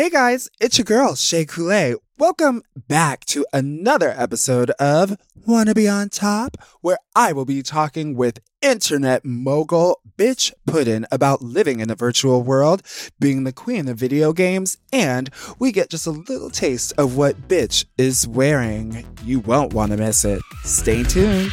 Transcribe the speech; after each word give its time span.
Hey 0.00 0.08
guys, 0.08 0.48
it's 0.58 0.78
your 0.78 0.86
girl, 0.86 1.14
Shea 1.14 1.44
Couleé. 1.44 1.94
Welcome 2.16 2.62
back 2.74 3.26
to 3.26 3.44
another 3.52 4.14
episode 4.16 4.70
of 4.80 5.18
Wanna 5.46 5.74
Be 5.74 5.86
On 5.86 6.08
Top, 6.08 6.56
where 6.80 6.96
I 7.14 7.34
will 7.34 7.44
be 7.44 7.62
talking 7.62 8.16
with 8.16 8.40
internet 8.62 9.26
mogul 9.26 10.00
Bitch 10.16 10.54
Puddin 10.66 11.04
about 11.12 11.42
living 11.42 11.80
in 11.80 11.88
the 11.88 11.94
virtual 11.94 12.42
world, 12.42 12.80
being 13.18 13.44
the 13.44 13.52
queen 13.52 13.88
of 13.88 13.98
video 13.98 14.32
games, 14.32 14.78
and 14.90 15.28
we 15.58 15.70
get 15.70 15.90
just 15.90 16.06
a 16.06 16.12
little 16.12 16.48
taste 16.48 16.94
of 16.96 17.18
what 17.18 17.46
Bitch 17.46 17.84
is 17.98 18.26
wearing. 18.26 19.04
You 19.22 19.40
won't 19.40 19.74
want 19.74 19.92
to 19.92 19.98
miss 19.98 20.24
it. 20.24 20.40
Stay 20.64 21.02
tuned. 21.02 21.52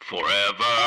Forever. 0.00 0.77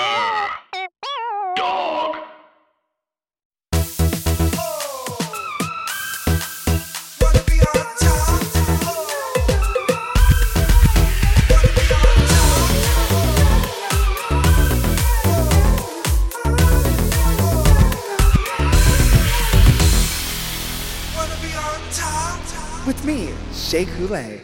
With 22.88 23.06
me, 23.06 23.30
Shea 23.54 23.86
Couleé. 23.86 24.42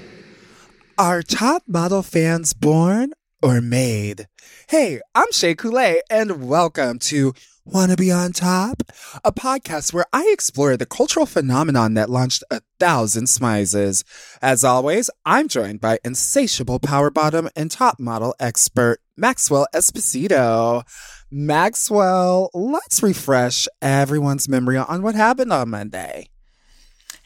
Are 0.96 1.24
top 1.24 1.64
model 1.66 2.04
fans 2.04 2.54
born 2.54 3.14
or 3.42 3.62
made? 3.62 4.28
Hey, 4.70 5.02
I'm 5.16 5.32
Shea 5.32 5.56
Couleé, 5.56 6.02
and 6.08 6.48
welcome 6.48 7.00
to 7.00 7.34
Wanna 7.66 7.96
Be 7.96 8.12
On 8.12 8.32
Top, 8.34 8.84
a 9.26 9.32
podcast 9.32 9.92
where 9.92 10.06
I 10.14 10.30
explore 10.32 10.78
the 10.78 10.86
cultural 10.86 11.26
phenomenon 11.26 11.96
that 11.96 12.12
launched 12.12 12.44
a 12.52 12.62
thousand 12.80 13.26
smizes. 13.26 14.04
As 14.40 14.64
always, 14.64 15.10
I'm 15.26 15.48
joined 15.48 15.82
by 15.82 15.98
insatiable 16.06 16.78
power 16.78 17.10
bottom 17.10 17.50
and 17.56 17.72
top 17.72 18.00
model 18.00 18.36
expert 18.40 19.00
Maxwell 19.16 19.66
Esposito. 19.74 20.84
Maxwell, 21.32 22.52
let's 22.54 23.02
refresh 23.02 23.68
everyone's 23.82 24.48
memory 24.48 24.78
on 24.78 25.02
what 25.02 25.16
happened 25.16 25.52
on 25.52 25.70
Monday. 25.70 26.30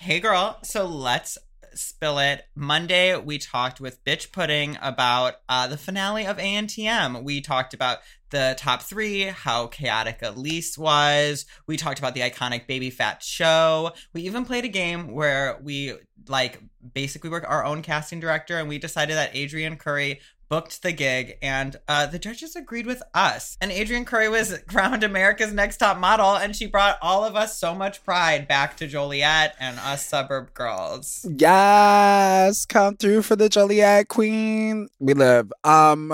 Hey 0.03 0.19
girl, 0.19 0.57
so 0.63 0.87
let's 0.87 1.37
spill 1.75 2.17
it. 2.17 2.45
Monday 2.55 3.15
we 3.15 3.37
talked 3.37 3.79
with 3.79 4.03
Bitch 4.03 4.31
Puddin 4.31 4.79
about 4.81 5.35
uh, 5.47 5.67
the 5.67 5.77
finale 5.77 6.25
of 6.25 6.37
ANTM. 6.37 7.21
We 7.23 7.39
talked 7.39 7.75
about 7.75 7.99
the 8.31 8.55
top 8.57 8.81
three, 8.81 9.25
how 9.25 9.67
chaotic 9.67 10.21
Elyse 10.21 10.75
was. 10.75 11.45
We 11.67 11.77
talked 11.77 11.99
about 11.99 12.15
the 12.15 12.21
iconic 12.21 12.65
Baby 12.65 12.89
Phat 12.89 13.21
show. 13.21 13.91
We 14.11 14.23
even 14.23 14.43
played 14.43 14.65
a 14.65 14.69
game 14.69 15.11
where 15.11 15.59
we 15.61 15.93
like 16.27 16.59
basically 16.95 17.29
were 17.29 17.45
our 17.45 17.63
own 17.63 17.83
casting 17.83 18.19
director 18.19 18.57
and 18.57 18.67
we 18.67 18.79
decided 18.79 19.17
that 19.17 19.35
Adrianne 19.35 19.77
Curry 19.77 20.19
booked 20.51 20.83
the 20.83 20.91
gig 20.91 21.37
and 21.41 21.77
uh, 21.87 22.05
the 22.05 22.19
judges 22.19 22.57
agreed 22.57 22.85
with 22.85 23.01
us. 23.13 23.57
And 23.61 23.71
Adrianne 23.71 24.05
Curry 24.05 24.27
was 24.27 24.59
crowned 24.67 25.01
America's 25.01 25.53
Next 25.53 25.77
Top 25.77 25.97
Model 25.97 26.35
and 26.35 26.53
she 26.53 26.65
brought 26.67 26.97
all 27.01 27.23
of 27.23 27.37
us 27.37 27.57
so 27.57 27.73
much 27.73 28.03
pride 28.03 28.49
back 28.49 28.75
to 28.77 28.85
Joliet 28.85 29.55
and 29.61 29.79
us 29.79 30.05
suburb 30.05 30.53
girls. 30.53 31.25
Yes, 31.37 32.65
come 32.65 32.97
through 32.97 33.21
for 33.21 33.37
the 33.37 33.47
Joliet 33.47 34.09
Queen. 34.09 34.89
We 34.99 35.13
live. 35.13 35.53
Um, 35.63 36.13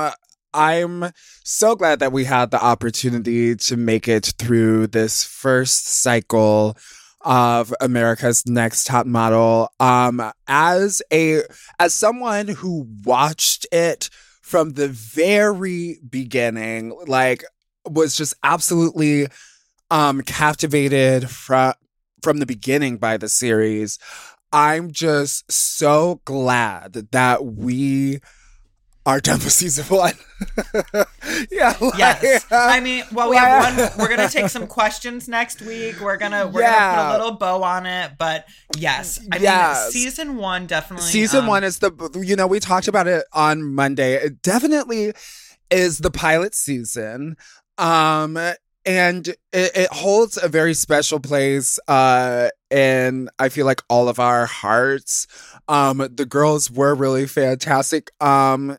I'm 0.54 1.12
so 1.44 1.76
glad 1.76 1.98
that 2.00 2.12
we 2.12 2.26
had 2.26 2.52
the 2.52 2.64
opportunity 2.64 3.56
to 3.56 3.76
make 3.76 4.08
it 4.08 4.36
through 4.38 4.88
this 4.88 5.24
first 5.24 5.88
cycle 5.88 6.78
of 7.22 7.74
America's 7.82 8.46
Next 8.46 8.86
Top 8.86 9.08
Model. 9.08 9.70
Um, 9.80 10.32
as 10.48 11.02
a 11.12 11.42
as 11.80 11.96
someone 11.96 12.50
who 12.50 12.88
watched 13.04 13.66
it 13.72 14.12
from 14.48 14.72
the 14.72 14.88
very 14.88 16.00
beginning, 16.10 16.98
like 17.06 17.44
was 17.86 18.16
just 18.16 18.34
absolutely 18.44 19.28
um 19.92 20.22
captivated 20.22 21.30
from 21.30 21.74
from 22.24 22.38
the 22.38 22.46
beginning 22.46 22.96
by 22.98 23.18
the 23.18 23.28
series. 23.28 24.00
I'm 24.54 24.92
just 24.92 25.52
so 25.52 26.22
glad 26.24 26.94
that 27.12 27.46
we 27.46 28.22
done 29.22 29.40
with 29.40 29.52
season 29.54 29.86
one. 29.86 30.14
yeah. 31.52 31.74
Like, 31.80 31.98
Yes. 31.98 32.46
I 32.52 32.80
mean, 32.80 33.04
well, 33.12 33.30
we 33.30 33.38
have 33.38 33.78
one. 33.78 33.90
We're 33.98 34.16
gonna 34.16 34.30
take 34.30 34.50
some 34.50 34.68
questions 34.68 35.28
next 35.28 35.62
week. 35.62 36.00
We're 36.00 36.18
gonna 36.18 36.48
we're 36.48 36.62
Yeah. 36.62 36.96
gonna 36.96 37.02
put 37.04 37.10
a 37.10 37.12
little 37.24 37.38
bow 37.38 37.64
on 37.64 37.86
it, 37.86 38.12
but 38.18 38.46
yes, 38.78 39.20
I 39.32 39.38
Yes. 39.38 39.84
mean, 39.84 39.92
season 40.04 40.36
one 40.38 40.66
definitely. 40.68 41.08
season 41.08 41.42
um, 41.42 41.48
one 41.48 41.64
is 41.64 41.80
the 41.80 42.22
you 42.24 42.36
know 42.36 42.48
we 42.48 42.60
talked 42.60 42.88
about 42.88 43.08
it 43.08 43.24
on 43.34 43.64
monday 43.64 44.14
it 44.16 44.42
definitely 44.42 45.14
is 45.72 46.00
the 46.00 46.12
pilot 46.12 46.54
season 46.56 47.36
um 47.78 48.38
and 48.86 49.28
it, 49.28 49.36
it 49.54 49.92
holds 49.92 50.38
a 50.42 50.48
very 50.48 50.74
special 50.74 51.20
place 51.20 51.78
uh 51.88 52.50
in 52.72 53.30
i 53.40 53.50
feel 53.50 53.66
like 53.66 53.82
all 53.90 54.08
of 54.10 54.20
our 54.20 54.46
hearts 54.46 55.28
um 55.68 55.98
the 56.16 56.26
girls 56.26 56.70
were 56.72 56.96
really 56.96 57.28
fantastic 57.28 58.12
um 58.22 58.78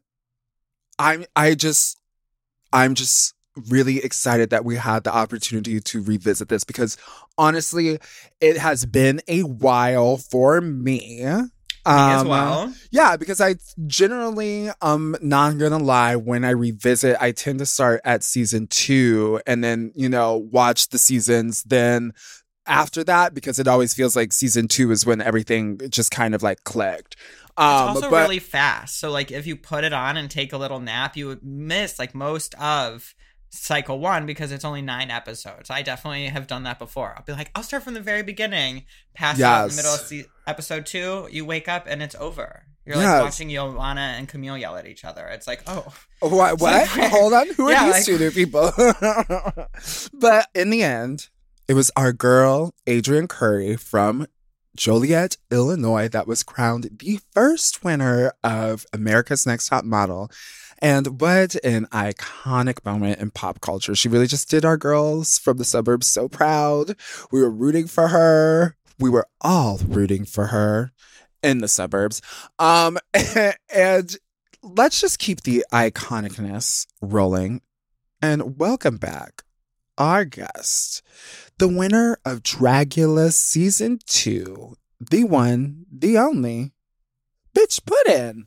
i'm 0.98 1.24
i 1.36 1.54
just 1.54 1.98
i'm 2.72 2.94
just 2.94 3.34
really 3.68 3.98
excited 3.98 4.50
that 4.50 4.64
we 4.64 4.76
had 4.76 5.02
the 5.02 5.12
opportunity 5.12 5.80
to 5.80 6.02
revisit 6.02 6.48
this 6.48 6.62
because 6.62 6.96
honestly 7.36 7.98
it 8.40 8.56
has 8.56 8.86
been 8.86 9.20
a 9.26 9.42
while 9.42 10.16
for 10.16 10.60
me 10.60 11.24
me 11.88 12.12
as 12.12 12.22
um, 12.22 12.28
well. 12.28 12.74
yeah, 12.90 13.16
because 13.16 13.40
I 13.40 13.56
generally, 13.86 14.70
um, 14.82 15.16
not 15.22 15.58
gonna 15.58 15.78
lie, 15.78 16.16
when 16.16 16.44
I 16.44 16.50
revisit, 16.50 17.16
I 17.20 17.32
tend 17.32 17.60
to 17.60 17.66
start 17.66 18.00
at 18.04 18.22
season 18.22 18.66
two 18.66 19.40
and 19.46 19.64
then, 19.64 19.92
you 19.94 20.08
know, 20.08 20.36
watch 20.36 20.88
the 20.88 20.98
seasons 20.98 21.62
then 21.64 22.12
after 22.66 23.02
that 23.04 23.32
because 23.32 23.58
it 23.58 23.66
always 23.66 23.94
feels 23.94 24.14
like 24.14 24.32
season 24.32 24.68
two 24.68 24.90
is 24.90 25.06
when 25.06 25.22
everything 25.22 25.80
just 25.88 26.10
kind 26.10 26.34
of 26.34 26.42
like 26.42 26.64
clicked. 26.64 27.16
Um, 27.58 27.88
It's 27.90 27.96
also 27.96 28.10
but 28.10 28.22
really 28.22 28.38
fast. 28.38 28.98
So 29.00 29.10
like 29.10 29.30
if 29.32 29.46
you 29.46 29.56
put 29.56 29.84
it 29.84 29.92
on 29.92 30.16
and 30.16 30.30
take 30.30 30.52
a 30.52 30.58
little 30.58 30.80
nap, 30.80 31.16
you 31.16 31.26
would 31.28 31.42
miss 31.44 31.98
like 31.98 32.14
most 32.14 32.54
of 32.56 33.14
cycle 33.50 33.98
one 33.98 34.26
because 34.26 34.52
it's 34.52 34.64
only 34.64 34.82
nine 34.82 35.10
episodes. 35.10 35.70
I 35.70 35.82
definitely 35.82 36.26
have 36.26 36.46
done 36.46 36.64
that 36.64 36.78
before. 36.78 37.14
I'll 37.16 37.24
be 37.24 37.32
like, 37.32 37.50
I'll 37.54 37.62
start 37.62 37.82
from 37.82 37.94
the 37.94 38.00
very 38.00 38.22
beginning, 38.22 38.84
pass 39.14 39.40
out 39.40 39.64
in 39.64 39.70
the 39.70 39.76
middle 39.76 39.94
of 39.94 40.00
se- 40.00 40.26
episode 40.46 40.84
two, 40.86 41.28
you 41.30 41.44
wake 41.44 41.66
up 41.68 41.86
and 41.88 42.02
it's 42.02 42.14
over. 42.16 42.64
You're 42.84 42.96
Yes. 42.96 43.06
like 43.06 43.22
watching 43.24 43.48
Yoanna 43.50 44.16
and 44.18 44.28
Camille 44.28 44.56
yell 44.58 44.76
at 44.76 44.86
each 44.86 45.04
other. 45.04 45.26
It's 45.26 45.46
like, 45.46 45.62
oh, 45.66 45.92
What? 46.20 46.58
What? 46.60 46.86
Hold 46.88 47.32
on. 47.34 47.48
Who 47.54 47.68
are 47.68 47.72
Yeah, 47.72 47.84
these 47.86 47.92
like- 47.94 48.04
two 48.04 48.18
new 48.18 48.30
people? 48.30 48.70
but 50.14 50.48
in 50.54 50.70
the 50.70 50.82
end, 50.82 51.28
it 51.68 51.74
was 51.74 51.90
our 51.96 52.12
girl 52.12 52.74
Adrianne 52.86 53.28
Curry 53.28 53.76
from 53.76 54.26
Joliet, 54.78 55.36
Illinois, 55.50 56.06
that 56.06 56.28
was 56.28 56.44
crowned 56.44 56.98
the 57.00 57.18
first 57.32 57.82
winner 57.82 58.32
of 58.44 58.86
America's 58.92 59.44
Next 59.44 59.68
Top 59.68 59.84
Model. 59.84 60.30
And 60.78 61.20
what 61.20 61.56
an 61.64 61.86
iconic 61.86 62.84
moment 62.84 63.18
in 63.18 63.32
pop 63.32 63.60
culture. 63.60 63.96
She 63.96 64.08
really 64.08 64.28
just 64.28 64.48
did 64.48 64.64
our 64.64 64.76
girls 64.76 65.36
from 65.36 65.56
the 65.56 65.64
suburbs 65.64 66.06
so 66.06 66.28
proud. 66.28 66.94
We 67.32 67.40
were 67.40 67.50
rooting 67.50 67.88
for 67.88 68.06
her. 68.08 68.76
We 69.00 69.10
were 69.10 69.26
all 69.40 69.78
rooting 69.84 70.24
for 70.24 70.46
her 70.46 70.92
in 71.42 71.58
the 71.58 71.66
suburbs. 71.66 72.22
Um, 72.60 72.98
and 73.74 74.16
let's 74.62 75.00
just 75.00 75.18
keep 75.18 75.40
the 75.40 75.64
iconicness 75.72 76.86
rolling 77.02 77.62
and 78.22 78.56
welcome 78.60 78.96
back 78.96 79.42
our 79.98 80.24
guest, 80.24 81.02
the 81.58 81.68
winner 81.68 82.18
of 82.24 82.42
Dragula 82.42 83.32
season 83.32 83.98
two, 84.06 84.76
the 85.00 85.24
one, 85.24 85.86
the 85.92 86.16
only, 86.18 86.72
Bitch 87.54 87.80
Puddin. 87.84 88.46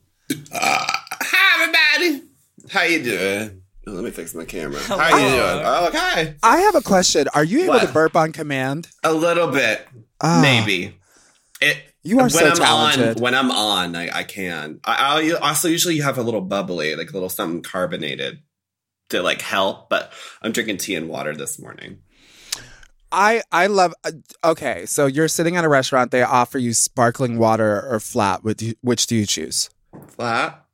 Uh, 0.54 0.86
hi 1.22 1.63
everybody. 2.00 2.28
How 2.69 2.84
you 2.84 3.04
doing? 3.04 3.62
Oh, 3.88 3.92
let 3.92 4.04
me 4.04 4.12
fix 4.12 4.34
my 4.34 4.46
camera. 4.46 4.80
How 4.80 5.10
you 5.18 5.28
doing? 5.30 5.62
Oh, 5.66 5.88
okay. 5.90 6.36
I 6.44 6.58
have 6.60 6.75
a 6.75 6.81
question. 6.81 7.28
Are 7.34 7.44
you 7.44 7.63
able 7.63 7.74
What? 7.74 7.88
to 7.88 7.92
burp 7.94 8.16
on 8.16 8.31
command? 8.31 8.88
A 9.04 9.14
little 9.14 9.48
bit, 9.48 9.86
Ah, 10.22 10.40
maybe. 10.42 10.96
It. 11.60 11.78
You 12.04 12.18
are 12.19 12.24
when 12.24 12.30
so 12.31 12.48
I'm 12.48 12.56
talented. 12.56 13.18
On, 13.18 13.22
when 13.24 13.36
I'm 13.36 13.52
on, 13.52 13.96
I, 13.96 14.10
I 14.19 14.24
can. 14.24 14.80
I, 14.84 15.22
I 15.22 15.31
also 15.50 15.68
usually 15.68 15.96
you 15.96 16.02
have 16.04 16.18
a 16.18 16.24
little 16.24 16.42
bubbly, 16.42 16.96
like 16.96 17.10
a 17.12 17.14
little 17.14 17.30
something 17.30 17.62
carbonated 17.62 18.40
to 19.10 19.22
like 19.22 19.42
help. 19.42 19.88
But 19.90 20.12
I'm 20.42 20.52
drinking 20.52 20.78
tea 20.78 20.96
and 20.96 21.10
water 21.10 21.36
this 21.36 21.60
morning. 21.60 22.00
I 23.12 23.42
I 23.52 23.68
love. 23.68 23.94
uh, 24.04 24.12
Okay, 24.44 24.86
so 24.86 25.06
you're 25.06 25.28
sitting 25.28 25.58
at 25.58 25.66
a 25.66 25.69
restaurant. 25.69 26.12
They 26.12 26.24
offer 26.24 26.58
you 26.58 26.74
sparkling 26.74 27.38
water 27.38 27.86
or 27.90 28.00
flat. 28.00 28.44
Which 28.44 28.58
do 28.60 28.66
you, 28.68 28.74
which 28.81 29.08
do 29.08 29.16
you 29.16 29.25
choose? 29.25 29.69
Flat. 30.08 30.66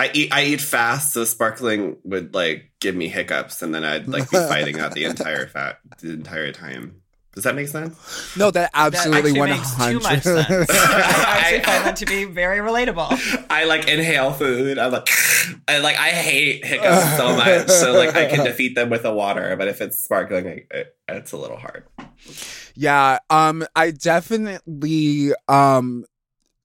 I 0.00 0.10
eat 0.14 0.32
I 0.32 0.44
eat 0.44 0.60
fast, 0.60 1.12
so 1.12 1.24
sparkling 1.24 1.96
would 2.04 2.32
like 2.34 2.70
give 2.80 2.94
me 2.94 3.08
hiccups, 3.08 3.62
and 3.62 3.74
then 3.74 3.84
I'd 3.84 4.06
like 4.08 4.30
be 4.30 4.36
fighting 4.36 4.78
out 4.78 4.92
the 4.94 5.04
entire 5.04 5.46
fat 5.54 5.78
the 6.00 6.12
entire 6.12 6.52
time. 6.52 7.02
Does 7.38 7.44
that 7.44 7.54
make 7.54 7.68
sense? 7.68 8.36
No, 8.36 8.50
that 8.50 8.72
That 8.72 8.92
absolutely 8.94 9.30
makes 9.40 9.76
too 9.76 10.00
much 10.00 10.24
hundred. 10.24 10.44
sense. 10.44 10.70
I 10.70 11.36
actually 11.38 11.60
find 11.60 11.84
that 11.86 11.94
to 11.98 12.04
be 12.06 12.24
very 12.24 12.58
relatable. 12.58 13.46
I 13.48 13.62
like 13.62 13.86
inhale 13.86 14.32
food. 14.32 14.76
I'm 14.76 14.90
like, 14.90 15.08
I 15.68 15.78
like 15.78 15.96
I 15.96 16.08
hate 16.08 16.64
hiccups 16.64 17.16
so 17.16 17.36
much. 17.36 17.68
So 17.68 17.92
like 17.92 18.16
I 18.16 18.26
can 18.26 18.44
defeat 18.44 18.74
them 18.74 18.90
with 18.90 19.04
the 19.04 19.12
water, 19.12 19.54
but 19.56 19.68
if 19.68 19.80
it's 19.80 20.00
sparkling, 20.02 20.46
it, 20.46 20.66
it, 20.72 20.96
it's 21.08 21.30
a 21.30 21.36
little 21.36 21.58
hard. 21.58 21.84
Yeah, 22.74 23.18
um, 23.30 23.64
I 23.76 23.92
definitely 23.92 25.30
um 25.46 26.06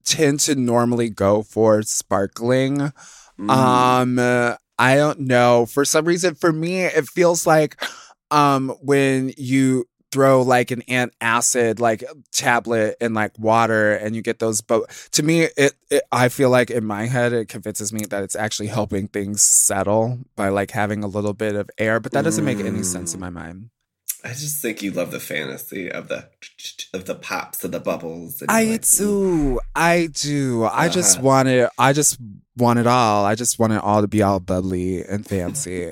tend 0.06 0.40
to 0.40 0.56
normally 0.56 1.12
go 1.12 1.44
for 1.44 1.84
sparkling. 1.84 2.92
Mm. 3.40 3.50
Um, 3.52 4.58
I 4.80 4.96
don't 4.96 5.19
know. 5.19 5.68
For 5.68 5.86
some 5.86 6.06
reason, 6.06 6.34
for 6.34 6.52
me, 6.52 6.81
it 6.81 7.06
feels 7.08 7.46
like 7.46 7.80
um 8.31 8.69
when 8.81 9.31
you 9.38 9.86
throw 10.13 10.42
like 10.44 10.69
an 10.71 10.81
antacid 10.83 11.80
like 11.80 12.04
tablet 12.31 12.95
in 13.01 13.13
like 13.15 13.31
water 13.39 13.95
and 13.95 14.15
you 14.15 14.21
get 14.21 14.38
those 14.38 14.62
but 14.62 14.88
to 15.12 15.24
me 15.24 15.42
it, 15.57 15.74
it 15.89 16.04
i 16.12 16.30
feel 16.30 16.50
like 16.51 16.69
in 16.69 16.86
my 16.86 17.06
head 17.07 17.33
it 17.33 17.48
convinces 17.50 17.92
me 17.92 18.01
that 18.12 18.21
it's 18.24 18.36
actually 18.36 18.68
helping 18.68 19.07
things 19.07 19.42
settle 19.42 20.19
by 20.36 20.50
like 20.50 20.69
having 20.71 21.04
a 21.04 21.07
little 21.07 21.33
bit 21.33 21.56
of 21.56 21.68
air 21.80 22.00
but 22.00 22.12
that 22.12 22.24
doesn't 22.24 22.45
make 22.45 22.60
any 22.60 22.83
sense 22.83 23.13
in 23.15 23.19
my 23.19 23.30
mind 23.31 23.69
I 24.25 24.30
just 24.30 24.62
think 24.62 24.81
you 24.81 24.92
love 24.92 25.12
the 25.12 25.19
fantasy 25.19 25.92
of 25.92 26.07
the 26.07 26.30
of 26.94 27.04
the 27.04 27.16
pops 27.16 27.62
and 27.66 27.74
the 27.74 27.81
bubbles. 27.81 28.42
And 28.42 28.50
I 28.50 28.63
like, 28.63 28.88
do. 28.95 29.59
I 29.75 30.07
do. 30.13 30.63
I 30.63 30.88
just 30.88 31.18
Uh-huh. 31.18 31.27
want 31.27 31.48
it. 31.50 31.69
I 31.77 31.92
just 31.92 32.18
want 32.56 32.80
it 32.80 32.88
all. 32.88 33.25
I 33.25 33.36
just 33.36 33.59
want 33.59 33.74
it 33.74 33.81
all 33.83 34.00
to 34.00 34.07
be 34.07 34.21
all 34.24 34.39
bubbly 34.39 35.04
and 35.04 35.27
fancy. 35.27 35.92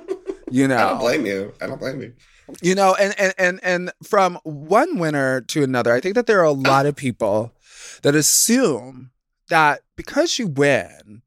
you 0.50 0.68
know, 0.68 0.76
I 0.76 0.90
don't 0.90 0.98
blame 1.00 1.26
you. 1.26 1.52
I 1.60 1.66
don't 1.66 1.80
blame 1.80 2.00
you. 2.02 2.12
You 2.60 2.74
know, 2.74 2.94
and, 2.94 3.14
and 3.18 3.34
and 3.38 3.60
and 3.62 3.92
from 4.02 4.38
one 4.44 4.98
winner 4.98 5.40
to 5.42 5.62
another, 5.62 5.92
I 5.92 6.00
think 6.00 6.14
that 6.14 6.26
there 6.26 6.40
are 6.40 6.44
a 6.44 6.52
lot 6.52 6.86
of 6.86 6.96
people 6.96 7.52
that 8.02 8.14
assume 8.14 9.10
that 9.48 9.82
because 9.96 10.38
you 10.38 10.48
win, 10.48 11.22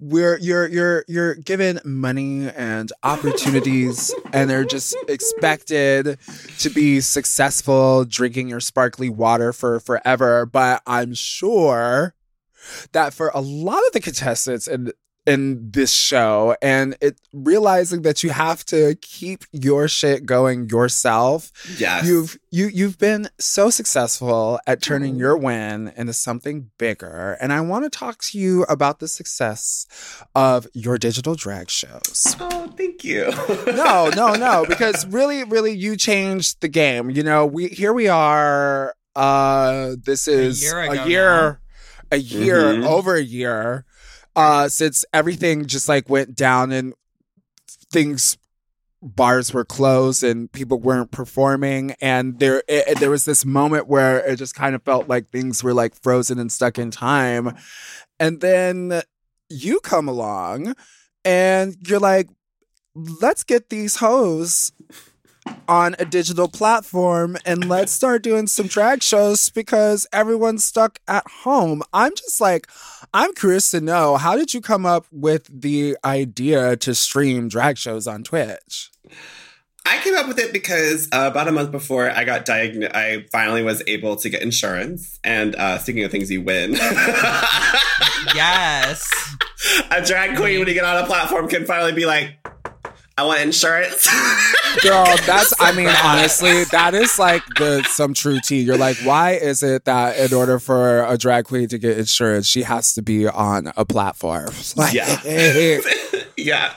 we're 0.00 0.38
you're 0.38 0.68
you're 0.68 1.04
you're 1.08 1.34
given 1.34 1.80
money 1.84 2.48
and 2.50 2.92
opportunities 3.02 4.14
and 4.32 4.48
they're 4.48 4.64
just 4.64 4.96
expected 5.08 6.18
to 6.58 6.70
be 6.70 7.00
successful 7.00 8.04
drinking 8.04 8.48
your 8.48 8.60
sparkly 8.60 9.08
water 9.08 9.52
for 9.52 9.80
forever. 9.80 10.46
But 10.46 10.82
I'm 10.86 11.14
sure 11.14 12.14
that 12.92 13.14
for 13.14 13.30
a 13.34 13.40
lot 13.40 13.84
of 13.86 13.92
the 13.92 14.00
contestants 14.00 14.68
in 14.68 14.92
in 15.28 15.70
this 15.70 15.92
show 15.92 16.56
and 16.62 16.96
it 17.02 17.20
realizing 17.34 18.00
that 18.02 18.22
you 18.22 18.30
have 18.30 18.64
to 18.64 18.94
keep 19.02 19.44
your 19.52 19.86
shit 19.88 20.24
going 20.24 20.68
yourself 20.70 21.50
Yes. 21.76 22.06
you've 22.06 22.38
you 22.50 22.68
you've 22.68 22.98
been 22.98 23.28
so 23.38 23.68
successful 23.68 24.58
at 24.66 24.80
turning 24.80 25.16
your 25.16 25.36
win 25.36 25.92
into 25.96 26.14
something 26.14 26.70
bigger 26.78 27.36
and 27.42 27.52
i 27.52 27.60
want 27.60 27.84
to 27.84 27.90
talk 27.90 28.16
to 28.22 28.38
you 28.38 28.62
about 28.70 29.00
the 29.00 29.08
success 29.08 29.86
of 30.34 30.66
your 30.72 30.96
digital 30.96 31.34
drag 31.34 31.68
shows 31.68 32.34
Oh, 32.40 32.72
thank 32.76 33.04
you. 33.04 33.30
no 33.66 34.08
no 34.16 34.34
no 34.34 34.64
because 34.66 35.04
really 35.06 35.44
really 35.44 35.74
you 35.74 35.96
changed 35.96 36.62
the 36.62 36.68
game 36.68 37.10
you 37.10 37.22
know 37.22 37.44
we 37.44 37.68
here 37.68 37.92
we 37.92 38.08
are 38.08 38.94
uh 39.14 39.94
this 40.02 40.26
is 40.28 40.62
year 40.62 40.78
a 40.80 41.06
year 41.08 41.60
a 42.10 42.16
year 42.16 42.62
Mhm. 42.74 42.86
over 42.86 43.14
a 43.16 43.22
year 43.22 43.84
uh 44.38 44.68
since 44.68 45.04
everything 45.12 45.66
just 45.66 45.88
like 45.88 46.08
went 46.08 46.36
down 46.36 46.70
and 46.70 46.94
things 47.90 48.38
bars 49.02 49.52
were 49.52 49.64
closed 49.64 50.24
and 50.24 50.50
people 50.52 50.78
weren't 50.78 51.10
performing 51.10 51.94
and 52.00 52.38
there 52.38 52.62
it, 52.68 52.98
there 52.98 53.10
was 53.10 53.24
this 53.24 53.44
moment 53.44 53.86
where 53.86 54.18
it 54.18 54.36
just 54.36 54.54
kind 54.54 54.74
of 54.74 54.82
felt 54.82 55.08
like 55.08 55.30
things 55.30 55.62
were 55.62 55.74
like 55.74 55.94
frozen 56.00 56.38
and 56.38 56.50
stuck 56.50 56.78
in 56.78 56.90
time. 56.90 57.56
And 58.18 58.40
then 58.40 59.02
you 59.48 59.80
come 59.80 60.08
along 60.08 60.74
and 61.24 61.76
you're 61.86 62.00
like 62.00 62.28
let's 62.94 63.44
get 63.44 63.70
these 63.70 63.96
hoes 63.96 64.72
on 65.68 65.94
a 65.98 66.04
digital 66.04 66.48
platform 66.48 67.36
and 67.44 67.68
let's 67.68 67.92
start 67.92 68.22
doing 68.22 68.46
some 68.46 68.66
drag 68.66 69.02
shows 69.02 69.50
because 69.50 70.06
everyone's 70.12 70.64
stuck 70.64 70.98
at 71.06 71.26
home. 71.42 71.82
I'm 71.92 72.14
just 72.14 72.40
like, 72.40 72.66
I'm 73.12 73.34
curious 73.34 73.70
to 73.72 73.80
know 73.80 74.16
how 74.16 74.36
did 74.36 74.54
you 74.54 74.60
come 74.60 74.86
up 74.86 75.06
with 75.12 75.48
the 75.52 75.96
idea 76.04 76.76
to 76.78 76.94
stream 76.94 77.48
drag 77.48 77.76
shows 77.78 78.06
on 78.06 78.22
Twitch? 78.24 78.90
I 79.86 79.98
came 80.00 80.14
up 80.16 80.28
with 80.28 80.38
it 80.38 80.52
because 80.52 81.08
uh, 81.12 81.28
about 81.30 81.48
a 81.48 81.52
month 81.52 81.70
before 81.70 82.10
I 82.10 82.24
got 82.24 82.44
diagnosed, 82.44 82.94
I 82.94 83.24
finally 83.32 83.62
was 83.62 83.82
able 83.86 84.16
to 84.16 84.28
get 84.28 84.42
insurance. 84.42 85.18
And 85.24 85.54
uh, 85.56 85.78
speaking 85.78 86.04
of 86.04 86.10
things 86.10 86.30
you 86.30 86.42
win, 86.42 86.72
Yes. 88.34 89.08
a 89.90 90.04
drag 90.04 90.36
queen 90.36 90.58
when 90.58 90.68
you 90.68 90.74
get 90.74 90.84
on 90.84 91.02
a 91.02 91.06
platform 91.06 91.48
can 91.48 91.64
finally 91.64 91.92
be 91.92 92.04
like, 92.04 92.37
I 93.18 93.24
want 93.24 93.40
insurance. 93.40 94.06
Girl, 94.82 95.04
that's 95.26 95.52
I 95.58 95.72
mean, 95.72 95.88
honestly, 95.88 96.62
that 96.70 96.94
is 96.94 97.18
like 97.18 97.42
the 97.56 97.82
some 97.90 98.14
true 98.14 98.38
tea. 98.40 98.60
You're 98.60 98.76
like, 98.78 98.96
why 98.98 99.32
is 99.32 99.62
it 99.64 99.86
that 99.86 100.16
in 100.18 100.32
order 100.32 100.60
for 100.60 101.04
a 101.04 101.18
drag 101.18 101.46
queen 101.46 101.66
to 101.68 101.78
get 101.78 101.98
insurance, 101.98 102.46
she 102.46 102.62
has 102.62 102.94
to 102.94 103.02
be 103.02 103.26
on 103.26 103.72
a 103.76 103.84
platform? 103.84 104.50
Like, 104.76 104.94
Yeah. 104.94 105.20
yeah. 106.36 106.72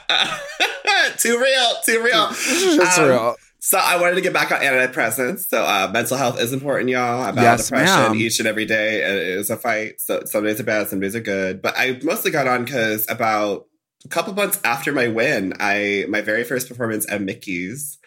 too 1.18 1.38
real. 1.40 1.68
Too 1.86 2.02
real. 2.02 2.28
it's 2.30 2.98
Um, 2.98 3.08
real. 3.08 3.36
So 3.60 3.78
I 3.78 4.00
wanted 4.00 4.16
to 4.16 4.20
get 4.20 4.32
back 4.32 4.50
on 4.50 4.58
antidepressants. 4.60 5.48
So 5.48 5.62
uh, 5.62 5.88
mental 5.92 6.16
health 6.16 6.40
is 6.40 6.52
important, 6.52 6.90
y'all. 6.90 7.22
About 7.28 7.40
Yes, 7.42 7.68
depression 7.68 7.94
ma'am. 7.94 8.14
each 8.16 8.40
and 8.40 8.48
every 8.48 8.64
day. 8.64 8.96
It 9.02 9.38
is 9.38 9.50
a 9.50 9.56
fight. 9.56 10.00
So 10.00 10.22
some 10.24 10.42
days 10.42 10.58
are 10.58 10.64
bad, 10.64 10.88
some 10.88 10.98
days 10.98 11.14
are 11.14 11.20
good. 11.20 11.62
But 11.62 11.74
I 11.76 12.00
mostly 12.02 12.32
got 12.32 12.48
on 12.48 12.64
because 12.64 13.06
about 13.08 13.66
a 14.04 14.08
couple 14.08 14.34
months 14.34 14.60
after 14.64 14.92
my 14.92 15.08
win, 15.08 15.54
I 15.60 16.06
my 16.08 16.20
very 16.20 16.44
first 16.44 16.68
performance 16.68 17.10
at 17.10 17.22
Mickey's, 17.22 17.98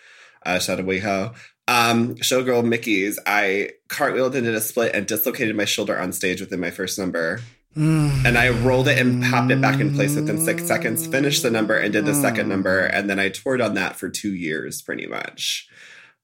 uh, 0.46 0.60
shout 0.60 0.80
out 0.80 0.86
WeHo, 0.86 1.36
um, 1.68 2.16
showgirl 2.16 2.66
Mickey's, 2.66 3.20
I 3.26 3.72
cartwheeled 3.90 4.36
into 4.36 4.54
a 4.54 4.62
split 4.62 4.94
and 4.94 5.08
dislocated 5.08 5.56
my 5.56 5.66
shoulder 5.66 6.00
on 6.00 6.12
stage 6.12 6.40
within 6.40 6.60
my 6.60 6.72
first 6.72 7.00
number. 7.00 7.42
And 7.78 8.38
I 8.38 8.50
rolled 8.50 8.88
it 8.88 8.98
and 8.98 9.22
popped 9.22 9.52
it 9.52 9.60
back 9.60 9.82
in 9.82 9.94
place 9.94 10.16
within 10.16 10.40
six 10.40 10.64
seconds, 10.64 11.06
finished 11.08 11.44
the 11.44 11.52
number 11.52 11.76
and 11.76 11.92
did 11.92 12.06
the 12.06 12.14
second 12.14 12.48
number. 12.48 12.86
And 12.86 13.10
then 13.10 13.20
I 13.20 13.28
toured 13.28 13.60
on 13.60 13.74
that 13.74 13.98
for 13.98 14.08
two 14.08 14.34
years 14.34 14.82
pretty 14.82 15.08
much. 15.08 15.68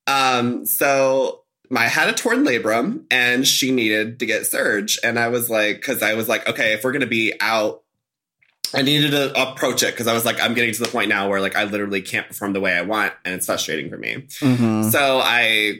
Um, 0.07 0.65
so 0.65 1.43
my 1.69 1.81
I 1.81 1.87
had 1.87 2.09
a 2.09 2.13
torn 2.13 2.45
labrum 2.45 3.03
and 3.11 3.45
she 3.45 3.71
needed 3.71 4.19
to 4.19 4.25
get 4.25 4.45
surge. 4.45 4.97
And 5.03 5.19
I 5.19 5.27
was 5.27 5.49
like, 5.49 5.77
because 5.77 6.01
I 6.01 6.13
was 6.13 6.29
like, 6.29 6.47
okay, 6.47 6.73
if 6.73 6.83
we're 6.83 6.93
gonna 6.93 7.05
be 7.05 7.33
out, 7.41 7.80
I 8.73 8.81
needed 8.83 9.11
to 9.11 9.41
approach 9.41 9.83
it 9.83 9.91
because 9.93 10.07
I 10.07 10.13
was 10.13 10.25
like, 10.25 10.39
I'm 10.39 10.53
getting 10.53 10.73
to 10.73 10.83
the 10.83 10.89
point 10.89 11.09
now 11.09 11.29
where 11.29 11.41
like 11.41 11.55
I 11.55 11.65
literally 11.65 12.01
can't 12.01 12.27
perform 12.27 12.53
the 12.53 12.61
way 12.61 12.73
I 12.73 12.81
want, 12.81 13.13
and 13.25 13.35
it's 13.35 13.45
frustrating 13.45 13.89
for 13.89 13.97
me. 13.97 14.27
Mhm. 14.39 14.91
So 14.91 15.19
I, 15.23 15.79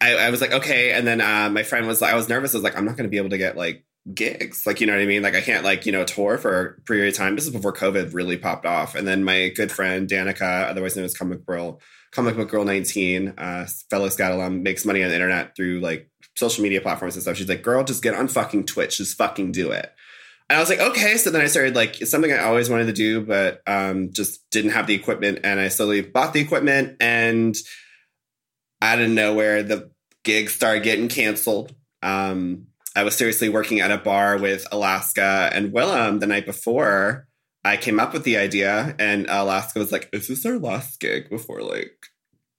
I, 0.00 0.14
I 0.16 0.30
was 0.30 0.40
like, 0.40 0.52
okay. 0.52 0.92
And 0.92 1.06
then 1.06 1.20
uh, 1.20 1.50
my 1.50 1.62
friend 1.62 1.86
was 1.86 2.00
like, 2.00 2.12
I 2.12 2.16
was 2.16 2.28
nervous. 2.28 2.54
I 2.54 2.58
was 2.58 2.64
like, 2.64 2.76
I'm 2.76 2.84
not 2.84 2.96
going 2.96 3.04
to 3.04 3.10
be 3.10 3.18
able 3.18 3.30
to 3.30 3.38
get 3.38 3.56
like 3.56 3.84
gigs. 4.14 4.66
Like, 4.66 4.80
you 4.80 4.86
know 4.86 4.94
what 4.94 5.02
I 5.02 5.06
mean? 5.06 5.22
Like, 5.22 5.34
I 5.34 5.40
can't 5.42 5.64
like, 5.64 5.84
you 5.84 5.92
know, 5.92 6.04
tour 6.04 6.38
for 6.38 6.60
a 6.78 6.80
period 6.82 7.08
of 7.08 7.14
time. 7.14 7.34
This 7.34 7.44
is 7.46 7.52
before 7.52 7.72
COVID 7.72 8.14
really 8.14 8.36
popped 8.38 8.64
off. 8.66 8.94
And 8.94 9.06
then 9.06 9.24
my 9.24 9.48
good 9.54 9.70
friend, 9.70 10.08
Danica, 10.08 10.68
otherwise 10.70 10.96
known 10.96 11.04
as 11.04 11.16
Comic 11.16 11.44
Girl, 11.44 11.80
Comic 12.12 12.36
Book 12.36 12.48
Girl 12.48 12.64
19, 12.64 13.34
uh, 13.36 13.66
fellow 13.90 14.08
Scout 14.08 14.32
alum, 14.32 14.62
makes 14.62 14.84
money 14.84 15.02
on 15.02 15.10
the 15.10 15.14
internet 15.14 15.54
through 15.54 15.80
like 15.80 16.08
social 16.36 16.62
media 16.62 16.80
platforms 16.80 17.14
and 17.16 17.22
stuff. 17.22 17.36
She's 17.36 17.48
like, 17.48 17.62
girl, 17.62 17.84
just 17.84 18.02
get 18.02 18.14
on 18.14 18.28
fucking 18.28 18.64
Twitch. 18.66 18.96
Just 18.98 19.18
fucking 19.18 19.52
do 19.52 19.70
it. 19.72 19.92
And 20.50 20.56
I 20.56 20.60
was 20.60 20.68
like, 20.68 20.80
okay. 20.80 21.16
So 21.16 21.30
then 21.30 21.40
I 21.40 21.46
started 21.46 21.76
like, 21.76 22.02
it's 22.02 22.10
something 22.10 22.32
I 22.32 22.40
always 22.40 22.68
wanted 22.68 22.86
to 22.86 22.92
do, 22.92 23.24
but 23.24 23.62
um, 23.66 24.12
just 24.12 24.50
didn't 24.50 24.72
have 24.72 24.88
the 24.88 24.94
equipment. 24.94 25.38
And 25.44 25.60
I 25.60 25.68
slowly 25.68 26.02
bought 26.02 26.32
the 26.32 26.40
equipment 26.40 26.96
and 27.00 27.56
out 28.82 29.00
of 29.00 29.10
nowhere, 29.10 29.62
the 29.62 29.90
gigs 30.24 30.54
started 30.54 30.82
getting 30.82 31.08
canceled. 31.08 31.74
Um, 32.02 32.66
I 32.96 33.04
was 33.04 33.16
seriously 33.16 33.48
working 33.48 33.80
at 33.80 33.90
a 33.90 33.98
bar 33.98 34.38
with 34.38 34.66
Alaska 34.72 35.50
and 35.52 35.72
Willam 35.72 36.20
the 36.20 36.26
night 36.26 36.46
before. 36.46 37.26
I 37.64 37.76
came 37.76 38.00
up 38.00 38.12
with 38.14 38.24
the 38.24 38.38
idea, 38.38 38.96
and 38.98 39.26
Alaska 39.28 39.78
was 39.78 39.92
like, 39.92 40.08
"Is 40.14 40.28
this 40.28 40.46
our 40.46 40.58
last 40.58 40.98
gig 40.98 41.28
before 41.28 41.60
like 41.60 41.92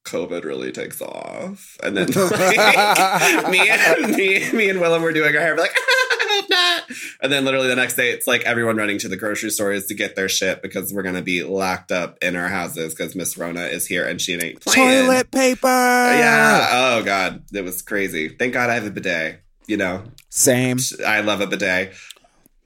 COVID 0.05 0.43
really 0.43 0.71
takes 0.71 1.01
off?" 1.01 1.75
And 1.81 1.98
then 1.98 2.12
like, 2.12 2.29
me 3.50 3.67
and 3.67 4.15
me, 4.15 4.51
me 4.53 4.69
and 4.69 4.79
Willam 4.79 5.01
were 5.01 5.12
doing 5.12 5.36
our 5.36 5.41
hair, 5.41 5.57
like, 5.57 5.75
"I 6.50 6.79
hope 6.79 6.88
not." 6.89 6.98
And 7.21 7.31
then 7.31 7.45
literally 7.45 7.67
the 7.67 7.75
next 7.75 7.95
day, 7.95 8.12
it's 8.12 8.27
like 8.27 8.41
everyone 8.43 8.77
running 8.77 8.98
to 9.00 9.07
the 9.07 9.17
grocery 9.17 9.50
stores 9.50 9.86
to 9.88 9.93
get 9.93 10.15
their 10.15 10.29
shit 10.29 10.62
because 10.62 10.93
we're 10.93 11.03
gonna 11.03 11.21
be 11.21 11.43
locked 11.43 11.91
up 11.91 12.17
in 12.21 12.36
our 12.36 12.48
houses 12.48 12.93
because 12.93 13.15
Miss 13.15 13.38
Rona 13.38 13.65
is 13.65 13.88
here 13.88 14.07
and 14.07 14.19
she 14.19 14.33
ain't 14.33 14.62
playing. 14.62 15.05
Toilet 15.05 15.31
paper. 15.31 15.67
Yeah. 15.67 16.69
Oh 16.71 17.03
God, 17.03 17.43
it 17.53 17.63
was 17.63 17.81
crazy. 17.81 18.29
Thank 18.29 18.53
God 18.53 18.69
I 18.69 18.75
have 18.75 18.86
a 18.86 18.91
bidet. 18.91 19.41
You 19.67 19.77
know, 19.77 20.03
Same. 20.29 20.77
I 21.05 21.21
love 21.21 21.39
a 21.39 21.48
bidet. 21.48 21.93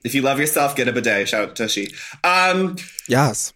If 0.04 0.14
you 0.14 0.22
love 0.22 0.38
yourself, 0.40 0.74
get 0.76 0.88
a 0.88 0.92
bidet. 0.92 1.28
Shout 1.28 1.50
out 1.50 1.56
to 1.56 1.68
she. 1.68 1.88
Um, 2.24 2.76
Yes. 3.08 3.52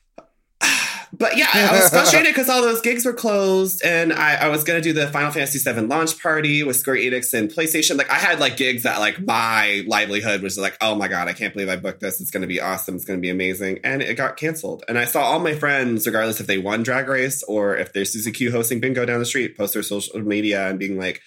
But 1.21 1.37
yeah, 1.37 1.49
I, 1.53 1.67
I 1.67 1.73
was 1.73 1.91
frustrated 1.91 2.29
because 2.35 2.49
all 2.49 2.62
those 2.62 2.81
gigs 2.81 3.05
were 3.05 3.12
closed, 3.12 3.85
and 3.85 4.11
I, 4.11 4.37
I 4.37 4.49
was 4.49 4.65
gonna 4.65 4.81
do 4.81 4.95
the 4.95 5.07
Final 5.09 5.31
Fantasy 5.31 5.59
VII 5.59 5.83
launch 5.83 6.19
party 6.19 6.62
with 6.62 6.77
Square 6.77 6.97
Enix 6.97 7.35
and 7.35 7.50
PlayStation. 7.50 7.99
Like 7.99 8.11
I 8.11 8.15
had 8.15 8.41
like 8.41 8.57
gigs 8.57 8.85
that 8.85 9.00
like 9.00 9.21
my 9.21 9.85
livelihood 9.87 10.41
was 10.41 10.57
like, 10.57 10.79
oh 10.81 10.95
my 10.95 11.09
god, 11.09 11.29
I 11.29 11.35
can't 11.35 11.53
believe 11.53 11.69
I 11.69 11.77
booked 11.77 12.00
this. 12.00 12.23
It's 12.23 12.31
gonna 12.31 12.47
be 12.47 12.59
awesome. 12.59 12.97
It's 12.97 13.05
gonna 13.05 13.19
be 13.19 13.29
amazing, 13.29 13.81
and 13.85 14.00
it 14.00 14.15
got 14.15 14.39
canceled. 14.39 14.83
And 14.89 14.99
I 14.99 15.05
saw 15.05 15.21
all 15.21 15.41
my 15.41 15.55
friends, 15.55 16.07
regardless 16.07 16.41
if 16.41 16.47
they 16.47 16.57
won 16.57 16.83
Drag 16.83 17.07
Race 17.07 17.43
or 17.43 17.77
if 17.77 17.93
they're 17.93 18.07
Susie 18.07 18.33
Q 18.33 18.50
hosting 18.50 18.81
bingo 18.81 19.05
down 19.05 19.19
the 19.19 19.27
street, 19.27 19.59
post 19.59 19.75
their 19.75 19.83
social 19.83 20.19
media 20.21 20.71
and 20.71 20.79
being 20.79 20.99
like, 20.99 21.21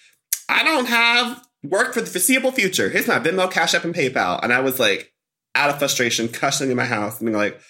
I 0.48 0.64
don't 0.64 0.86
have 0.86 1.40
work 1.62 1.94
for 1.94 2.00
the 2.00 2.10
foreseeable 2.10 2.50
future. 2.50 2.88
Here's 2.88 3.06
my 3.06 3.20
Venmo, 3.20 3.48
Cash 3.48 3.74
App, 3.74 3.84
and 3.84 3.94
PayPal. 3.94 4.40
And 4.42 4.52
I 4.52 4.58
was 4.58 4.80
like, 4.80 5.12
out 5.54 5.70
of 5.70 5.78
frustration, 5.78 6.26
cussing 6.26 6.72
in 6.72 6.76
my 6.76 6.84
house, 6.84 7.20
and 7.20 7.26
being 7.26 7.38
like. 7.38 7.60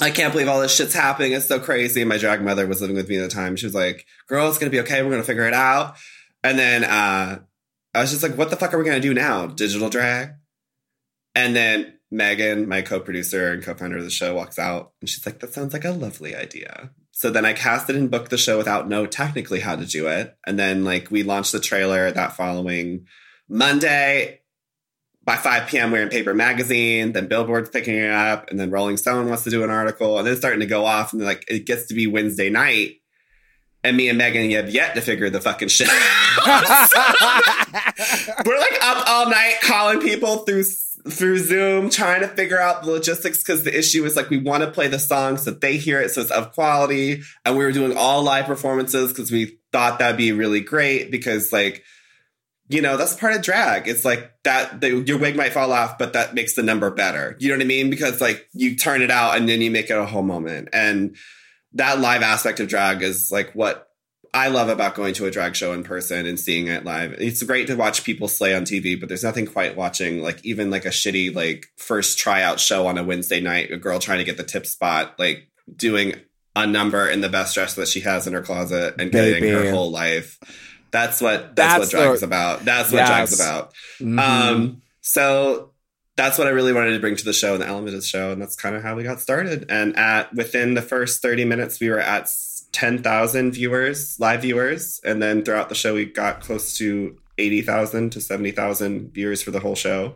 I 0.00 0.10
can't 0.10 0.32
believe 0.32 0.48
all 0.48 0.60
this 0.60 0.74
shit's 0.74 0.94
happening. 0.94 1.32
It's 1.32 1.48
so 1.48 1.58
crazy. 1.58 2.04
My 2.04 2.18
drag 2.18 2.42
mother 2.42 2.66
was 2.66 2.80
living 2.80 2.96
with 2.96 3.08
me 3.08 3.16
at 3.18 3.22
the 3.22 3.34
time. 3.34 3.56
She 3.56 3.66
was 3.66 3.74
like, 3.74 4.06
girl, 4.28 4.48
it's 4.48 4.58
going 4.58 4.70
to 4.70 4.76
be 4.76 4.80
okay. 4.82 5.02
We're 5.02 5.10
going 5.10 5.22
to 5.22 5.26
figure 5.26 5.46
it 5.46 5.54
out. 5.54 5.96
And 6.44 6.58
then 6.58 6.84
uh, 6.84 7.40
I 7.94 8.00
was 8.00 8.10
just 8.10 8.22
like, 8.22 8.36
what 8.36 8.50
the 8.50 8.56
fuck 8.56 8.72
are 8.72 8.78
we 8.78 8.84
going 8.84 9.00
to 9.00 9.08
do 9.08 9.14
now? 9.14 9.46
Digital 9.46 9.90
drag? 9.90 10.34
And 11.34 11.54
then 11.54 11.98
Megan, 12.10 12.68
my 12.68 12.82
co 12.82 13.00
producer 13.00 13.52
and 13.52 13.62
co 13.62 13.74
founder 13.74 13.98
of 13.98 14.04
the 14.04 14.10
show, 14.10 14.34
walks 14.34 14.58
out 14.58 14.92
and 15.00 15.08
she's 15.08 15.26
like, 15.26 15.40
that 15.40 15.52
sounds 15.52 15.72
like 15.72 15.84
a 15.84 15.90
lovely 15.90 16.34
idea. 16.34 16.90
So 17.12 17.30
then 17.30 17.44
I 17.44 17.52
casted 17.52 17.96
and 17.96 18.10
booked 18.10 18.30
the 18.30 18.38
show 18.38 18.56
without 18.56 18.88
know 18.88 19.04
technically 19.04 19.60
how 19.60 19.74
to 19.74 19.84
do 19.84 20.06
it. 20.06 20.36
And 20.46 20.58
then 20.58 20.84
like 20.84 21.10
we 21.10 21.24
launched 21.24 21.52
the 21.52 21.60
trailer 21.60 22.10
that 22.10 22.36
following 22.36 23.06
Monday 23.48 24.42
by 25.28 25.36
5 25.36 25.68
p.m. 25.68 25.90
we're 25.90 26.00
in 26.00 26.08
paper 26.08 26.32
magazine, 26.32 27.12
then 27.12 27.26
Billboard's 27.26 27.68
picking 27.68 27.94
it 27.94 28.10
up, 28.10 28.50
and 28.50 28.58
then 28.58 28.70
Rolling 28.70 28.96
Stone 28.96 29.28
wants 29.28 29.44
to 29.44 29.50
do 29.50 29.62
an 29.62 29.68
article, 29.68 30.16
and 30.16 30.26
then 30.26 30.32
it's 30.32 30.40
starting 30.40 30.60
to 30.60 30.66
go 30.66 30.86
off, 30.86 31.12
and 31.12 31.22
like 31.22 31.44
it 31.48 31.66
gets 31.66 31.84
to 31.88 31.94
be 31.94 32.06
Wednesday 32.06 32.48
night, 32.48 33.02
and 33.84 33.94
me 33.94 34.08
and 34.08 34.16
Megan 34.16 34.50
have 34.52 34.70
yet 34.70 34.94
to 34.94 35.02
figure 35.02 35.28
the 35.28 35.42
fucking 35.42 35.68
shit 35.68 35.90
out. 35.90 36.46
we're 38.46 38.58
like 38.58 38.78
up 38.80 39.06
all 39.06 39.28
night 39.28 39.56
calling 39.60 40.00
people 40.00 40.46
through 40.46 40.64
through 41.10 41.40
Zoom, 41.40 41.90
trying 41.90 42.22
to 42.22 42.28
figure 42.28 42.58
out 42.58 42.84
the 42.84 42.90
logistics 42.90 43.42
because 43.42 43.64
the 43.64 43.78
issue 43.78 44.06
is 44.06 44.16
like 44.16 44.30
we 44.30 44.38
want 44.38 44.64
to 44.64 44.70
play 44.70 44.88
the 44.88 44.98
song 44.98 45.36
so 45.36 45.50
they 45.50 45.76
hear 45.76 46.00
it 46.00 46.10
so 46.10 46.22
it's 46.22 46.30
of 46.30 46.54
quality, 46.54 47.20
and 47.44 47.58
we 47.58 47.66
were 47.66 47.72
doing 47.72 47.94
all 47.94 48.22
live 48.22 48.46
performances 48.46 49.10
because 49.10 49.30
we 49.30 49.58
thought 49.72 49.98
that'd 49.98 50.16
be 50.16 50.32
really 50.32 50.62
great 50.62 51.10
because 51.10 51.52
like 51.52 51.84
you 52.68 52.82
know, 52.82 52.96
that's 52.96 53.14
part 53.14 53.34
of 53.34 53.42
drag. 53.42 53.88
It's 53.88 54.04
like 54.04 54.30
that, 54.44 54.80
the, 54.80 55.00
your 55.00 55.18
wig 55.18 55.36
might 55.36 55.52
fall 55.52 55.72
off, 55.72 55.98
but 55.98 56.12
that 56.12 56.34
makes 56.34 56.54
the 56.54 56.62
number 56.62 56.90
better. 56.90 57.36
You 57.38 57.48
know 57.48 57.54
what 57.54 57.62
I 57.62 57.66
mean? 57.66 57.90
Because 57.90 58.20
like 58.20 58.46
you 58.52 58.76
turn 58.76 59.02
it 59.02 59.10
out 59.10 59.36
and 59.36 59.48
then 59.48 59.60
you 59.60 59.70
make 59.70 59.90
it 59.90 59.96
a 59.96 60.04
whole 60.04 60.22
moment. 60.22 60.68
And 60.72 61.16
that 61.72 62.00
live 62.00 62.22
aspect 62.22 62.60
of 62.60 62.68
drag 62.68 63.02
is 63.02 63.30
like 63.30 63.52
what 63.52 63.88
I 64.34 64.48
love 64.48 64.68
about 64.68 64.94
going 64.94 65.14
to 65.14 65.26
a 65.26 65.30
drag 65.30 65.56
show 65.56 65.72
in 65.72 65.82
person 65.82 66.26
and 66.26 66.38
seeing 66.38 66.66
it 66.66 66.84
live. 66.84 67.14
It's 67.14 67.42
great 67.42 67.66
to 67.68 67.74
watch 67.74 68.04
people 68.04 68.28
slay 68.28 68.54
on 68.54 68.64
TV, 68.64 68.98
but 68.98 69.08
there's 69.08 69.24
nothing 69.24 69.46
quite 69.46 69.76
watching 69.76 70.22
like 70.22 70.44
even 70.44 70.70
like 70.70 70.84
a 70.84 70.90
shitty 70.90 71.34
like 71.34 71.66
first 71.76 72.18
tryout 72.18 72.60
show 72.60 72.86
on 72.86 72.98
a 72.98 73.04
Wednesday 73.04 73.40
night, 73.40 73.70
a 73.70 73.78
girl 73.78 73.98
trying 73.98 74.18
to 74.18 74.24
get 74.24 74.36
the 74.36 74.44
tip 74.44 74.66
spot, 74.66 75.18
like 75.18 75.48
doing 75.74 76.14
a 76.54 76.66
number 76.66 77.08
in 77.08 77.20
the 77.20 77.28
best 77.28 77.54
dress 77.54 77.74
that 77.74 77.88
she 77.88 78.00
has 78.00 78.26
in 78.26 78.34
her 78.34 78.42
closet 78.42 78.96
and 78.98 79.10
getting 79.10 79.42
Baby. 79.42 79.50
her 79.50 79.70
whole 79.70 79.90
life. 79.90 80.38
That's 80.90 81.20
what 81.20 81.54
that's, 81.56 81.78
That's 81.90 81.94
what 81.94 82.02
drag's 82.02 82.20
the- 82.20 82.26
about. 82.26 82.64
That's 82.64 82.90
what 82.92 82.98
Yes. 82.98 83.08
drag's 83.08 83.40
about. 83.40 83.72
Mhm. 84.00 84.18
Um, 84.18 84.82
so 85.00 85.70
that's 86.16 86.38
what 86.38 86.46
I 86.46 86.50
really 86.50 86.72
wanted 86.72 86.92
to 86.92 86.98
bring 87.00 87.14
to 87.16 87.24
the 87.24 87.32
show 87.32 87.52
and 87.54 87.62
the 87.62 87.66
element 87.66 87.94
of 87.94 88.00
the 88.00 88.06
show, 88.06 88.32
and 88.32 88.40
that's 88.42 88.56
kind 88.56 88.74
of 88.74 88.82
how 88.82 88.94
we 88.96 89.02
got 89.02 89.20
started. 89.20 89.66
And 89.68 89.96
at 89.96 90.34
within 90.34 90.74
the 90.74 90.82
first 90.82 91.22
thirty 91.22 91.44
minutes, 91.44 91.78
we 91.80 91.88
were 91.90 92.00
at 92.00 92.30
ten 92.72 93.02
thousand 93.02 93.52
viewers, 93.52 94.18
live 94.18 94.42
viewers, 94.42 95.00
and 95.04 95.22
then 95.22 95.44
throughout 95.44 95.68
the 95.68 95.74
show, 95.74 95.94
we 95.94 96.04
got 96.06 96.40
close 96.40 96.76
to 96.78 97.16
eighty 97.38 97.62
thousand 97.62 98.10
to 98.12 98.20
seventy 98.20 98.50
thousand 98.50 99.12
viewers 99.14 99.42
for 99.42 99.50
the 99.52 99.60
whole 99.60 99.76
show, 99.76 100.14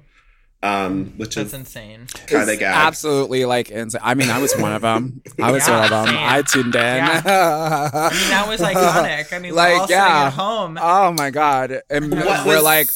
um, 0.62 1.12
which 1.16 1.34
That's 1.34 1.48
is 1.48 1.54
insane. 1.54 2.06
kind 2.26 2.48
of 2.48 2.58
gag. 2.58 2.74
absolutely 2.74 3.44
like 3.44 3.70
insane. 3.70 4.00
I 4.04 4.14
mean, 4.14 4.30
I 4.30 4.38
was 4.38 4.54
one 4.56 4.72
of 4.72 4.82
them. 4.82 5.20
I 5.42 5.50
was 5.50 5.66
Yeah, 5.66 5.74
one 5.74 5.84
of 5.84 5.90
them. 5.90 6.06
same. 6.06 6.16
I 6.18 6.42
tuned 6.42 6.74
in. 6.74 6.80
I 6.82 8.10
mean, 8.10 8.30
that 8.30 8.44
was 8.48 8.60
iconic. 8.60 9.32
I 9.32 9.38
mean, 9.38 9.54
Like, 9.54 9.74
we're 9.74 9.80
all 9.80 9.86
yeah. 9.90 10.26
at 10.26 10.32
home. 10.34 10.78
Oh 10.80 11.12
my 11.12 11.30
god! 11.30 11.80
And 11.90 12.10
What 12.12 12.46
we're 12.46 12.54
was- 12.56 12.62
like, 12.64 12.88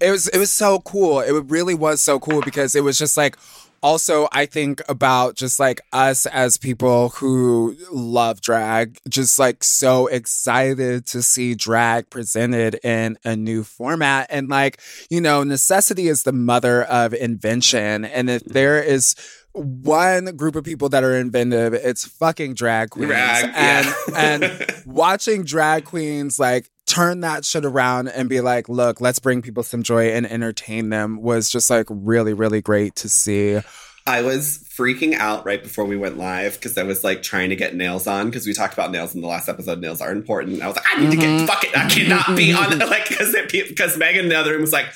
it 0.00 0.10
was 0.10 0.28
it 0.28 0.38
was 0.38 0.50
so 0.50 0.78
cool. 0.80 1.20
It 1.20 1.32
really 1.50 1.74
was 1.74 2.00
so 2.00 2.18
cool 2.18 2.40
because 2.42 2.74
it 2.74 2.82
was 2.84 2.98
just 2.98 3.16
like. 3.16 3.36
Also, 3.82 4.28
I 4.32 4.46
think 4.46 4.82
about 4.88 5.36
just 5.36 5.60
like 5.60 5.80
us 5.92 6.26
as 6.26 6.56
people 6.56 7.10
who 7.10 7.76
love 7.92 8.40
drag, 8.40 8.98
just 9.08 9.38
like 9.38 9.62
so 9.62 10.06
excited 10.08 11.06
to 11.06 11.22
see 11.22 11.54
drag 11.54 12.10
presented 12.10 12.80
in 12.82 13.18
a 13.24 13.36
new 13.36 13.62
format. 13.62 14.26
And 14.30 14.48
like, 14.48 14.80
you 15.10 15.20
know, 15.20 15.44
necessity 15.44 16.08
is 16.08 16.24
the 16.24 16.32
mother 16.32 16.82
of 16.84 17.14
invention. 17.14 18.04
And 18.04 18.28
if 18.28 18.42
mm-hmm. 18.42 18.52
there 18.52 18.82
is 18.82 19.14
one 19.52 20.36
group 20.36 20.56
of 20.56 20.64
people 20.64 20.88
that 20.90 21.04
are 21.04 21.16
inventive, 21.16 21.74
it's 21.74 22.06
fucking 22.06 22.54
drag 22.54 22.90
queens. 22.90 23.08
Drag, 23.08 23.44
and 23.54 23.86
yeah. 23.86 24.14
and 24.16 24.82
watching 24.86 25.44
drag 25.44 25.84
queens 25.84 26.38
like 26.38 26.70
turn 26.88 27.20
that 27.20 27.44
shit 27.44 27.64
around 27.64 28.08
and 28.08 28.28
be 28.28 28.40
like, 28.40 28.68
look, 28.68 29.00
let's 29.00 29.18
bring 29.18 29.42
people 29.42 29.62
some 29.62 29.82
joy 29.82 30.08
and 30.08 30.26
entertain 30.26 30.88
them 30.88 31.20
was 31.22 31.50
just 31.50 31.68
like 31.70 31.86
really, 31.88 32.32
really 32.32 32.60
great 32.62 32.96
to 32.96 33.08
see. 33.08 33.60
I 34.06 34.22
was 34.22 34.64
freaking 34.74 35.12
out 35.14 35.44
right 35.44 35.62
before 35.62 35.84
we 35.84 35.94
went 35.96 36.16
live 36.16 36.54
because 36.54 36.78
I 36.78 36.82
was 36.84 37.04
like 37.04 37.22
trying 37.22 37.50
to 37.50 37.56
get 37.56 37.74
nails 37.74 38.06
on 38.06 38.26
because 38.30 38.46
we 38.46 38.54
talked 38.54 38.72
about 38.72 38.90
nails 38.90 39.14
in 39.14 39.20
the 39.20 39.26
last 39.28 39.50
episode. 39.50 39.80
Nails 39.80 40.00
are 40.00 40.10
important. 40.10 40.62
I 40.62 40.66
was 40.66 40.76
like, 40.76 40.86
I 40.94 41.00
need 41.00 41.10
to 41.10 41.16
Mm-hmm. 41.18 41.36
get 41.46 41.46
fuck 41.46 41.64
it. 41.64 41.76
I 41.76 41.88
cannot 41.90 42.34
be 42.34 42.52
on 42.54 42.78
like 42.88 43.06
because 43.08 43.36
because 43.50 43.98
Megan 43.98 44.24
in 44.24 44.28
the 44.30 44.36
other 44.38 44.52
room 44.52 44.62
was 44.62 44.72
like, 44.72 44.86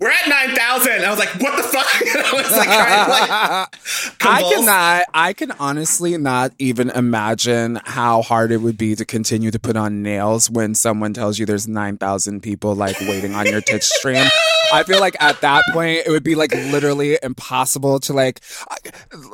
we're 0.00 0.10
at 0.10 0.28
nine 0.28 0.54
thousand. 0.54 1.04
I 1.04 1.10
was 1.10 1.18
like, 1.18 1.30
what 1.40 1.56
the 1.56 1.62
fuck? 1.62 1.86
I 2.02 2.32
was 2.32 2.50
like, 2.52 2.68
like 2.68 4.20
I 4.20 4.42
cannot, 4.42 5.04
I 5.12 5.32
can 5.32 5.50
honestly 5.52 6.16
not 6.16 6.52
even 6.58 6.90
imagine 6.90 7.80
how 7.84 8.22
hard 8.22 8.52
it 8.52 8.58
would 8.58 8.78
be 8.78 8.94
to 8.94 9.04
continue 9.04 9.50
to 9.50 9.58
put 9.58 9.76
on 9.76 10.02
nails 10.02 10.50
when 10.50 10.74
someone 10.74 11.14
tells 11.14 11.38
you 11.38 11.46
there's 11.46 11.66
9,000 11.66 12.42
people 12.42 12.74
like 12.74 12.98
waiting 13.00 13.34
on 13.34 13.46
your 13.46 13.60
Twitch 13.60 13.84
stream. 13.84 14.26
I 14.72 14.82
feel 14.84 15.00
like 15.00 15.16
at 15.20 15.40
that 15.40 15.62
point 15.72 16.02
it 16.06 16.10
would 16.10 16.24
be 16.24 16.34
like 16.34 16.52
literally 16.52 17.18
impossible 17.22 18.00
to 18.00 18.12
like 18.12 18.40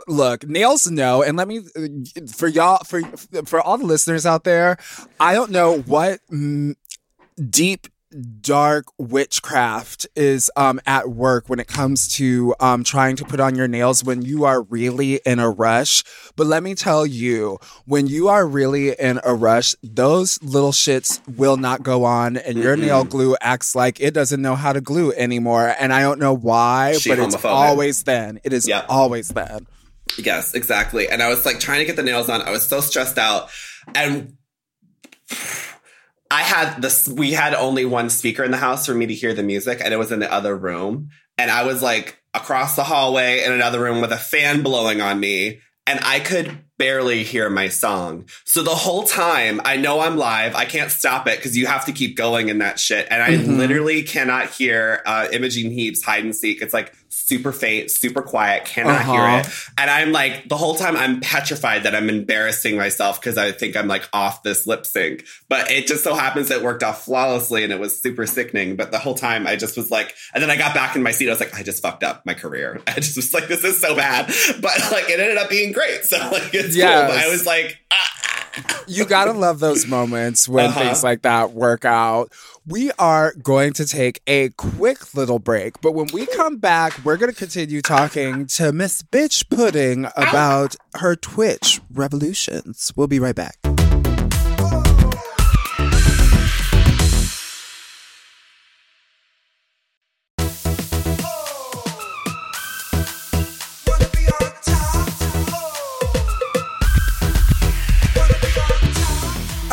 look 0.07 0.47
nails 0.47 0.91
no 0.91 1.23
and 1.23 1.37
let 1.37 1.49
me 1.49 1.61
for 2.33 2.47
y'all 2.47 2.83
for 2.85 3.03
for 3.45 3.61
all 3.61 3.77
the 3.77 3.85
listeners 3.85 4.27
out 4.27 4.45
there 4.45 4.77
I 5.19 5.35
don't 5.35 5.51
know 5.51 5.79
what 5.81 6.21
mm, 6.31 6.77
deep 7.51 7.89
dark 8.41 8.87
witchcraft 8.99 10.07
is 10.15 10.51
um 10.57 10.81
at 10.87 11.09
work 11.11 11.49
when 11.49 11.59
it 11.59 11.67
comes 11.67 12.07
to 12.09 12.55
um 12.61 12.85
trying 12.85 13.17
to 13.17 13.25
put 13.25 13.41
on 13.41 13.55
your 13.57 13.67
nails 13.67 14.05
when 14.05 14.23
you 14.23 14.45
are 14.45 14.63
really 14.63 15.21
in 15.27 15.39
a 15.39 15.51
rush 15.51 16.05
but 16.37 16.47
let 16.47 16.63
me 16.63 16.75
tell 16.75 17.05
you 17.05 17.59
when 17.87 18.07
you 18.07 18.29
are 18.29 18.47
really 18.47 18.93
in 18.93 19.19
a 19.25 19.35
rush 19.35 19.75
those 19.83 20.41
little 20.43 20.73
shits 20.73 21.21
will 21.37 21.57
not 21.57 21.83
go 21.83 22.05
on 22.05 22.37
and 22.37 22.59
your 22.59 22.77
nail 22.77 23.05
glue 23.05 23.37
acts 23.41 23.75
like 23.75 24.01
it 24.01 24.15
doesn't 24.15 24.41
know 24.41 24.55
how 24.55 24.73
to 24.73 24.81
glue 24.81 25.13
anymore 25.13 25.75
and 25.79 25.93
I 25.93 26.01
don't 26.03 26.21
know 26.21 26.35
why 26.35 26.97
She 26.99 27.11
but 27.11 27.19
it's 27.19 27.45
always 27.45 28.03
then 28.05 28.39
it 28.45 28.53
is 28.53 28.69
Yeah. 28.69 28.85
always 28.89 29.29
then 29.29 29.67
Yes, 30.19 30.55
exactly. 30.55 31.09
And 31.09 31.23
I 31.23 31.29
was 31.29 31.45
like 31.45 31.59
trying 31.59 31.81
to 31.81 31.85
get 31.87 31.97
the 31.97 32.03
nails 32.03 32.29
on. 32.29 32.43
I 32.43 32.51
was 32.51 32.65
so 32.67 32.81
stressed 32.81 33.19
out. 33.19 33.51
And 33.95 34.37
I 36.35 36.43
had 36.43 36.83
this, 36.83 37.07
we 37.07 37.31
had 37.31 37.55
only 37.55 37.85
one 37.85 38.11
speaker 38.11 38.43
in 38.43 38.51
the 38.51 38.57
house 38.57 38.87
for 38.87 38.95
me 38.95 39.07
to 39.07 39.15
hear 39.15 39.33
the 39.35 39.45
music, 39.45 39.81
and 39.83 39.95
it 39.95 39.99
was 39.99 40.11
in 40.11 40.19
the 40.19 40.33
other 40.33 40.57
room. 40.57 41.11
And 41.39 41.49
I 41.49 41.63
was 41.65 41.81
like 41.81 42.19
across 42.35 42.75
the 42.75 42.83
hallway 42.83 43.45
in 43.45 43.53
another 43.53 43.81
room 43.81 44.01
with 44.01 44.11
a 44.11 44.17
fan 44.17 44.63
blowing 44.65 45.01
on 45.01 45.21
me, 45.21 45.61
and 45.87 46.01
I 46.03 46.19
could 46.19 46.59
barely 46.77 47.23
hear 47.23 47.49
my 47.49 47.69
song. 47.69 48.29
So 48.45 48.65
the 48.65 48.75
whole 48.75 49.05
time, 49.05 49.61
I 49.65 49.77
know 49.77 50.01
I'm 50.01 50.17
live. 50.17 50.57
I 50.57 50.65
can't 50.65 50.91
stop 50.91 51.29
it 51.29 51.39
because 51.39 51.57
you 51.57 51.67
have 51.67 51.85
to 51.85 51.93
keep 51.93 52.17
going 52.17 52.49
in 52.49 52.59
that 52.59 52.81
shit. 52.81 53.07
And 53.13 53.23
I 53.23 53.37
Mhm. 53.37 53.57
literally 53.59 54.03
cannot 54.03 54.51
hear 54.51 55.03
uh, 55.07 55.29
Imogen 55.31 55.71
Heap's 55.71 56.03
hide 56.03 56.25
and 56.25 56.35
seek. 56.35 56.61
It's 56.63 56.75
like 56.75 56.93
super 57.15 57.53
faint, 57.53 57.91
super 57.91 58.23
quiet, 58.23 58.65
cannot 58.65 59.01
Uh-huh. 59.03 59.13
hear 59.13 59.27
it. 59.41 59.49
And 59.79 59.89
I'm 59.91 60.13
like, 60.13 60.49
the 60.49 60.57
whole 60.57 60.75
time 60.75 60.97
I'm 60.97 61.21
petrified 61.21 61.85
that 61.85 61.95
I'm 61.95 62.09
embarrassing 62.11 62.77
myself 62.77 63.21
because 63.21 63.39
I 63.39 63.53
think 63.53 63.77
I'm 63.77 63.89
like 63.89 64.09
off 64.13 64.43
this 64.43 64.67
lip 64.67 64.85
sync. 64.85 65.25
But 65.49 65.71
it 65.71 65.87
just 65.87 66.05
so 66.05 66.15
happens 66.15 66.51
it 66.51 66.63
worked 66.63 66.83
off 66.83 67.05
flawlessly 67.05 67.65
and 67.65 67.73
it 67.73 67.79
was 67.81 68.01
super 68.03 68.27
sickening. 68.27 68.77
But 68.77 68.91
the 68.91 68.99
whole 68.99 69.15
time 69.15 69.47
I 69.47 69.57
just 69.57 69.77
was 69.77 69.91
like, 69.91 70.15
and 70.35 70.43
then 70.43 70.51
I 70.51 70.57
got 70.57 70.75
back 70.75 70.97
in 70.97 71.03
my 71.03 71.13
seat. 71.13 71.29
I 71.29 71.33
was 71.33 71.41
like, 71.41 71.55
I 71.55 71.63
just 71.63 71.83
fucked 71.83 72.03
up 72.05 72.27
my 72.27 72.35
career. 72.35 72.83
I 72.87 72.95
just 72.95 73.17
was 73.17 73.33
like, 73.33 73.49
this 73.49 73.65
is 73.65 73.81
so 73.81 73.95
bad. 73.97 74.27
But 74.61 74.79
like, 74.93 75.09
it 75.09 75.21
ended 75.21 75.39
up 75.39 75.49
being 75.49 75.73
great. 75.73 76.05
So 76.05 76.19
like, 76.19 76.53
it's 76.55 76.77
Yes. 76.77 77.09
cool. 77.09 77.17
But 77.17 77.25
I 77.25 77.29
was 77.31 77.47
like, 77.47 77.79
ah, 77.93 78.11
you 78.87 79.05
gotta 79.05 79.33
love 79.33 79.59
those 79.61 79.87
moments 79.87 80.49
when 80.49 80.67
Uh-huh. 80.67 80.79
things 80.81 81.03
like 81.03 81.23
that 81.23 81.53
work 81.53 81.85
out. 81.85 82.31
We 82.67 82.91
are 82.99 83.35
going 83.35 83.75
to 83.75 83.87
take 83.87 84.23
a 84.27 84.49
quick 84.51 85.15
little 85.15 85.39
break, 85.39 85.83
but 85.83 85.93
when 85.93 86.07
we 86.15 86.25
come 86.25 86.57
back, 86.57 86.99
we're 87.05 87.19
gonna 87.19 87.35
continue 87.35 87.83
talking 87.83 88.47
to 88.47 88.73
Miss 88.73 89.03
Bitch 89.03 89.51
Puddin 89.51 90.09
about 90.17 90.75
her 90.95 91.15
Twitch 91.15 91.83
revolutions. 91.93 92.91
We'll 92.97 93.07
be 93.07 93.19
right 93.21 93.35
back. 93.35 93.64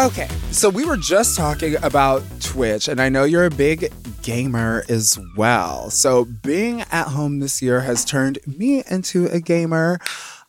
Okay, 0.01 0.27
so 0.51 0.67
we 0.67 0.83
were 0.83 0.97
just 0.97 1.37
talking 1.37 1.75
about 1.83 2.23
Twitch, 2.41 2.87
and 2.87 2.99
I 2.99 3.07
know 3.09 3.23
you're 3.23 3.45
a 3.45 3.51
big 3.51 3.93
gamer 4.23 4.83
as 4.89 5.19
well. 5.37 5.91
So 5.91 6.25
being 6.25 6.81
at 6.91 7.07
home 7.09 7.39
this 7.39 7.61
year 7.61 7.81
has 7.81 8.03
turned 8.03 8.39
me 8.47 8.83
into 8.89 9.27
a 9.27 9.39
gamer. 9.39 9.99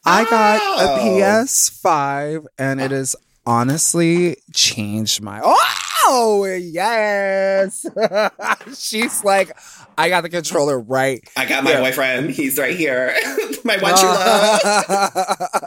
I 0.07 0.25
got 0.25 0.57
a 0.81 0.95
Oh. 0.95 0.99
PS5, 1.05 2.47
and 2.59 2.81
it 2.81 2.93
has 2.93 3.15
honestly 3.45 4.37
changed 4.55 5.21
my. 5.21 5.41
Oh, 5.45 6.45
yes! 6.45 7.85
She's 8.79 9.23
like, 9.23 9.53
I 9.99 10.09
got 10.09 10.23
the 10.23 10.31
controller 10.31 10.81
right 10.81 11.23
I 11.37 11.45
got 11.45 11.63
my 11.63 11.73
Yeah. 11.73 11.81
boyfriend. 11.81 12.31
He's 12.31 12.57
right 12.59 12.75
here. 12.77 13.15
my 13.65 13.77
one 13.77 13.97
true 13.99 14.09
love. 14.09 15.63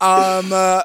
um 0.00 0.52
uh, 0.52 0.82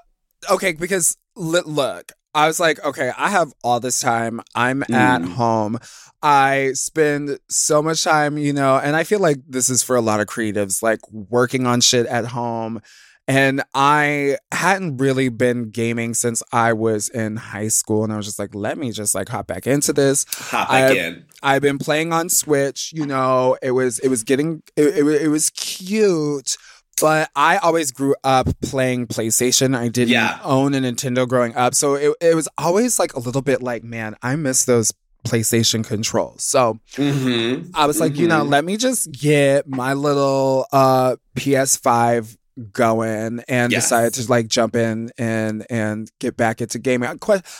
okay 0.52 0.74
because 0.74 1.16
look 1.40 2.12
i 2.36 2.46
was 2.48 2.60
like 2.60 2.84
okay 2.86 3.12
i 3.18 3.30
have 3.30 3.54
all 3.64 3.80
this 3.80 4.00
time 4.02 4.42
i'm 4.56 4.84
at 4.84 5.22
Mm. 5.22 5.34
home 5.34 5.80
i 6.22 6.72
spend 6.74 7.40
so 7.50 7.82
much 7.82 8.04
time 8.04 8.38
you 8.38 8.54
know 8.54 8.78
and 8.78 8.96
i 8.96 9.04
feel 9.04 9.20
like 9.20 9.38
this 9.48 9.70
is 9.70 9.82
for 9.84 9.96
a 9.96 10.02
lot 10.02 10.20
of 10.20 10.28
creatives 10.28 10.84
like 10.84 11.00
working 11.12 11.66
on 11.66 11.82
shit 11.82 12.06
at 12.06 12.26
home 12.28 12.82
and 13.28 13.64
i 13.74 14.38
hadn't 14.52 14.98
really 14.98 15.30
been 15.30 15.70
gaming 15.70 16.14
since 16.14 16.44
i 16.52 16.74
was 16.74 17.10
in 17.10 17.38
high 17.38 17.68
school 17.70 18.04
and 18.04 18.12
i 18.12 18.18
was 18.18 18.26
just 18.26 18.38
like 18.40 18.54
let 18.54 18.78
me 18.78 18.92
just 18.92 19.16
like 19.16 19.30
hop 19.30 19.48
back 19.48 19.66
into 19.66 19.94
this 19.94 20.26
Hop 20.52 20.70
back 20.70 20.96
in. 20.96 21.26
I've 21.42 21.62
been 21.62 21.78
playing 21.78 22.12
on 22.12 22.28
Switch. 22.28 22.92
You 22.94 23.06
know, 23.06 23.58
it 23.62 23.72
was 23.72 23.98
it 24.00 24.10
was 24.10 24.24
getting 24.26 24.62
it, 24.76 24.88
it, 24.98 25.22
it 25.22 25.28
was 25.30 25.50
cute, 25.52 26.58
but 27.02 27.30
I 27.36 27.58
always 27.58 27.92
grew 27.92 28.16
up 28.24 28.48
playing 28.62 29.08
PlayStation. 29.08 29.76
I 29.78 29.88
didn't 29.90 30.14
Yeah. 30.14 30.40
own 30.44 30.74
a 30.74 30.80
Nintendo 30.80 31.28
growing 31.28 31.56
up, 31.56 31.76
so 31.76 31.96
it 31.96 32.14
it 32.22 32.36
was 32.36 32.48
always 32.58 33.00
like 33.00 33.14
a 33.14 33.20
little 33.20 33.42
bit 33.42 33.62
like, 33.62 33.84
man, 33.84 34.16
I 34.22 34.36
miss 34.36 34.66
those 34.66 34.94
PlayStation 35.26 35.86
controls. 35.86 36.44
So 36.44 36.80
Mm-hmm. 36.96 37.72
I 37.74 37.86
was 37.88 38.00
like, 38.00 38.16
you 38.18 38.28
know, 38.28 38.44
let 38.44 38.64
me 38.64 38.78
just 38.78 39.12
get 39.12 39.68
my 39.68 39.94
little 39.94 40.66
uh 40.72 41.16
PS5 41.38 42.38
going 42.72 43.42
and 43.48 43.72
Yes. 43.72 43.84
decided 43.86 44.14
to 44.16 44.30
like 44.30 44.48
jump 44.48 44.76
in 44.76 45.12
and 45.18 45.66
and 45.70 46.10
get 46.20 46.36
back 46.38 46.62
into 46.62 46.80
gaming. 46.80 47.10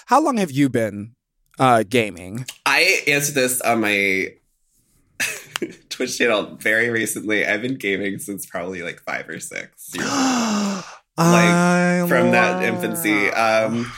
How 0.06 0.22
long 0.22 0.38
have 0.38 0.52
you 0.52 0.70
been 0.70 1.16
uh 1.58 1.84
gaming? 1.88 2.46
I 2.66 3.02
answered 3.08 3.36
this 3.36 3.60
on 3.62 3.82
my 3.82 4.30
Twitch 6.00 6.18
channel 6.18 6.56
very 6.62 6.90
recently. 6.90 7.46
I've 7.46 7.62
been 7.62 7.76
gaming 7.76 8.20
since 8.20 8.46
probably 8.46 8.84
like 8.84 9.02
five 9.02 9.28
or 9.28 9.42
six. 9.42 9.92
I 10.00 12.06
from 12.08 12.32
that 12.32 12.64
infancy. 12.64 13.30
Um, 13.30 13.92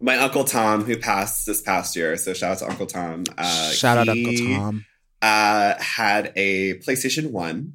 my 0.00 0.16
uncle 0.16 0.44
Tom, 0.44 0.84
who 0.84 0.96
passed 0.96 1.44
this 1.44 1.60
past 1.60 1.94
year, 1.94 2.16
so 2.16 2.32
shout 2.32 2.52
out 2.52 2.58
to 2.60 2.70
Uncle 2.70 2.86
Tom. 2.86 3.24
Uh, 3.36 3.70
Shout 3.70 3.98
out 3.98 4.16
he, 4.16 4.24
Uncle 4.24 4.56
Tom. 4.56 4.86
Uh, 5.20 5.74
had 5.78 6.32
a 6.36 6.78
PlayStation 6.78 7.32
One, 7.32 7.74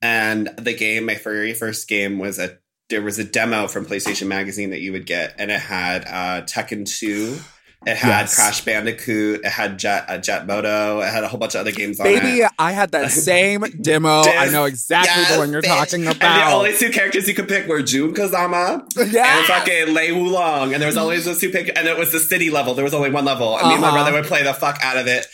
and 0.00 0.48
the 0.58 0.74
game, 0.74 1.06
my 1.06 1.14
very 1.14 1.54
first 1.54 1.86
game, 1.86 2.18
was 2.18 2.40
a 2.40 2.58
there 2.90 3.02
was 3.02 3.20
a 3.20 3.24
demo 3.24 3.68
from 3.68 3.86
PlayStation 3.86 4.26
Magazine 4.26 4.70
that 4.70 4.80
you 4.80 4.90
would 4.90 5.06
get, 5.06 5.36
and 5.38 5.52
it 5.52 5.60
had 5.60 6.04
uh, 6.08 6.44
Tekken 6.44 6.92
Two. 6.92 7.38
It 7.86 7.96
had 7.96 8.08
Yes. 8.20 8.34
Crash 8.36 8.64
Bandicoot. 8.64 9.40
It 9.44 9.48
had 9.50 9.78
Jet 9.78 10.04
uh, 10.08 10.18
Jet 10.18 10.46
Moto. 10.46 11.00
It 11.00 11.10
had 11.10 11.24
a 11.24 11.28
whole 11.28 11.40
bunch 11.40 11.54
of 11.56 11.62
other 11.62 11.72
games 11.72 11.98
on 11.98 12.06
it. 12.06 12.20
Baby, 12.22 12.46
I 12.58 12.72
had 12.72 12.92
that 12.92 13.10
same 13.10 13.62
demo. 13.80 14.22
I 14.22 14.48
know 14.50 14.64
exactly 14.66 15.24
the 15.34 15.38
one 15.40 15.50
you're 15.50 15.62
bitch. 15.62 15.66
talking 15.66 16.06
about. 16.06 16.22
And 16.22 16.50
the 16.50 16.54
only 16.54 16.76
two 16.76 16.90
characters 16.90 17.26
you 17.26 17.34
could 17.34 17.48
pick 17.48 17.66
were 17.66 17.82
Jun 17.82 18.14
Kazama 18.14 18.84
yeah. 19.12 19.38
and 19.38 19.46
fucking 19.46 19.94
Lei 19.94 20.10
Wulong. 20.10 20.72
And 20.72 20.80
there 20.80 20.86
was 20.86 20.96
always 20.96 21.24
those 21.24 21.40
two 21.40 21.50
pick, 21.50 21.76
and 21.76 21.88
it 21.88 21.98
was 21.98 22.12
the 22.12 22.20
city 22.20 22.50
level. 22.50 22.74
There 22.74 22.84
was 22.84 22.94
only 22.94 23.10
one 23.10 23.24
level. 23.24 23.58
And 23.58 23.66
me 23.68 23.72
and 23.74 23.80
my 23.80 23.88
Uh-huh. 23.88 23.96
brother 23.96 24.12
would 24.12 24.26
play 24.26 24.42
the 24.44 24.54
fuck 24.54 24.78
out 24.82 24.96
of 24.96 25.06
it. 25.06 25.26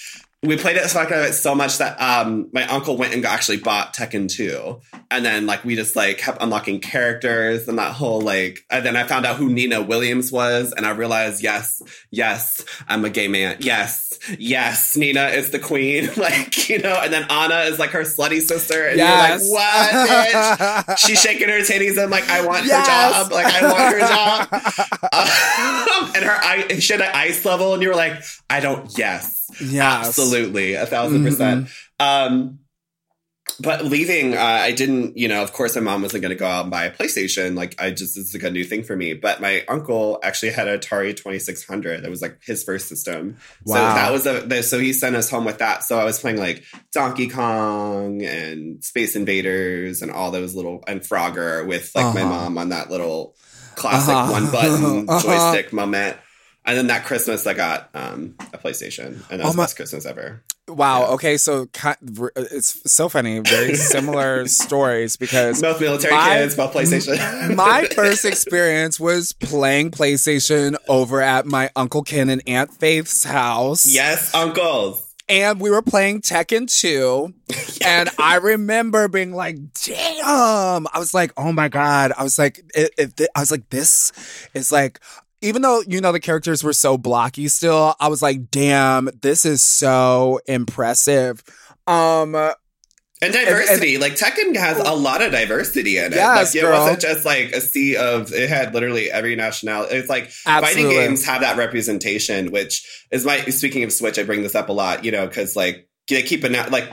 We 0.42 0.56
played 0.56 0.76
it 0.76 0.84
the 0.84 0.88
fuck 0.88 1.10
of 1.10 1.18
it 1.24 1.32
so 1.32 1.52
much 1.54 1.78
that 1.78 2.00
um 2.00 2.48
my 2.52 2.64
uncle 2.68 2.96
went 2.96 3.12
and 3.12 3.24
actually 3.24 3.56
bought 3.56 3.94
Tekken 3.94 4.28
2. 4.30 4.80
And 5.10 5.24
then 5.24 5.46
like 5.46 5.64
we 5.64 5.74
just 5.74 5.96
like 5.96 6.18
kept 6.18 6.40
unlocking 6.40 6.80
characters 6.80 7.66
and 7.66 7.78
that 7.78 7.92
whole 7.92 8.20
like 8.20 8.64
and 8.70 8.86
then 8.86 8.94
I 8.94 9.02
found 9.02 9.26
out 9.26 9.36
who 9.36 9.48
Nina 9.48 9.82
Williams 9.82 10.30
was 10.30 10.72
and 10.72 10.86
I 10.86 10.90
realized 10.90 11.42
yes, 11.42 11.82
yes, 12.10 12.64
I'm 12.86 13.04
a 13.04 13.10
gay 13.10 13.26
man. 13.26 13.56
Yes, 13.58 14.18
yes, 14.38 14.96
Nina 14.96 15.26
is 15.28 15.50
the 15.50 15.58
queen. 15.58 16.08
like, 16.16 16.68
you 16.68 16.78
know, 16.78 17.00
and 17.02 17.12
then 17.12 17.26
Anna 17.30 17.60
is 17.62 17.78
like 17.80 17.90
her 17.90 18.02
slutty 18.02 18.40
sister. 18.40 18.86
And 18.86 18.96
yes. 18.98 19.44
you're 19.44 19.54
like, 19.56 19.98
what 19.98 20.86
bitch? 20.86 20.98
She's 21.06 21.20
shaking 21.20 21.48
her 21.48 21.60
titties. 21.60 21.92
and 21.92 22.00
I'm 22.00 22.10
like, 22.10 22.28
I 22.28 22.44
want 22.46 22.64
Yes. 22.64 22.86
her 22.86 23.22
job. 23.24 23.32
Like, 23.32 23.46
I 23.46 23.72
want 23.72 23.94
her 23.94 24.00
job. 24.00 24.88
Um, 25.18 26.12
and 26.14 26.24
her 26.24 26.36
eye, 26.42 26.78
she 26.78 26.92
had 26.92 27.00
an 27.02 27.10
ice 27.14 27.44
level, 27.44 27.74
and 27.74 27.82
you 27.82 27.88
were 27.88 27.94
like, 27.94 28.22
I 28.48 28.60
don't. 28.60 28.96
Yes, 28.96 29.47
yes. 29.60 30.08
absolutely, 30.08 30.74
a 30.74 30.80
1000 30.80 31.24
percent. 31.24 31.68
Um, 32.00 32.60
but 33.60 33.84
leaving, 33.84 34.34
uh, 34.36 34.40
I 34.40 34.70
didn't. 34.72 35.16
You 35.16 35.26
know, 35.26 35.42
of 35.42 35.52
course, 35.52 35.74
my 35.74 35.80
mom 35.80 36.02
wasn't 36.02 36.22
going 36.22 36.30
to 36.30 36.38
go 36.38 36.46
out 36.46 36.62
and 36.62 36.70
buy 36.70 36.84
a 36.84 36.92
PlayStation. 36.92 37.56
Like, 37.56 37.74
I 37.82 37.90
just 37.90 38.16
it's 38.16 38.32
like 38.32 38.44
a 38.44 38.50
new 38.50 38.62
thing 38.62 38.84
for 38.84 38.94
me. 38.94 39.14
But 39.14 39.40
my 39.40 39.64
uncle 39.68 40.20
actually 40.22 40.52
had 40.52 40.68
an 40.68 40.78
Atari 40.78 41.16
Twenty 41.16 41.40
Six 41.40 41.66
Hundred. 41.66 42.02
That 42.04 42.10
was 42.10 42.22
like 42.22 42.38
his 42.44 42.62
first 42.62 42.88
system. 42.88 43.38
Wow. 43.64 43.74
So 43.74 43.80
that 43.80 44.12
was 44.12 44.26
a. 44.26 44.46
the- 44.46 44.62
So 44.62 44.78
he 44.78 44.92
sent 44.92 45.16
us 45.16 45.28
home 45.28 45.44
with 45.44 45.58
that. 45.58 45.82
So 45.82 45.98
I 45.98 46.04
was 46.04 46.20
playing 46.20 46.36
like 46.36 46.62
Donkey 46.92 47.28
Kong 47.28 48.22
and 48.22 48.84
Space 48.84 49.16
Invaders 49.16 50.02
and 50.02 50.12
all 50.12 50.30
those 50.30 50.54
little 50.54 50.84
and 50.86 51.00
Frogger 51.00 51.66
with 51.66 51.90
like 51.96 52.14
my 52.14 52.20
Uh-huh. 52.22 52.28
mom 52.30 52.58
on 52.58 52.68
that 52.68 52.90
little 52.90 53.34
classic 53.74 54.14
Uh-huh. 54.14 54.30
one 54.30 54.50
button 54.52 55.08
Uh-huh. 55.08 55.20
joystick 55.22 55.72
moment. 55.72 56.16
And 56.68 56.76
then 56.76 56.86
that 56.88 57.04
Christmas, 57.06 57.46
I 57.46 57.54
got 57.54 57.88
um, 57.94 58.34
a 58.52 58.58
PlayStation, 58.58 59.28
and 59.30 59.40
that 59.40 59.44
was 59.44 59.46
Oh 59.46 59.46
my- 59.48 59.52
the 59.52 59.62
best 59.62 59.76
Christmas 59.76 60.06
ever. 60.06 60.42
Wow. 60.68 61.00
Yeah. 61.00 61.06
Okay. 61.14 61.36
So 61.38 61.66
it's 62.36 62.92
so 62.92 63.08
funny. 63.08 63.38
Very 63.40 63.74
similar 63.94 64.46
stories 64.46 65.16
because 65.16 65.62
Both 65.62 65.80
military 65.80 66.12
My- 66.14 66.28
kids, 66.36 66.54
both 66.56 66.74
PlayStation. 66.74 67.56
my 67.56 67.86
first 67.94 68.26
experience 68.26 69.00
was 69.00 69.32
playing 69.32 69.92
PlayStation 69.92 70.76
over 70.86 71.22
at 71.22 71.46
my 71.46 71.70
Uncle 71.74 72.02
Ken 72.02 72.28
and 72.28 72.42
Aunt 72.46 72.70
Faith's 72.74 73.24
house. 73.24 73.86
yes, 73.86 74.34
uncles. 74.34 75.02
and 75.26 75.58
we 75.58 75.70
were 75.70 75.80
playing 75.82 76.20
Tekken 76.20 76.68
2. 76.70 77.32
And 77.86 78.10
I 78.18 78.36
remember 78.36 79.08
being 79.08 79.32
like, 79.32 79.56
damn. 79.86 80.86
I 80.92 80.98
was 80.98 81.14
like, 81.14 81.32
oh 81.38 81.52
my 81.52 81.68
God. 81.68 82.12
I 82.18 82.22
was 82.24 82.38
like, 82.38 82.60
it, 82.74 82.90
it, 82.98 83.20
I 83.34 83.40
was 83.40 83.50
like, 83.50 83.70
this 83.70 84.12
is 84.52 84.70
like, 84.72 85.00
even 85.40 85.62
though, 85.62 85.82
you 85.86 86.00
know, 86.00 86.12
the 86.12 86.20
characters 86.20 86.64
were 86.64 86.72
so 86.72 86.98
blocky 86.98 87.48
still, 87.48 87.94
I 88.00 88.08
was 88.08 88.22
like, 88.22 88.50
damn, 88.50 89.08
this 89.22 89.44
is 89.44 89.62
so 89.62 90.40
impressive. 90.46 91.42
Um, 91.86 92.34
And 92.34 93.32
diversity. 93.32 93.98
like 93.98 94.14
Tekken 94.14 94.56
has 94.56 94.78
a 94.78 94.92
lot 94.94 95.22
of 95.22 95.32
diversity 95.32 95.98
in 95.98 96.12
it. 96.12 96.16
Yes, 96.16 96.54
like, 96.54 96.62
it 96.62 96.66
girl. 96.66 96.78
wasn't 96.80 97.00
just 97.00 97.24
like 97.24 97.50
a 97.52 97.60
sea 97.60 97.96
of 97.96 98.32
it 98.32 98.48
had 98.48 98.74
literally 98.74 99.10
every 99.10 99.34
nationality. 99.36 99.96
It's 99.96 100.08
like 100.08 100.30
Absolutely. 100.46 100.60
fighting 100.84 100.90
games 100.90 101.24
have 101.24 101.40
that 101.40 101.56
representation, 101.56 102.50
which 102.52 103.06
is 103.10 103.24
my 103.24 103.38
speaking 103.46 103.82
of 103.84 103.92
Switch, 103.92 104.18
I 104.18 104.22
bring 104.24 104.42
this 104.42 104.54
up 104.54 104.68
a 104.68 104.72
lot, 104.72 105.04
you 105.04 105.10
know, 105.10 105.26
because 105.26 105.56
like 105.56 105.88
they 106.08 106.22
keep 106.22 106.44
an 106.44 106.52
like 106.70 106.90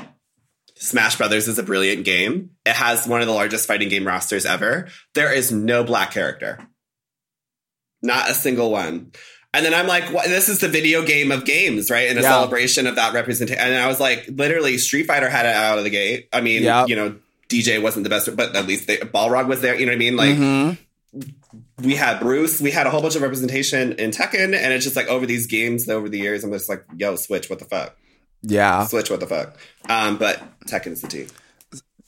Smash 0.78 1.16
Brothers 1.18 1.48
is 1.48 1.58
a 1.60 1.64
brilliant 1.64 2.06
game. 2.06 2.52
It 2.66 2.74
has 2.74 3.08
one 3.08 3.22
of 3.22 3.28
the 3.28 3.34
largest 3.34 3.68
fighting 3.68 3.90
game 3.90 4.06
rosters 4.06 4.46
ever. 4.46 4.88
There 5.14 5.32
is 5.32 5.52
no 5.52 5.84
black 5.84 6.12
character. 6.12 6.60
Not 8.06 8.30
a 8.30 8.34
single 8.34 8.72
one. 8.72 9.12
And 9.54 9.66
then 9.66 9.74
I'm 9.74 9.88
like, 9.88 10.12
what? 10.14 10.26
this 10.28 10.50
is 10.50 10.60
the 10.60 10.68
video 10.68 11.04
game 11.04 11.32
of 11.32 11.46
games, 11.46 11.90
right? 11.90 12.10
And 12.10 12.20
a 12.20 12.22
Yeah. 12.22 12.30
celebration 12.30 12.88
of 12.88 12.96
that 12.96 13.14
representation. 13.14 13.62
And 13.64 13.76
I 13.76 13.88
was 13.88 14.00
like, 14.02 14.26
literally, 14.28 14.78
Street 14.78 15.08
Fighter 15.08 15.30
had 15.30 15.46
it 15.46 15.56
out 15.56 15.78
of 15.78 15.86
the 15.86 15.90
gate. 15.90 16.28
I 16.34 16.42
mean, 16.42 16.64
Yeah. 16.64 16.86
you 16.86 16.96
know, 16.96 17.16
Dee 17.48 17.62
Jay 17.62 17.80
wasn't 17.80 18.04
the 18.04 18.10
best, 18.10 18.36
but 18.36 18.56
at 18.56 18.68
least 18.68 18.88
they, 18.88 18.98
Balrog 18.98 19.48
was 19.48 19.62
there. 19.62 19.76
You 19.80 19.86
know 19.86 19.92
what 19.92 19.96
I 19.96 20.00
mean? 20.00 20.16
Like, 20.18 20.36
mhm. 20.36 20.78
we 21.82 21.96
had 21.96 22.20
Bruce, 22.20 22.60
we 22.60 22.72
had 22.72 22.86
a 22.88 22.90
whole 22.90 23.02
bunch 23.02 23.16
of 23.16 23.22
representation 23.22 23.94
in 23.94 24.12
Tekken, 24.12 24.54
and 24.56 24.74
it's 24.74 24.84
just 24.84 24.96
like 24.98 25.08
over 25.08 25.26
these 25.26 25.48
games, 25.48 25.88
over 25.88 26.10
the 26.10 26.18
years, 26.18 26.44
I'm 26.44 26.52
just 26.52 26.68
like, 26.68 26.84
yo, 26.98 27.16
Switch, 27.16 27.50
what 27.50 27.60
the 27.60 27.66
fuck? 27.66 27.96
yeah. 28.42 28.86
Switch, 28.88 29.10
what 29.10 29.20
the 29.22 29.28
fuck? 29.28 29.58
Um, 29.90 30.18
but 30.18 30.42
Tekken 30.68 30.92
is 30.92 31.02
the 31.02 31.08
T. 31.08 31.28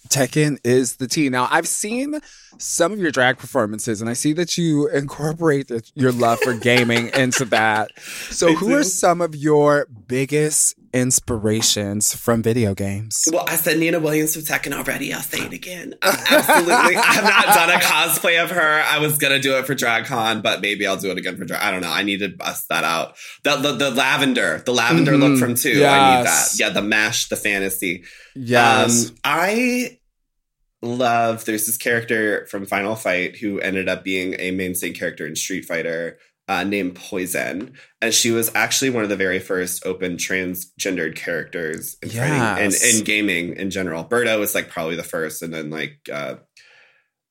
Tekken 0.10 0.58
is 0.64 0.98
the 0.98 1.08
T. 1.08 1.30
Now, 1.30 1.48
I've 1.52 1.68
seen 1.68 2.20
some 2.60 2.92
of 2.92 3.00
your 3.00 3.12
drag 3.12 3.38
performances, 3.38 4.02
and 4.02 4.10
I 4.10 4.14
see 4.14 4.34
that 4.34 4.58
you 4.58 4.88
incorporate 4.90 5.72
your 5.96 6.12
love 6.12 6.40
for 6.40 6.54
gaming 6.54 7.10
into 7.14 7.46
that. 7.46 7.92
So, 8.30 8.54
who 8.54 8.74
are 8.76 8.84
some 8.84 9.22
of 9.22 9.36
your 9.36 9.88
biggest 10.08 10.76
inspirations 10.94 12.14
from 12.16 12.42
video 12.42 12.74
games? 12.74 13.28
Well, 13.32 13.46
I 13.48 13.56
said 13.58 13.78
Nina 13.78 14.00
Williams 14.00 14.34
from 14.34 14.44
Tekken 14.44 14.74
already. 14.74 15.14
I'll 15.14 15.22
say 15.22 15.40
it 15.40 15.54
again. 15.54 15.94
Absolutely. 16.02 16.74
I 16.74 17.02
have 17.14 17.24
not 17.24 17.46
done 17.46 17.70
a 17.70 17.80
cosplay 17.84 18.42
of 18.44 18.52
her. 18.52 18.82
I 18.86 19.00
was 19.00 19.18
gonna 19.18 19.40
do 19.40 19.58
it 19.58 19.66
for 19.66 19.76
DragCon, 19.76 20.42
but 20.42 20.62
maybe 20.62 20.88
I'll 20.88 20.98
do 20.98 21.12
it 21.12 21.18
again 21.18 21.38
for 21.38 21.46
drag. 21.46 21.62
I 21.62 21.72
don't 21.72 21.82
know. 21.82 21.92
I 21.92 22.04
need 22.04 22.20
to 22.20 22.30
bust 22.30 22.70
that 22.70 22.84
out. 22.84 23.16
The 23.44 23.58
the, 23.58 23.72
the 23.74 23.92
lavender, 23.92 24.64
the 24.66 24.74
lavender 24.74 25.14
Mhm. 25.14 25.20
look 25.20 25.40
from 25.40 25.56
two. 25.56 25.86
I 25.86 26.18
need 26.20 26.26
that. 26.28 26.50
Yeah, 26.58 26.70
the 26.70 26.82
mash, 26.82 27.30
the 27.30 27.36
fantasy. 27.36 28.04
Yes. 28.36 29.10
Um, 29.10 29.16
I 29.24 29.98
love 30.82 31.46
there's 31.46 31.66
this 31.66 31.78
character 31.78 32.46
from 32.48 32.66
Final 32.66 32.96
Fight 32.96 33.38
who 33.38 33.60
ended 33.60 33.90
up 33.90 34.04
being 34.04 34.36
a 34.40 34.52
mainstay 34.52 34.92
character 34.92 35.26
in 35.26 35.36
Street 35.36 35.66
Fighter 35.66 36.18
uh, 36.48 36.64
named 36.64 36.96
Poison. 36.96 37.74
And 38.02 38.14
she 38.14 38.32
was 38.32 38.50
actually 38.56 38.90
one 38.92 39.04
of 39.04 39.10
the 39.10 39.16
very 39.18 39.40
first 39.40 39.86
open 39.86 40.16
transgendered 40.18 41.16
characters 41.16 41.98
in 42.02 42.10
fighting 42.10 42.34
Yes. 42.36 42.84
and 42.84 42.98
in 43.00 43.04
gaming 43.04 43.56
in 43.58 43.70
general. 43.70 44.06
Birdo 44.06 44.40
was 44.40 44.56
like 44.56 44.70
probably 44.70 44.96
the 44.96 45.04
first, 45.04 45.42
and 45.42 45.54
then 45.54 45.70
like 45.70 46.00
uh 46.12 46.36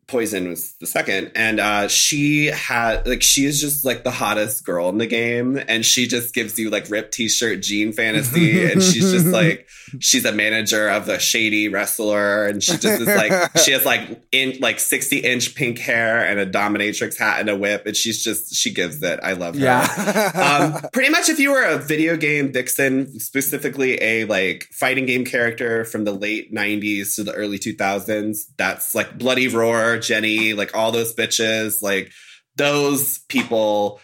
Poison 0.08 0.48
was 0.48 0.74
the 0.80 0.86
second. 0.86 1.32
And 1.34 1.58
uh 1.58 1.88
she 1.88 2.46
had 2.46 3.06
like 3.06 3.22
she 3.22 3.44
is 3.44 3.60
just 3.60 3.84
like 3.84 4.04
the 4.04 4.10
hottest 4.10 4.64
girl 4.64 4.88
in 4.88 4.98
the 4.98 5.06
game. 5.06 5.60
And 5.68 5.84
she 5.84 6.06
just 6.06 6.32
gives 6.34 6.58
you 6.58 6.70
like 6.70 6.88
ripped 6.88 7.14
t-shirt 7.14 7.60
jean 7.60 7.92
fantasy. 7.92 8.70
and 8.70 8.82
she's 8.82 9.10
just 9.10 9.26
like 9.26 9.68
she's 9.98 10.24
a 10.24 10.32
manager 10.32 10.88
of 10.88 11.06
the 11.06 11.18
shady 11.18 11.68
wrestler. 11.68 12.46
And 12.46 12.62
she 12.62 12.76
just 12.76 13.00
is 13.00 13.06
like 13.08 13.58
she 13.58 13.72
has 13.72 13.84
like 13.84 14.22
in 14.30 14.58
like 14.60 14.78
60 14.78 15.18
inch 15.18 15.54
pink 15.54 15.78
hair 15.78 16.24
and 16.24 16.38
a 16.38 16.46
dominatrix 16.46 17.18
hat 17.18 17.40
and 17.40 17.48
a 17.48 17.56
whip. 17.56 17.86
And 17.86 17.96
she's 17.96 18.22
just 18.22 18.54
she 18.54 18.72
gives 18.72 19.02
it. 19.02 19.18
I 19.22 19.32
love 19.32 19.56
her 19.56 19.60
yeah. 19.60 20.72
um, 20.72 20.88
pretty 20.92 21.10
much 21.10 21.28
if 21.28 21.40
you 21.40 21.50
were 21.50 21.64
a 21.64 21.78
video 21.78 22.16
game 22.16 22.52
vixen 22.52 23.18
specifically 23.18 24.00
a 24.02 24.24
like 24.24 24.68
fighting 24.72 25.06
game 25.06 25.24
character 25.24 25.84
from 25.84 26.04
the 26.04 26.12
late 26.12 26.54
90s 26.54 27.16
to 27.16 27.24
the 27.24 27.32
early 27.32 27.58
2000s 27.58 28.46
that's 28.56 28.94
like 28.94 29.18
bloody 29.18 29.48
roar 29.48 29.95
jenny 29.98 30.52
like 30.52 30.74
all 30.76 30.92
those 30.92 31.14
bitches 31.14 31.82
like 31.82 32.12
those 32.56 33.18
people 33.28 34.00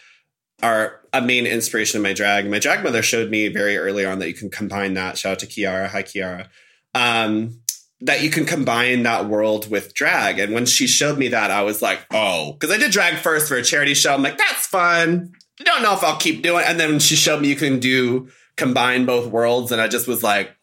are 0.61 1.01
a 1.11 1.21
main 1.21 1.45
inspiration 1.45 1.97
of 1.97 2.03
my 2.03 2.13
drag 2.13 2.49
my 2.49 2.59
drag 2.59 2.83
mother 2.83 3.01
showed 3.01 3.29
me 3.29 3.47
very 3.47 3.77
early 3.77 4.05
on 4.05 4.19
that 4.19 4.27
you 4.27 4.33
can 4.33 4.49
combine 4.49 4.93
that 4.93 5.17
shout 5.17 5.33
out 5.33 5.39
to 5.39 5.47
kiara 5.47 5.87
hi 5.87 6.03
kiara 6.03 6.47
um 6.95 7.59
that 8.03 8.21
you 8.21 8.29
can 8.29 8.45
combine 8.45 9.03
that 9.03 9.29
world 9.29 9.71
with 9.71 9.93
drag. 9.93 10.37
And 10.37 10.53
when 10.53 10.65
she 10.65 10.87
showed 10.87 11.17
me 11.17 11.29
that, 11.29 11.51
I 11.51 11.63
was 11.63 11.81
like, 11.81 12.05
oh, 12.11 12.51
because 12.51 12.75
I 12.75 12.77
did 12.77 12.91
drag 12.91 13.15
first 13.15 13.47
for 13.47 13.55
a 13.55 13.63
charity 13.63 13.93
show. 13.93 14.13
I'm 14.13 14.21
like, 14.21 14.37
that's 14.37 14.67
fun. 14.67 15.31
I 15.59 15.63
don't 15.63 15.81
know 15.81 15.93
if 15.93 16.03
I'll 16.03 16.17
keep 16.17 16.43
doing. 16.43 16.63
it. 16.63 16.69
And 16.69 16.79
then 16.79 16.99
she 16.99 17.15
showed 17.15 17.41
me 17.41 17.47
you 17.47 17.55
can 17.55 17.79
do 17.79 18.29
combine 18.57 19.05
both 19.05 19.31
worlds, 19.31 19.71
and 19.71 19.81
I 19.81 19.87
just 19.87 20.07
was 20.07 20.21
like, 20.21 20.55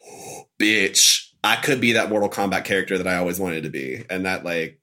bitch, 0.58 1.28
I 1.42 1.56
could 1.56 1.80
be 1.80 1.92
that 1.92 2.10
Mortal 2.10 2.28
Kombat 2.28 2.64
character 2.64 2.98
that 2.98 3.08
I 3.08 3.16
always 3.16 3.40
wanted 3.40 3.62
to 3.62 3.70
be. 3.70 4.04
And 4.10 4.26
that 4.26 4.44
like, 4.44 4.79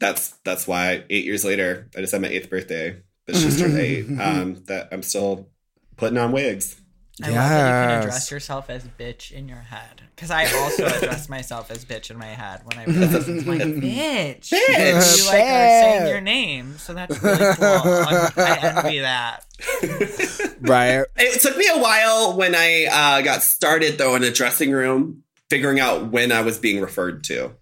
that's 0.00 0.30
that's 0.44 0.66
why 0.66 1.04
eight 1.10 1.24
years 1.24 1.44
later, 1.44 1.88
I 1.96 2.00
just 2.00 2.12
had 2.12 2.22
my 2.22 2.28
eighth 2.28 2.50
birthday. 2.50 3.02
But 3.26 3.36
she's 3.36 3.58
turned 3.60 3.76
eight. 3.78 4.06
Um, 4.20 4.62
that 4.66 4.88
I'm 4.92 5.02
still 5.02 5.48
putting 5.96 6.16
on 6.18 6.30
wigs. 6.32 6.80
I 7.22 7.28
love 7.30 7.34
that 7.48 7.58
you 7.58 7.88
can 7.88 7.98
address 8.00 8.30
yourself 8.30 8.68
as 8.68 8.86
bitch 8.86 9.32
in 9.32 9.48
your 9.48 9.56
head. 9.58 10.02
Because 10.14 10.30
I 10.30 10.44
also 10.60 10.84
address 10.84 11.28
myself 11.30 11.70
as 11.70 11.84
bitch 11.84 12.10
in 12.10 12.18
my 12.18 12.26
head 12.26 12.60
when 12.64 12.78
I 12.78 12.84
listen 12.84 13.38
to 13.42 13.46
my 13.46 13.56
bitch. 13.58 14.50
Bitch. 14.50 15.18
You 15.18 15.26
like 15.26 15.42
are 15.44 15.68
saying 15.80 16.06
your 16.08 16.20
name, 16.20 16.76
so 16.78 16.92
that's 16.94 17.20
really 17.22 17.54
cool. 17.54 17.64
I'm- 17.64 18.32
I 18.36 18.58
envy 18.62 18.98
that. 19.00 19.46
right. 20.60 21.04
It 21.16 21.40
took 21.40 21.56
me 21.56 21.66
a 21.72 21.78
while 21.78 22.36
when 22.36 22.54
I 22.54 22.84
uh, 22.84 23.22
got 23.22 23.42
started 23.42 23.96
though 23.98 24.14
in 24.14 24.22
a 24.22 24.30
dressing 24.30 24.70
room, 24.70 25.22
figuring 25.48 25.80
out 25.80 26.10
when 26.12 26.32
I 26.32 26.42
was 26.42 26.58
being 26.58 26.80
referred 26.80 27.24
to. 27.24 27.52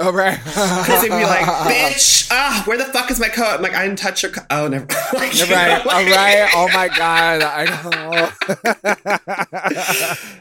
All 0.00 0.12
right. 0.12 0.38
Because 0.42 1.04
it'd 1.04 1.16
be 1.16 1.24
like, 1.24 1.44
"Bitch, 1.44 2.28
ah, 2.30 2.62
where 2.66 2.78
the 2.78 2.84
fuck 2.86 3.10
is 3.10 3.20
my 3.20 3.28
coat?" 3.28 3.56
I'm 3.56 3.62
like, 3.62 3.74
"I 3.74 3.86
didn't 3.86 3.98
touch 3.98 4.22
your 4.22 4.32
coat." 4.32 4.46
Oh, 4.50 4.66
never. 4.68 4.86
like, 5.14 5.34
you 5.38 5.44
right. 5.54 5.84
know, 5.84 5.90
like- 5.90 6.06
right. 6.08 6.50
Oh 6.54 6.68
my 6.72 6.88
God. 6.88 7.42
I 7.42 7.64
know. 7.90 8.30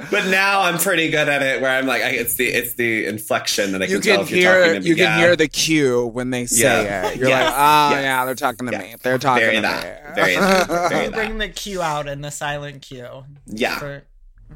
But 0.11 0.25
now 0.27 0.61
I'm 0.61 0.77
pretty 0.79 1.09
good 1.11 1.29
at 1.29 1.43
it. 1.43 1.61
Where 1.61 1.69
I'm 1.77 1.85
like, 1.85 2.01
I, 2.01 2.09
it's 2.09 2.33
the 2.35 2.47
it's 2.47 2.73
the 2.75 3.05
inflection 3.05 3.73
that 3.73 3.81
I 3.83 3.85
can, 3.85 3.95
you 3.95 4.01
tell 4.01 4.15
can 4.17 4.23
if 4.25 4.31
you're 4.31 4.43
talking 4.51 4.63
hear 4.65 4.73
to 4.75 4.79
me. 4.79 4.87
you 4.87 4.95
Yeah. 4.95 5.05
can 5.09 5.19
hear 5.19 5.35
the 5.35 5.47
cue 5.47 6.07
when 6.07 6.29
they 6.31 6.45
say 6.47 6.83
Yeah. 6.85 7.07
it. 7.09 7.17
You're 7.17 7.29
Yes. 7.29 7.43
like, 7.45 7.53
oh 7.55 7.89
Yes. 7.95 8.03
yeah, 8.03 8.25
they're 8.25 8.35
talking 8.35 8.65
to 8.67 8.71
Yeah. 8.73 8.79
me. 8.79 8.95
They're 9.03 9.17
talking 9.19 9.43
Very 9.43 9.55
to 9.57 9.61
that. 9.61 9.83
me. 10.09 10.15
Very 10.15 10.35
that. 10.35 10.89
Very 10.89 11.05
You 11.05 11.11
that. 11.11 11.15
bring 11.15 11.37
the 11.37 11.49
cue 11.49 11.81
out 11.81 12.07
in 12.07 12.21
the 12.21 12.31
silent 12.31 12.81
cue. 12.81 13.23
Yeah, 13.45 13.77
For, 13.77 14.03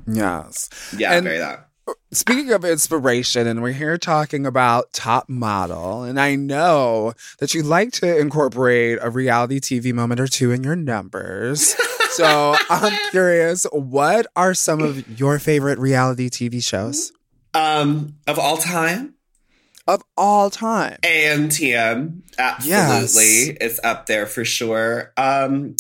yes. 0.08 0.70
yeah, 0.98 1.13
And- 1.13 1.24
very 1.24 1.38
that. 1.38 1.68
Speaking 2.12 2.52
of 2.54 2.63
inspiration, 2.63 3.48
and 3.48 3.62
we're 3.62 3.74
here 3.74 3.98
talking 3.98 4.46
about 4.46 4.93
Top 4.93 5.28
Model, 5.28 6.04
and 6.04 6.19
I 6.19 6.36
know 6.36 7.13
that 7.39 7.54
you 7.54 7.63
like 7.63 7.91
to 7.93 8.17
incorporate 8.19 9.00
a 9.02 9.10
reality 9.10 9.60
TV 9.60 9.91
moment 9.93 10.19
or 10.22 10.28
two 10.28 10.52
in 10.52 10.63
your 10.63 10.76
numbers. 10.76 11.76
so 12.12 12.56
I'm 12.69 12.93
curious, 13.10 13.65
what 13.74 14.28
are 14.36 14.54
some 14.54 14.82
of 14.82 15.19
your 15.19 15.39
favorite 15.39 15.80
reality 15.80 16.30
TV 16.30 16.63
shows 16.63 17.12
Um, 17.54 18.15
of 18.28 18.38
all 18.39 18.58
time, 18.58 19.15
of 19.88 20.04
all 20.15 20.50
time? 20.52 21.00
ANTM, 21.04 22.22
absolutely 22.38 22.78
Yes. 23.48 23.58
is 23.60 23.80
up 23.84 24.06
there 24.06 24.28
for 24.28 24.46
sure. 24.46 25.12
Um, 25.17 25.76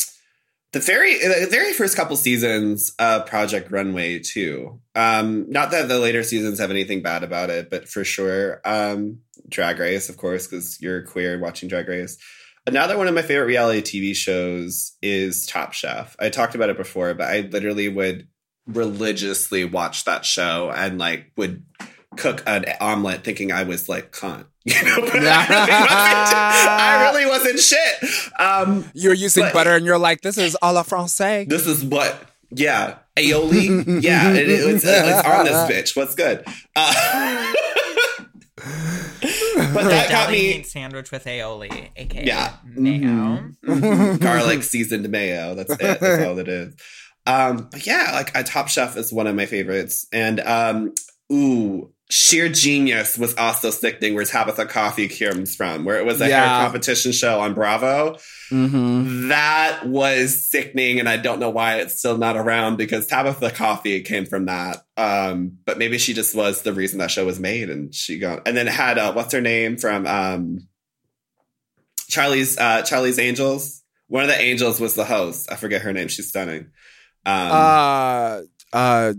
the 0.73 0.79
very 0.79 1.19
the 1.19 1.47
very 1.49 1.71
first 1.71 1.95
couple 1.95 2.15
seasons 2.15 2.93
of 2.99 3.27
Project 3.27 3.71
Runway 3.71 4.19
too. 4.19 4.81
Um, 4.95 5.49
not 5.49 5.71
that 5.71 5.87
the 5.87 5.99
later 5.99 6.23
seasons 6.23 6.59
have 6.59 6.71
anything 6.71 7.01
bad 7.01 7.23
about 7.23 7.51
it, 7.51 7.69
but 7.69 7.87
for 7.87 8.03
sure, 8.03 8.59
um, 8.65 9.19
Drag 9.47 9.79
Race, 9.79 10.09
of 10.09 10.17
course, 10.17 10.47
because 10.47 10.81
you're 10.81 11.03
queer 11.03 11.39
watching 11.39 11.69
Drag 11.69 11.87
Race. 11.87 12.17
Another 12.65 12.97
one 12.97 13.07
of 13.07 13.13
my 13.13 13.21
favorite 13.21 13.45
reality 13.45 13.81
TV 13.81 14.15
shows 14.15 14.97
is 15.01 15.45
Top 15.45 15.73
Chef. 15.73 16.15
I 16.19 16.29
talked 16.29 16.55
about 16.55 16.69
it 16.69 16.77
before, 16.77 17.13
but 17.13 17.29
I 17.29 17.41
literally 17.41 17.89
would 17.89 18.27
religiously 18.65 19.65
watch 19.65 20.05
that 20.05 20.25
show 20.25 20.71
and 20.71 20.97
like 20.97 21.31
would 21.37 21.63
cook 22.17 22.43
an 22.45 22.65
omelet 22.79 23.23
thinking 23.23 23.51
I 23.51 23.63
was 23.63 23.87
like 23.89 24.11
cunt. 24.11 24.45
You 24.65 24.81
know, 24.81 25.01
but 25.01 25.15
I, 25.25 25.45
really 25.49 25.65
wasn't, 25.71 26.69
I 26.69 27.11
really 27.11 27.25
wasn't 27.25 27.59
shit. 27.59 28.39
Um, 28.39 28.89
You're 28.93 29.13
using 29.13 29.43
But- 29.43 29.53
butter, 29.53 29.75
and 29.75 29.85
you're 29.85 29.97
like, 29.97 30.21
"This 30.21 30.37
is 30.37 30.55
a 30.61 30.71
la 30.71 30.83
française." 30.83 31.49
this 31.49 31.67
is 31.67 31.83
what, 31.83 32.15
yeah, 32.49 32.95
aioli. 33.17 34.01
yeah, 34.01 34.31
it, 34.31 34.47
it's, 34.49 34.85
it's 34.85 35.27
on 35.27 35.43
this 35.45 35.69
bitch. 35.69 35.97
What's 35.97 36.15
good? 36.15 36.45
Uh, 36.77 37.53
but 38.55 39.83
that 39.83 40.09
got 40.09 40.27
deli 40.27 40.57
me 40.59 40.63
sandwich 40.63 41.11
with 41.11 41.25
aioli, 41.25 41.89
aka 41.95 42.25
Yeah. 42.25 42.53
mayo. 42.65 43.49
garlic 44.17 44.63
seasoned 44.63 45.09
mayo. 45.09 45.55
That's 45.55 45.71
it. 45.73 45.99
That's 45.99 46.23
all 46.25 46.37
it 46.39 46.47
is. 46.47 46.75
Um, 47.25 47.67
but 47.71 47.85
yeah, 47.85 48.11
like 48.13 48.35
a 48.35 48.43
Top 48.43 48.67
Chef 48.69 48.95
is 48.97 49.11
one 49.11 49.27
of 49.27 49.35
my 49.35 49.45
favorites, 49.45 50.07
and 50.13 50.39
um, 50.41 50.93
ooh. 51.31 51.89
Sheer 52.15 52.47
Genius 52.47 53.17
was 53.17 53.33
also 53.35 53.71
sickening, 53.71 54.13
where 54.13 54.23
Tabatha 54.23 54.69
Coffey 54.69 55.07
comes 55.07 55.55
from, 55.55 55.83
where 55.83 55.97
it 55.97 56.05
was 56.05 56.21
a 56.21 56.29
Yeah. 56.29 56.41
hair 56.59 56.63
competition 56.67 57.11
show 57.11 57.39
on 57.39 57.55
Bravo. 57.55 58.19
hmm 58.49 59.29
That 59.29 59.87
was 59.87 60.45
sickening, 60.45 60.99
and 60.99 61.09
I 61.09 61.17
don't 61.17 61.39
know 61.39 61.49
why 61.49 61.77
it's 61.77 61.97
still 61.97 62.19
not 62.19 62.37
around 62.37 62.75
because 62.77 63.07
Tabatha 63.07 63.51
Coffey 63.51 64.01
came 64.01 64.27
from 64.27 64.45
that. 64.45 64.85
Um, 64.95 65.57
but 65.65 65.79
maybe 65.79 65.97
she 65.97 66.13
just 66.13 66.35
was 66.35 66.61
the 66.61 66.71
reason 66.71 66.99
that 66.99 67.09
show 67.09 67.25
was 67.25 67.39
made, 67.39 67.71
and 67.71 67.95
she 67.95 68.19
got. 68.19 68.47
And 68.47 68.55
then 68.55 68.67
it 68.67 68.73
had 68.75 68.99
uh, 68.99 69.13
what's 69.13 69.33
her 69.33 69.41
name 69.41 69.77
from 69.77 70.05
um, 70.05 70.67
Charlie's 72.09 72.59
uh, 72.59 72.83
Charlie's 72.83 73.17
Angels. 73.17 73.81
One 74.07 74.21
of 74.21 74.29
the 74.29 74.39
angels 74.39 74.79
was 74.79 74.93
the 74.93 75.05
host. 75.05 75.51
I 75.51 75.55
forget 75.55 75.81
her 75.81 75.93
name. 75.93 76.09
She's 76.09 76.29
stunning. 76.29 76.67
Um, 77.25 77.51
Uh, 77.51 78.41
uh, 78.71 79.13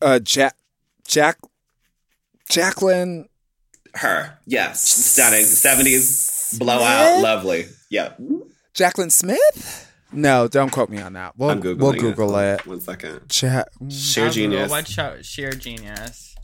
uh, 0.00 0.18
Jack, 0.20 0.54
Jack, 1.06 1.36
Jacqueline. 2.48 3.28
her, 3.94 4.38
yes, 4.46 4.82
stunning. 4.88 5.44
Seventies 5.44 6.56
blowout, 6.58 7.12
Smith? 7.14 7.22
lovely. 7.22 7.64
Yeah, 7.90 8.12
Jacqueline 8.74 9.10
Smith? 9.10 9.82
No, 10.12 10.46
don't 10.48 10.70
quote 10.70 10.88
me 10.88 11.00
on 11.00 11.14
that. 11.14 11.36
We'll 11.36 11.50
I'm 11.50 11.60
googling. 11.62 11.78
we'll 11.78 11.92
Google 11.92 12.38
it. 12.38 12.66
One 12.66 12.80
second. 12.80 13.14
Ja- 13.42 13.64
mm, 13.82 13.90
Sheer 13.92 14.24
I'll 14.26 14.30
Google 14.32 14.50
genius. 14.50 14.70
What 14.70 14.88
show? 14.88 15.16
Sheer 15.22 15.50
genius. 15.52 16.34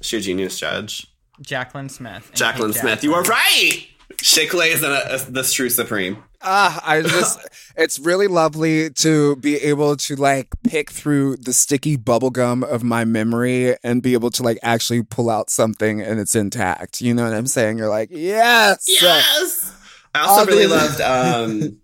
Sheer 0.00 0.20
genius 0.20 0.58
judge. 0.58 1.08
Jacqueline 1.40 1.88
Smith. 1.88 2.30
Jacqueline 2.34 2.70
aka 2.70 2.80
Smith. 2.80 3.04
You 3.04 3.14
are 3.14 3.22
right. 3.24 3.86
Shake 4.22 4.54
Lay 4.54 4.70
is 4.70 4.82
a, 4.82 4.88
a, 5.10 5.30
the 5.30 5.42
true 5.42 5.68
supreme. 5.68 6.22
Ah, 6.42 6.80
I 6.84 7.02
just 7.02 7.38
it's 7.76 7.98
really 7.98 8.26
lovely 8.26 8.90
to 8.90 9.36
be 9.36 9.56
able 9.56 9.96
to 9.96 10.16
like 10.16 10.48
pick 10.64 10.90
through 10.90 11.36
the 11.38 11.52
sticky 11.52 11.96
bubble 11.96 12.30
gum 12.30 12.62
of 12.62 12.82
my 12.82 13.04
memory 13.04 13.76
and 13.82 14.02
be 14.02 14.12
able 14.14 14.30
to 14.30 14.42
like 14.42 14.58
actually 14.62 15.02
pull 15.02 15.30
out 15.30 15.50
something 15.50 16.00
and 16.00 16.20
it's 16.20 16.34
intact. 16.34 17.00
You 17.00 17.14
know 17.14 17.24
what 17.24 17.32
I'm 17.34 17.46
saying? 17.46 17.78
You're 17.78 17.88
like, 17.88 18.08
yes. 18.12 18.84
Yes. 18.88 19.72
I 20.14 20.20
also 20.26 20.40
All 20.40 20.46
really 20.46 20.66
loved 20.66 21.00
um, 21.02 21.78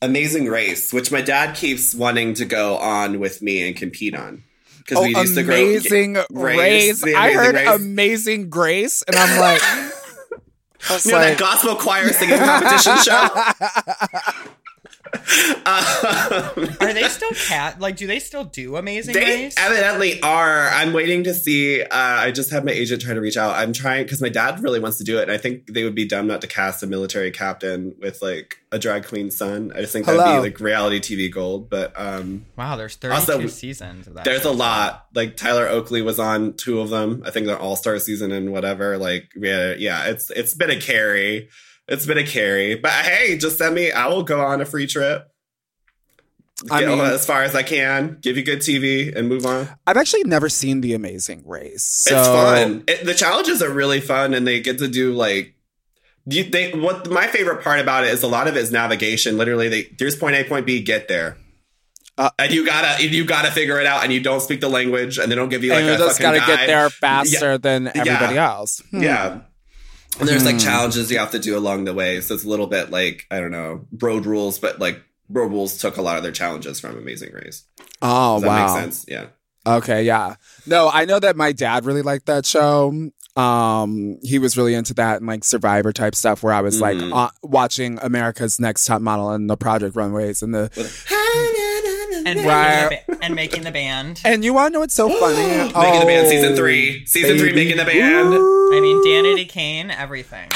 Amazing 0.00 0.46
Race, 0.46 0.92
which 0.92 1.10
my 1.10 1.20
dad 1.20 1.56
keeps 1.56 1.94
wanting 1.94 2.34
to 2.34 2.44
go 2.44 2.76
on 2.76 3.18
with 3.18 3.42
me 3.42 3.66
and 3.66 3.76
compete 3.76 4.14
on. 4.14 4.44
Because 4.78 4.98
Oh, 4.98 5.02
we 5.02 5.16
used 5.16 5.34
to 5.34 5.42
grow. 5.42 5.54
amazing 5.56 6.14
Race, 6.30 6.56
race. 6.58 7.02
the 7.04 7.14
I 7.14 7.32
heard 7.32 7.56
Race. 7.56 7.68
amazing 7.68 8.48
grace, 8.48 9.02
and 9.02 9.16
I'm 9.16 9.38
like, 9.40 9.60
You 10.90 11.12
know 11.12 11.18
like, 11.18 11.36
that 11.36 11.38
gospel 11.38 11.74
choir 11.76 12.12
singing 12.12 12.38
competition 12.38 12.96
show? 12.98 13.28
Um, 15.14 16.68
Are 16.80 16.92
they 16.92 17.08
still 17.08 17.30
cat? 17.32 17.80
Like, 17.80 17.96
do 17.96 18.06
they 18.06 18.18
still 18.18 18.44
do 18.44 18.76
Amazing 18.76 19.14
They 19.14 19.20
Race? 19.44 19.54
evidently 19.58 20.20
are. 20.22 20.68
I'm 20.68 20.92
waiting 20.92 21.24
to 21.24 21.34
see. 21.34 21.82
Uh, 21.82 21.88
I 21.90 22.30
just 22.30 22.50
had 22.50 22.64
my 22.64 22.72
agent 22.72 23.02
try 23.02 23.14
to 23.14 23.20
reach 23.20 23.36
out. 23.36 23.54
I'm 23.56 23.72
trying 23.72 24.04
because 24.04 24.20
my 24.20 24.28
dad 24.28 24.62
really 24.62 24.80
wants 24.80 24.98
to 24.98 25.04
do 25.04 25.18
it, 25.18 25.22
and 25.22 25.32
I 25.32 25.38
think 25.38 25.66
they 25.72 25.84
would 25.84 25.94
be 25.94 26.06
dumb 26.06 26.26
not 26.26 26.40
to 26.42 26.46
cast 26.46 26.82
a 26.82 26.86
military 26.86 27.30
captain 27.30 27.94
with 28.00 28.22
like 28.22 28.58
a 28.72 28.78
drag 28.78 29.06
queen 29.06 29.30
son. 29.30 29.72
I 29.74 29.80
just 29.80 29.92
think 29.92 30.06
that'd 30.06 30.22
be 30.24 30.38
like 30.40 30.60
reality 30.60 31.00
TV 31.00 31.32
gold. 31.32 31.68
But 31.70 31.92
um, 31.96 32.46
wow, 32.56 32.76
there's 32.76 32.96
32 32.96 33.14
Also, 33.32 33.46
seasons 33.48 34.06
of 34.06 34.14
that. 34.14 34.24
there's 34.24 34.42
show. 34.42 34.50
a 34.50 34.52
lot. 34.52 35.06
Like 35.14 35.36
Tyler 35.36 35.66
Oakley 35.68 36.02
was 36.02 36.18
on 36.18 36.54
two 36.54 36.80
of 36.80 36.90
them. 36.90 37.22
I 37.26 37.30
think 37.30 37.46
they're 37.46 37.58
all 37.58 37.76
star 37.76 37.98
season 37.98 38.32
and 38.32 38.52
whatever. 38.52 38.98
Like 38.98 39.30
yeah, 39.36 39.74
yeah. 39.78 40.06
It's 40.08 40.30
it's 40.30 40.54
been 40.54 40.70
a 40.70 40.80
carry. 40.80 41.48
It's 41.88 42.06
been 42.06 42.18
a 42.18 42.24
carry. 42.26 42.74
But 42.74 42.92
hey, 42.92 43.38
just 43.38 43.58
send 43.58 43.74
me. 43.74 43.90
I 43.92 44.06
will 44.08 44.22
go 44.22 44.40
on 44.40 44.60
a 44.60 44.64
free 44.64 44.86
trip. 44.86 45.26
I 46.70 46.84
mean- 46.84 47.00
as 47.00 47.24
far 47.24 47.42
as 47.44 47.54
I 47.54 47.62
can. 47.62 48.18
Give 48.20 48.36
you 48.36 48.42
good 48.42 48.58
TV 48.60 49.14
and 49.14 49.28
move 49.28 49.46
on. 49.46 49.68
I've 49.86 49.96
actually 49.96 50.24
never 50.24 50.48
seen 50.48 50.80
The 50.80 50.94
Amazing 50.94 51.44
Race. 51.46 51.84
So 51.84 52.18
it's 52.18 52.26
fun. 52.28 52.84
It, 52.88 53.04
the 53.06 53.14
challenges 53.14 53.62
are 53.62 53.70
really 53.70 54.00
fun, 54.00 54.34
and 54.34 54.46
they 54.46 54.60
get 54.60 54.78
to 54.78 54.88
do 54.88 55.12
like. 55.14 55.54
You, 56.30 56.44
they 56.44 56.72
what 56.72 57.08
my 57.10 57.26
favorite 57.26 57.62
part 57.64 57.80
about 57.80 58.04
it 58.04 58.10
is 58.12 58.22
a 58.22 58.26
lot 58.26 58.48
of 58.48 58.56
it 58.56 58.60
is 58.60 58.70
navigation. 58.70 59.38
Literally, 59.38 59.68
they 59.68 59.86
here's 59.98 60.14
point 60.16 60.36
A, 60.36 60.44
point 60.44 60.66
B, 60.66 60.82
get 60.82 61.08
there, 61.08 61.38
Uh, 62.18 62.28
and 62.38 62.52
you 62.52 62.66
gotta 62.66 63.02
you 63.06 63.24
gotta 63.24 63.50
figure 63.50 63.80
it 63.80 63.86
out, 63.86 64.02
and 64.04 64.12
you 64.12 64.20
don't 64.20 64.40
speak 64.42 64.60
the 64.60 64.68
language, 64.68 65.16
and 65.16 65.32
they 65.32 65.36
don't 65.36 65.48
give 65.48 65.64
you 65.64 65.70
like 65.70 65.78
and 65.78 65.86
you 65.86 65.94
a 65.94 65.96
just 65.96 66.20
gotta 66.20 66.40
get 66.40 66.66
there 66.66 66.90
faster 66.90 67.56
than 67.56 67.86
everybody 67.94 68.36
else. 68.36 68.82
Hmm. 68.90 69.02
Yeah. 69.02 69.40
And 70.20 70.28
there's 70.28 70.44
like 70.44 70.54
Hmm. 70.56 70.60
challenges 70.60 71.10
you 71.10 71.18
have 71.18 71.30
to 71.32 71.38
do 71.38 71.56
along 71.56 71.84
the 71.84 71.94
way, 71.94 72.20
so 72.20 72.34
it's 72.34 72.44
a 72.44 72.48
little 72.48 72.66
bit 72.66 72.90
like 72.90 73.26
I 73.30 73.40
don't 73.40 73.50
know 73.52 73.86
road 74.00 74.26
rules, 74.26 74.58
but 74.58 74.78
like 74.80 75.00
road 75.28 75.50
rules 75.52 75.78
took 75.78 75.96
a 75.96 76.02
lot 76.02 76.16
of 76.16 76.22
their 76.22 76.32
challenges 76.32 76.80
from 76.80 76.96
Amazing 76.98 77.32
Race. 77.32 77.64
Oh 78.02 78.34
Does 78.36 78.42
that 78.42 78.48
wow. 78.48 78.74
make 78.74 78.82
sense? 78.84 79.04
Yeah. 79.08 79.26
Okay, 79.66 80.02
yeah. 80.04 80.36
No, 80.66 80.88
I 80.92 81.04
know 81.04 81.18
that 81.20 81.36
my 81.36 81.52
dad 81.52 81.84
really 81.84 82.02
liked 82.02 82.26
that 82.26 82.46
show. 82.46 83.10
Um, 83.36 84.18
he 84.22 84.38
was 84.40 84.56
really 84.56 84.74
into 84.74 84.94
that 84.94 85.18
and 85.18 85.26
like 85.26 85.44
Survivor 85.44 85.92
type 85.92 86.14
stuff. 86.14 86.42
Where 86.42 86.52
I 86.54 86.62
was 86.62 86.80
like 86.80 86.96
Mhm. 86.96 87.12
uh, 87.14 87.30
watching 87.42 87.98
America's 88.02 88.58
Next 88.58 88.86
Top 88.86 89.00
Model 89.02 89.30
and 89.30 89.48
the 89.48 89.56
Project 89.56 89.94
Runways 89.94 90.42
and 90.42 90.54
the. 90.54 90.70
And, 92.36 92.46
Right. 92.46 92.88
making 92.90 92.98
the 93.06 93.16
ba- 93.16 93.24
and 93.24 93.34
making 93.34 93.62
the 93.64 93.70
band. 93.72 94.20
And 94.24 94.44
you 94.44 94.52
want 94.54 94.68
to 94.68 94.74
know 94.74 94.80
what's 94.80 94.94
so 94.94 95.08
funny? 95.08 95.36
Making 95.46 96.00
the 96.00 96.06
band 96.06 96.26
Oh, 96.26 96.30
season 96.30 96.56
three, 96.56 97.06
season 97.06 97.38
three, 97.38 97.52
making 97.52 97.76
the 97.78 97.84
band. 97.84 98.34
I 98.34 98.80
mean, 98.80 99.02
Danity 99.04 99.48
Kane, 99.48 99.90
everything. 99.90 100.48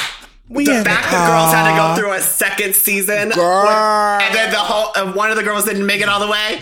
We 0.49 0.67
the 0.67 0.79
in 0.79 0.85
fact 0.85 1.05
the 1.07 1.13
that 1.13 1.29
girls 1.29 1.55
had 1.55 1.71
to 1.71 1.77
go 1.79 1.95
through 1.99 2.13
a 2.13 2.21
second 2.21 2.75
season, 2.75 3.31
Girl. 3.31 3.69
and 3.69 4.35
then 4.35 4.51
the 4.51 4.59
whole 4.59 4.91
uh, 4.95 5.13
one 5.15 5.31
of 5.31 5.37
the 5.37 5.43
girls 5.43 5.65
didn't 5.65 5.87
make 5.87 6.03
it 6.03 6.09
all 6.11 6.21
the 6.21 6.29
way. 6.29 6.59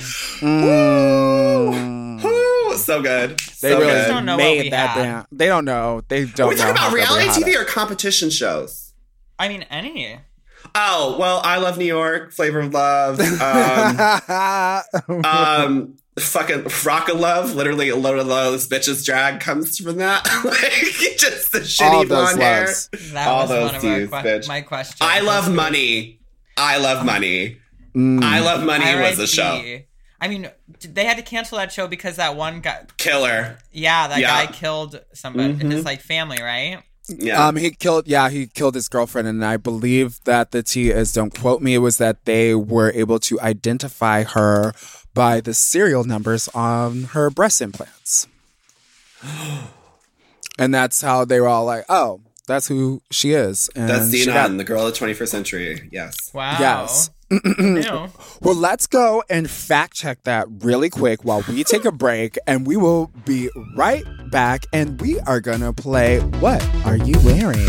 Mm. 1.00 2.22
Woo, 2.22 2.76
so 2.76 3.02
good, 3.02 3.38
They 3.60 3.70
so 3.70 3.78
really 3.80 3.86
good. 3.92 4.08
don't 4.08 4.24
know 4.26 4.36
what 4.36 4.42
made 4.44 4.62
we 4.64 4.70
that 4.70 4.90
had. 4.90 5.02
damn. 5.02 5.26
They 5.32 5.46
don't 5.46 5.64
know. 5.64 6.02
They 6.08 6.24
don't 6.26 6.48
we 6.50 6.54
know. 6.54 6.60
talking 6.62 6.76
how 6.76 6.88
about 6.88 6.94
reality 6.94 7.42
TV 7.42 7.56
or 7.60 7.64
competition 7.64 8.30
shows? 8.30 8.92
I 9.38 9.48
mean, 9.48 9.62
any. 9.70 10.18
Oh 10.74 11.16
well, 11.18 11.40
I 11.44 11.58
love 11.58 11.78
New 11.78 11.84
York, 11.84 12.32
Flavor 12.32 12.60
of 12.60 12.72
Love, 12.72 13.20
um, 13.20 14.00
um, 15.24 15.96
fucking 16.18 16.66
Rock 16.84 17.08
of 17.08 17.18
Love. 17.18 17.54
Literally, 17.54 17.88
a 17.88 17.96
load 17.96 18.18
of 18.18 18.26
those 18.28 18.68
bitches 18.68 19.04
drag 19.04 19.40
comes 19.40 19.78
from 19.78 19.96
that. 19.96 20.24
like 20.44 21.16
just 21.18 21.52
the 21.52 21.60
shitty 21.60 22.02
of 22.02 22.08
blonde 22.08 22.40
hair. 22.40 22.66
loves. 22.66 22.88
That 23.12 23.28
All 23.28 23.40
was 23.42 23.48
those 23.50 23.72
one 23.72 23.74
of 23.74 23.84
our 23.84 23.98
dudes, 23.98 24.10
que- 24.12 24.22
bitch. 24.22 24.48
my 24.48 24.60
questions. 24.60 24.98
I 25.00 25.20
love 25.20 25.46
That's 25.46 25.56
money. 25.56 26.20
I 26.56 26.78
love 26.78 27.04
money. 27.04 27.56
Mm. 27.94 28.22
I 28.22 28.40
love 28.40 28.64
money 28.64 28.84
was 29.00 29.18
a 29.18 29.26
show. 29.26 29.78
I 30.22 30.28
mean, 30.28 30.50
they 30.86 31.04
had 31.06 31.16
to 31.16 31.22
cancel 31.22 31.56
that 31.58 31.72
show 31.72 31.88
because 31.88 32.16
that 32.16 32.36
one 32.36 32.60
guy, 32.60 32.84
Killer. 32.98 33.56
yeah, 33.72 34.06
that 34.08 34.20
Yeah. 34.20 34.44
guy 34.44 34.52
killed 34.52 35.00
somebody, 35.14 35.54
Mhm. 35.54 35.72
his 35.72 35.84
like 35.84 36.02
family, 36.02 36.40
right? 36.42 36.82
Yeah. 37.18 37.46
Um, 37.46 37.56
he 37.56 37.70
killed. 37.70 38.06
Yeah, 38.06 38.28
he 38.30 38.46
killed 38.46 38.74
his 38.74 38.88
girlfriend, 38.88 39.26
and 39.28 39.44
I 39.44 39.56
believe 39.56 40.22
that 40.24 40.50
the 40.52 40.62
T 40.62 40.90
is. 40.90 41.12
Don't 41.12 41.36
quote 41.38 41.60
me. 41.62 41.74
It 41.74 41.78
was 41.78 41.98
that 41.98 42.24
they 42.24 42.54
were 42.54 42.92
able 42.94 43.18
to 43.20 43.40
identify 43.40 44.22
her 44.22 44.72
by 45.12 45.40
the 45.40 45.54
serial 45.54 46.04
numbers 46.04 46.48
on 46.54 47.04
her 47.14 47.30
breast 47.30 47.60
implants, 47.60 48.28
and 50.58 50.74
that's 50.74 51.00
how 51.02 51.24
they 51.24 51.40
were 51.40 51.48
all 51.48 51.64
like, 51.64 51.84
"Oh, 51.88 52.20
that's 52.46 52.68
who 52.68 53.02
she 53.10 53.32
is." 53.32 53.70
And 53.74 53.88
That's 53.88 54.10
she 54.10 54.26
Zenon, 54.26 54.34
got- 54.34 54.56
the 54.56 54.64
girl 54.64 54.86
of 54.86 54.92
the 54.92 54.98
21st 54.98 55.28
century. 55.28 55.88
Yes. 55.90 56.32
Wow. 56.34 56.56
Yes. 56.60 57.10
Well, 57.30 58.56
let's 58.56 58.88
go 58.88 59.22
and 59.30 59.48
fact 59.48 59.94
check 59.94 60.24
that 60.24 60.48
really 60.48 60.90
quick 60.90 61.24
while 61.24 61.44
we 61.48 61.62
take 61.62 61.84
a 61.84 61.92
break, 61.92 62.36
and 62.46 62.66
we 62.66 62.76
will 62.76 63.12
be 63.24 63.50
right 63.76 64.04
back. 64.30 64.66
And 64.72 65.00
we 65.00 65.20
are 65.20 65.40
gonna 65.40 65.72
play 65.72 66.18
What 66.18 66.62
Are 66.84 66.96
You 66.96 67.14
Wearing? 67.20 67.66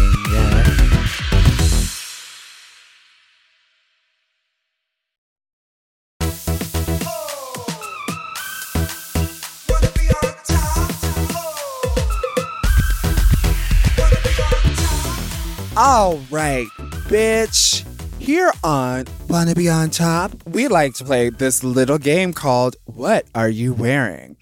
All 15.78 16.20
right, 16.30 16.68
bitch. 17.08 17.86
Here 18.22 18.52
on 18.64 19.06
Wanna 19.28 19.56
Be 19.56 19.68
On 19.68 19.90
Top, 19.90 20.32
we 20.46 20.68
like 20.68 20.94
to 20.96 21.04
play 21.04 21.30
this 21.30 21.64
little 21.64 21.98
game 21.98 22.34
called 22.34 22.76
What 22.86 23.26
Are 23.34 23.50
You 23.50 23.74
Wearing? 23.74 24.38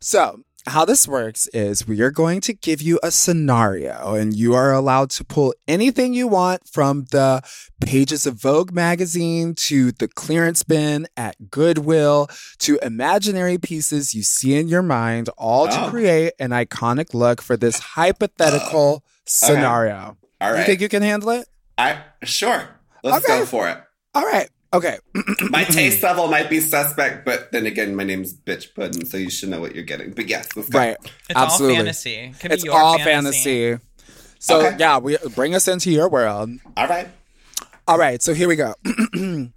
So, 0.00 0.40
how 0.66 0.84
this 0.84 1.06
works 1.06 1.46
is 1.54 1.86
we 1.86 2.00
are 2.00 2.10
going 2.10 2.40
to 2.42 2.52
give 2.52 2.82
you 2.82 2.98
a 3.04 3.10
scenario, 3.12 4.14
and 4.14 4.34
you 4.36 4.54
are 4.54 4.72
allowed 4.72 5.10
to 5.10 5.24
pull 5.24 5.54
anything 5.68 6.12
you 6.12 6.26
want 6.26 6.68
from 6.68 7.06
the 7.12 7.42
pages 7.80 8.26
of 8.26 8.34
Vogue 8.42 8.72
magazine 8.72 9.54
to 9.68 9.92
the 9.92 10.08
clearance 10.08 10.62
bin 10.64 11.06
at 11.16 11.50
Goodwill 11.50 12.28
to 12.58 12.78
imaginary 12.82 13.58
pieces 13.58 14.12
you 14.12 14.22
see 14.24 14.56
in 14.58 14.66
your 14.68 14.82
mind, 14.82 15.28
all 15.38 15.68
to 15.68 15.84
Oh. 15.86 15.88
create 15.88 16.32
an 16.40 16.50
iconic 16.50 17.14
look 17.14 17.40
for 17.40 17.56
this 17.56 17.78
hypothetical 17.78 19.04
scenario. 19.24 20.16
All 20.40 20.50
right, 20.52 20.58
You 20.60 20.64
think 20.64 20.80
you 20.80 20.88
can 20.88 21.02
handle 21.02 21.30
it? 21.30 21.48
I 21.78 21.98
sure. 22.24 22.76
Let's 23.02 23.24
Okay. 23.24 23.40
go 23.40 23.46
for 23.46 23.68
it. 23.68 23.78
All 24.14 24.24
right. 24.24 24.48
Okay. 24.72 24.98
My 25.50 25.64
taste 25.64 26.02
level 26.02 26.28
might 26.28 26.48
be 26.48 26.60
suspect, 26.60 27.24
but 27.24 27.50
then 27.52 27.66
again, 27.66 27.96
my 27.96 28.04
name's 28.04 28.32
Bitch 28.32 28.72
Puddin', 28.74 29.04
so 29.04 29.16
you 29.16 29.28
should 29.30 29.48
know 29.48 29.60
what 29.60 29.74
you're 29.74 29.82
getting. 29.84 30.12
But 30.12 30.28
yes, 30.28 30.48
let's 30.54 30.68
go. 30.68 30.78
right. 30.78 30.96
It's 31.28 31.36
Absolutely. 31.36 31.76
all 31.76 31.82
fantasy. 31.82 32.34
Could 32.40 32.52
It's 32.52 32.62
be 32.62 32.68
your 32.68 32.78
all 32.78 32.98
fantasy. 32.98 33.72
fantasy. 33.72 33.84
So 34.38 34.60
Okay. 34.66 34.76
yeah, 34.78 34.98
we 34.98 35.16
bring 35.34 35.54
us 35.56 35.66
into 35.66 35.90
your 35.90 36.08
world. 36.08 36.50
All 36.76 36.86
right. 36.86 37.08
All 37.88 37.98
right, 37.98 38.22
so 38.22 38.32
here 38.32 38.46
we 38.46 38.54
go. 38.56 38.74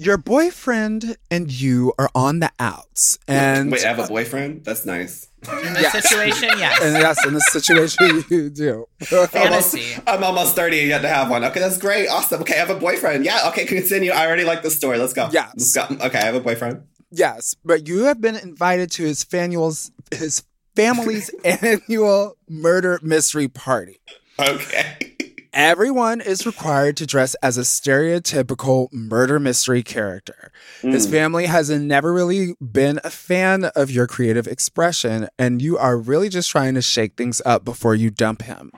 your 0.00 0.16
boyfriend 0.16 1.16
and 1.28 1.50
you 1.50 1.92
are 1.98 2.08
on 2.14 2.38
the 2.38 2.50
outs, 2.60 3.18
and 3.26 3.72
Wait, 3.72 3.84
I 3.84 3.88
have 3.88 3.98
a 3.98 4.06
boyfriend? 4.06 4.64
That's 4.64 4.86
nice. 4.86 5.26
In 5.50 5.74
this 5.74 5.82
Yes. 5.82 6.08
situation, 6.08 6.50
yes. 6.56 6.78
and 6.82 6.94
yes, 6.94 7.26
in 7.26 7.34
this 7.34 7.46
situation 7.52 8.24
you 8.30 8.48
do. 8.48 8.86
fantasy. 9.00 10.00
I'm 10.06 10.22
almost 10.22 10.54
30 10.54 10.80
and 10.80 10.88
yet 10.88 11.02
to 11.02 11.08
have 11.08 11.28
one. 11.30 11.44
Okay, 11.44 11.58
that's 11.60 11.78
great. 11.78 12.06
Awesome. 12.08 12.40
Okay, 12.42 12.54
I 12.54 12.58
have 12.58 12.70
a 12.70 12.78
boyfriend. 12.78 13.24
Yeah, 13.24 13.48
okay, 13.48 13.64
continue. 13.64 14.12
I 14.12 14.24
already 14.26 14.44
like 14.44 14.62
the 14.62 14.70
story. 14.70 14.98
Let's 14.98 15.12
go. 15.12 15.28
Yes. 15.32 15.52
Let's 15.56 15.74
go. 15.74 16.06
Okay, 16.06 16.18
I 16.18 16.24
have 16.24 16.34
a 16.36 16.40
boyfriend. 16.40 16.82
yes, 17.10 17.56
but 17.64 17.88
you 17.88 18.04
have 18.04 18.20
been 18.20 18.36
invited 18.36 18.90
to 18.92 19.02
his 19.02 19.24
family's 19.24 19.90
his 20.12 20.44
family's 20.76 21.28
annual 21.44 22.36
murder 22.48 23.00
mystery 23.02 23.48
party. 23.48 24.00
Okay. 24.38 25.16
Everyone 25.52 26.20
is 26.20 26.44
required 26.46 26.96
to 26.98 27.06
dress 27.06 27.34
as 27.36 27.56
a 27.56 27.62
stereotypical 27.62 28.92
murder 28.92 29.40
mystery 29.40 29.82
character. 29.82 30.52
His 30.82 31.06
Mm. 31.06 31.10
family 31.10 31.46
has 31.46 31.70
never 31.70 32.12
really 32.12 32.54
been 32.60 33.00
a 33.02 33.10
fan 33.10 33.64
of 33.74 33.90
your 33.90 34.06
creative 34.06 34.46
expression, 34.46 35.28
and 35.38 35.62
you 35.62 35.78
are 35.78 35.96
really 35.96 36.28
just 36.28 36.50
trying 36.50 36.74
to 36.74 36.82
shake 36.82 37.16
things 37.16 37.40
up 37.46 37.64
before 37.64 37.94
you 37.94 38.10
dump 38.10 38.42
him. 38.42 38.70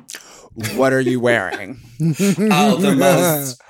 What 0.74 0.92
are 0.92 1.00
you 1.00 1.20
wearing? 1.20 1.80
Oh, 2.00 2.76
the 2.76 2.94
most 2.96 3.58
the 3.58 3.64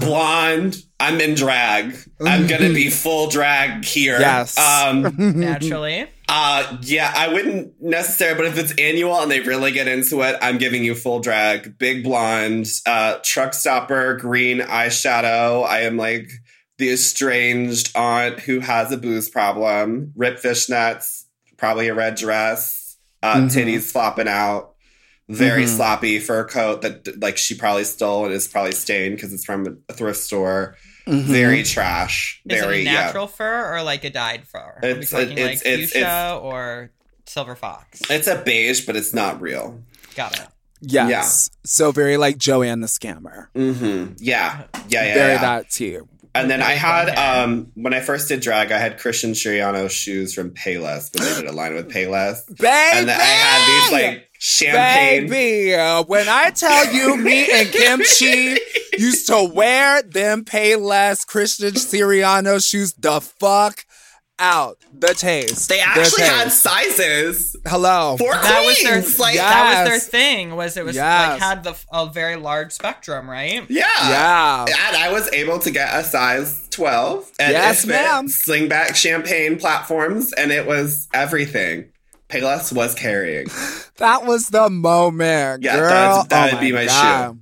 blonde. 0.00 0.76
I'm 1.00 1.20
in 1.20 1.34
drag. 1.34 1.96
I'm 2.24 2.46
gonna 2.46 2.72
be 2.72 2.90
full 2.90 3.28
drag 3.28 3.84
here. 3.84 4.18
Yes. 4.20 4.58
Um. 4.58 5.14
Naturally. 5.18 6.06
Uh. 6.28 6.76
Yeah. 6.82 7.12
I 7.16 7.28
wouldn't 7.32 7.80
necessarily, 7.80 8.36
but 8.36 8.46
if 8.46 8.58
it's 8.58 8.72
annual 8.80 9.20
and 9.20 9.30
they 9.30 9.40
really 9.40 9.72
get 9.72 9.88
into 9.88 10.22
it, 10.22 10.36
I'm 10.42 10.58
giving 10.58 10.84
you 10.84 10.94
full 10.94 11.20
drag, 11.20 11.78
big 11.78 12.02
blonde, 12.04 12.68
uh, 12.86 13.18
truck 13.22 13.54
stopper, 13.54 14.16
green 14.16 14.58
eyeshadow. 14.60 15.64
I 15.66 15.82
am 15.82 15.96
like 15.96 16.30
the 16.78 16.90
estranged 16.90 17.90
aunt 17.96 18.40
who 18.40 18.60
has 18.60 18.92
a 18.92 18.96
booze 18.96 19.28
problem. 19.28 20.12
Rip 20.16 20.38
fishnets, 20.40 21.24
probably 21.56 21.88
a 21.88 21.94
red 21.94 22.14
dress, 22.16 22.96
uh, 23.22 23.36
Mhm. 23.36 23.50
titties 23.52 23.90
flopping 23.90 24.28
out. 24.28 24.74
Very 25.28 25.64
Mhm. 25.64 25.76
sloppy 25.76 26.18
fur 26.20 26.44
coat 26.44 26.80
that 26.82 27.20
like 27.20 27.36
she 27.36 27.54
probably 27.54 27.84
stole 27.84 28.24
and 28.24 28.32
is 28.34 28.48
probably 28.48 28.72
stained 28.72 29.16
because 29.16 29.32
it's 29.32 29.44
from 29.44 29.78
a 29.88 29.92
thrift 29.92 30.20
store. 30.20 30.76
Mhm. 31.06 31.22
Very 31.24 31.62
trash. 31.62 32.40
Is 32.48 32.60
Very 32.60 32.78
it 32.78 32.80
a 32.80 32.84
yeah. 32.84 32.92
natural 33.04 33.26
fur 33.26 33.74
or 33.74 33.82
like 33.82 34.04
a 34.04 34.10
dyed 34.10 34.46
fur? 34.46 34.58
Are 34.58 34.78
we 34.82 34.88
It's- 34.90 35.10
talking 35.10 35.32
it's- 35.32 35.46
like 35.46 35.66
it's- 35.66 35.90
fuchsia 35.90 35.98
it's- 35.98 36.38
or 36.42 36.90
silver 37.26 37.54
fox? 37.56 38.00
It's 38.08 38.26
a 38.26 38.36
beige, 38.36 38.86
but 38.86 38.96
it's 38.96 39.12
not 39.12 39.40
real. 39.40 39.82
Got 40.16 40.38
it. 40.38 40.46
Yes. 40.80 41.50
So 41.64 41.92
very 41.92 42.16
like 42.16 42.38
Joanne 42.38 42.80
the 42.80 42.86
scammer. 42.86 43.48
Mm-hmm. 43.54 44.14
Yeah. 44.18 44.62
Yeah. 44.88 45.04
Yeah. 45.04 45.14
very 45.14 45.32
yeah. 45.34 45.40
that 45.40 45.70
too. 45.70 46.08
And 46.34 46.50
then 46.50 46.62
I 46.62 46.72
had 46.72 47.08
um 47.16 47.72
when 47.74 47.94
I 47.94 48.00
first 48.00 48.28
did 48.28 48.40
drag, 48.40 48.72
I 48.72 48.78
had 48.78 48.98
Christian 48.98 49.32
Siriano 49.32 49.90
shoes 49.90 50.34
from 50.34 50.50
Payless 50.50 51.14
when 51.14 51.28
they 51.28 51.40
did 51.40 51.50
a 51.50 51.52
line 51.52 51.74
with 51.74 51.88
Payless. 51.90 52.46
Baby! 52.46 52.68
And 52.68 53.08
then 53.08 53.20
I 53.20 53.24
had 53.24 53.66
these 53.66 53.92
like 53.92 54.28
champagne. 54.38 55.28
Baby, 55.28 55.74
uh, 55.74 56.04
when 56.04 56.28
I 56.28 56.50
tell 56.50 56.92
you 56.92 57.16
me 57.16 57.50
and 57.52 57.68
Kimchi 57.70 58.58
used 58.98 59.26
to 59.28 59.50
wear 59.52 60.02
them 60.02 60.44
Payless 60.44 61.26
Christian 61.26 61.74
Siriano 61.74 62.64
shoes 62.64 62.92
the 62.94 63.20
fuck 63.20 63.84
out. 64.38 64.78
The 64.98 65.14
taste. 65.14 65.68
They 65.68 65.76
The 65.76 65.82
actually 65.82 66.22
had 66.24 66.50
sizes 66.52 67.56
Hello. 67.66 68.16
for 68.18 68.32
That 68.32 68.64
was 68.64 68.82
their. 68.82 69.02
Like 69.18 69.34
Yeah. 69.34 69.48
that 69.48 69.80
was 69.82 69.88
their 69.90 70.00
thing. 70.00 70.56
Was 70.56 70.76
it 70.76 70.84
was 70.84 70.96
Yes. 70.96 71.30
like 71.32 71.40
had 71.40 71.64
the 71.64 71.74
a 71.92 72.06
very 72.06 72.36
large 72.36 72.72
spectrum, 72.72 73.28
right? 73.28 73.64
yeah. 73.68 73.84
yeah. 74.08 74.64
And 74.88 74.96
I 74.96 75.10
was 75.12 75.28
able 75.32 75.58
to 75.60 75.70
get 75.70 75.94
a 75.94 76.04
size 76.04 76.66
12. 76.70 77.30
And 77.38 77.52
Yes, 77.52 77.84
ma'am. 77.86 78.28
Slingback 78.28 78.94
champagne 78.96 79.58
platforms, 79.58 80.32
and 80.32 80.52
it 80.52 80.66
was 80.66 81.08
everything. 81.12 81.86
Payless 82.28 82.72
was 82.72 82.94
carrying. 82.94 83.46
That 83.96 84.24
was 84.26 84.48
the 84.48 84.68
moment, 84.70 85.62
Yeah, 85.62 85.76
girl. 85.76 85.88
that's- 85.90 86.26
that 86.28 86.52
oh 86.52 86.56
would 86.56 86.60
be 86.60 86.72
my 86.72 86.84
God. 86.86 87.38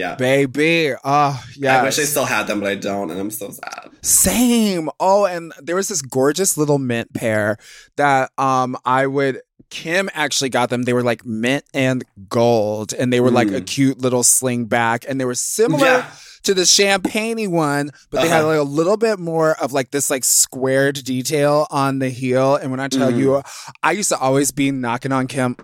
Yeah. 0.00 0.14
Baby. 0.16 0.94
Oh, 1.04 1.44
yeah. 1.56 1.80
I 1.80 1.82
wish 1.84 1.98
I 1.98 2.04
still 2.04 2.24
had 2.24 2.46
them, 2.46 2.60
but 2.60 2.68
I 2.70 2.74
don't, 2.74 3.10
and 3.10 3.20
I'm 3.20 3.30
so 3.30 3.50
sad. 3.50 3.90
Same. 4.02 4.88
Oh, 4.98 5.26
and 5.26 5.52
there 5.60 5.76
was 5.76 5.88
this 5.88 6.00
gorgeous 6.02 6.56
little 6.56 6.78
mint 6.78 7.12
pair 7.14 7.58
that 7.96 8.30
um 8.38 8.76
I 8.84 9.06
would 9.06 9.42
Kim 9.68 10.08
actually 10.14 10.48
got 10.50 10.68
them. 10.70 10.82
They 10.82 10.92
were 10.94 11.02
like 11.04 11.24
mint 11.24 11.64
and 11.74 12.02
gold, 12.28 12.92
and 12.92 13.12
they 13.12 13.20
were 13.20 13.30
like 13.30 13.48
a 13.48 13.60
Mm. 13.60 13.66
cute 13.66 13.98
little 14.00 14.22
sling 14.24 14.64
back, 14.64 15.04
and 15.08 15.20
they 15.20 15.24
were 15.24 15.34
similar 15.36 15.86
Yeah. 15.86 16.06
to 16.44 16.54
the 16.54 16.64
champagne 16.66 17.50
one, 17.52 17.90
but 18.10 18.22
they 18.22 18.28
had 18.28 18.40
Uh-huh. 18.40 18.48
like 18.48 18.58
a 18.58 18.62
little 18.62 18.96
bit 18.96 19.18
more 19.20 19.52
of 19.62 19.72
like 19.72 19.90
this 19.92 20.10
like 20.10 20.24
squared 20.24 21.04
detail 21.04 21.66
on 21.70 21.98
the 22.00 22.08
heel. 22.08 22.56
And 22.56 22.70
when 22.72 22.80
I 22.80 22.88
tell 22.88 23.12
Mhm. 23.12 23.18
you, 23.18 23.42
I 23.82 23.92
used 23.92 24.08
to 24.08 24.18
always 24.18 24.50
be 24.50 24.70
knocking 24.72 25.12
on 25.12 25.26
Kim 25.28 25.56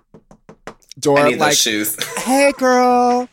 door 1.01 1.19
I 1.19 1.31
need 1.31 1.41
like 1.41 1.57
shoes. 1.57 1.97
hey 2.19 2.53
girl 2.59 3.29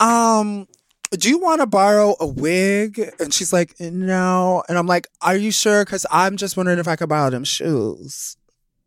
um 0.00 0.66
do 1.10 1.28
you 1.28 1.38
want 1.38 1.60
to 1.60 1.66
borrow 1.66 2.14
a 2.20 2.26
wig 2.26 2.98
and 3.20 3.32
she's 3.34 3.52
like 3.52 3.74
no 3.80 4.62
and 4.68 4.78
i'm 4.78 4.86
like 4.86 5.06
are 5.20 5.36
you 5.36 5.50
sure 5.52 5.84
because 5.84 6.06
i'm 6.10 6.36
just 6.36 6.56
wondering 6.56 6.78
if 6.78 6.88
i 6.88 6.96
could 6.96 7.08
borrow 7.08 7.30
them 7.30 7.44
shoes 7.44 8.36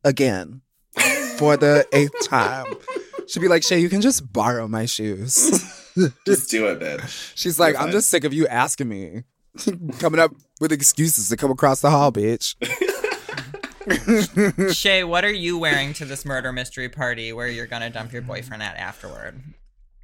again 0.04 0.62
for 1.38 1.56
the 1.58 1.86
eighth 1.94 2.28
time 2.28 2.66
she'd 3.28 3.40
be 3.42 3.48
like 3.48 3.64
Shea 3.64 3.80
you 3.80 3.90
can 3.90 4.02
just 4.02 4.32
borrow 4.32 4.68
my 4.68 4.86
shoes 4.86 5.72
Just 6.28 6.52
do 6.52 6.68
it, 6.68 6.80
bitch. 6.82 7.32
she's 7.36 7.58
like 7.58 7.74
You're 7.74 7.82
i'm 7.82 7.86
fine. 7.88 7.94
just 7.94 8.10
sick 8.10 8.24
of 8.26 8.34
you 8.34 8.48
asking 8.48 8.90
me 8.90 9.24
coming 10.00 10.20
up 10.20 10.32
with 10.60 10.72
excuses 10.74 11.30
to 11.30 11.38
come 11.38 11.52
across 11.52 11.80
the 11.82 11.90
hall 11.90 12.12
bitch 12.12 12.56
Shea, 14.74 15.04
what 15.04 15.24
are 15.24 15.32
you 15.32 15.58
wearing 15.60 15.94
to 15.94 16.06
this 16.06 16.26
murder 16.26 16.52
mystery 16.52 16.90
party 16.90 17.32
where 17.34 17.48
you're 17.48 17.68
gonna 17.68 17.90
dump 17.90 18.12
your 18.14 18.24
boyfriend 18.24 18.64
at 18.64 18.76
afterward? 18.78 19.40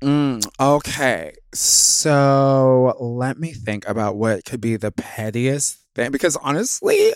Mm, 0.01 0.43
okay, 0.59 1.33
so 1.53 2.95
let 2.99 3.37
me 3.37 3.53
think 3.53 3.87
about 3.87 4.15
what 4.15 4.45
could 4.45 4.59
be 4.59 4.75
the 4.75 4.91
pettiest 4.91 5.77
thing 5.93 6.11
because 6.11 6.35
honestly, 6.37 7.13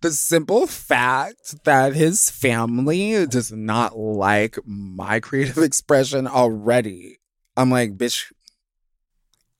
the 0.00 0.10
simple 0.10 0.66
fact 0.66 1.64
that 1.64 1.94
his 1.94 2.30
family 2.30 3.26
does 3.26 3.52
not 3.52 3.98
like 3.98 4.58
my 4.64 5.20
creative 5.20 5.58
expression 5.62 6.26
already, 6.26 7.18
I'm 7.54 7.70
like, 7.70 7.98
bitch, 7.98 8.32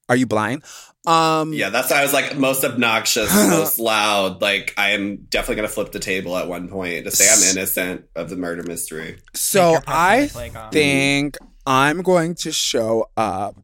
are 0.08 0.16
you 0.16 0.26
blind? 0.26 0.62
Um, 1.06 1.52
Yeah, 1.52 1.70
that's 1.70 1.90
why 1.90 1.98
I 1.98 2.02
was 2.02 2.12
like 2.12 2.36
most 2.36 2.64
obnoxious, 2.64 3.34
most 3.50 3.78
loud. 3.78 4.40
Like 4.40 4.72
I 4.78 4.90
am 4.90 5.26
definitely 5.28 5.56
gonna 5.56 5.68
flip 5.68 5.92
the 5.92 5.98
table 5.98 6.36
at 6.36 6.48
one 6.48 6.68
point 6.68 7.04
to 7.04 7.10
say 7.10 7.28
I'm 7.30 7.56
innocent 7.56 8.06
of 8.14 8.30
the 8.30 8.36
murder 8.36 8.62
mystery. 8.62 9.18
So 9.34 9.78
I 9.86 10.30
personal 10.32 10.70
think 10.70 11.38
I'm 11.66 12.02
going 12.02 12.34
to 12.36 12.52
show 12.52 13.06
up 13.16 13.56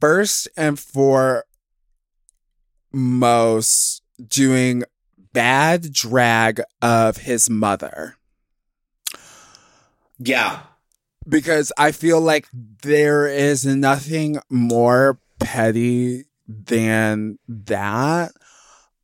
first 0.00 0.48
and 0.56 0.78
foremost 2.92 4.02
doing 4.28 4.84
bad 5.32 5.92
drag 5.92 6.60
of 6.82 7.18
his 7.18 7.48
mother 7.50 8.16
Yeah. 10.18 10.60
because 11.28 11.72
I 11.78 11.92
feel 11.92 12.20
like 12.20 12.48
there 12.82 13.26
is 13.26 13.64
nothing 13.64 14.38
more 14.48 15.18
petty 15.38 16.24
than 16.48 17.38
that. 17.48 18.32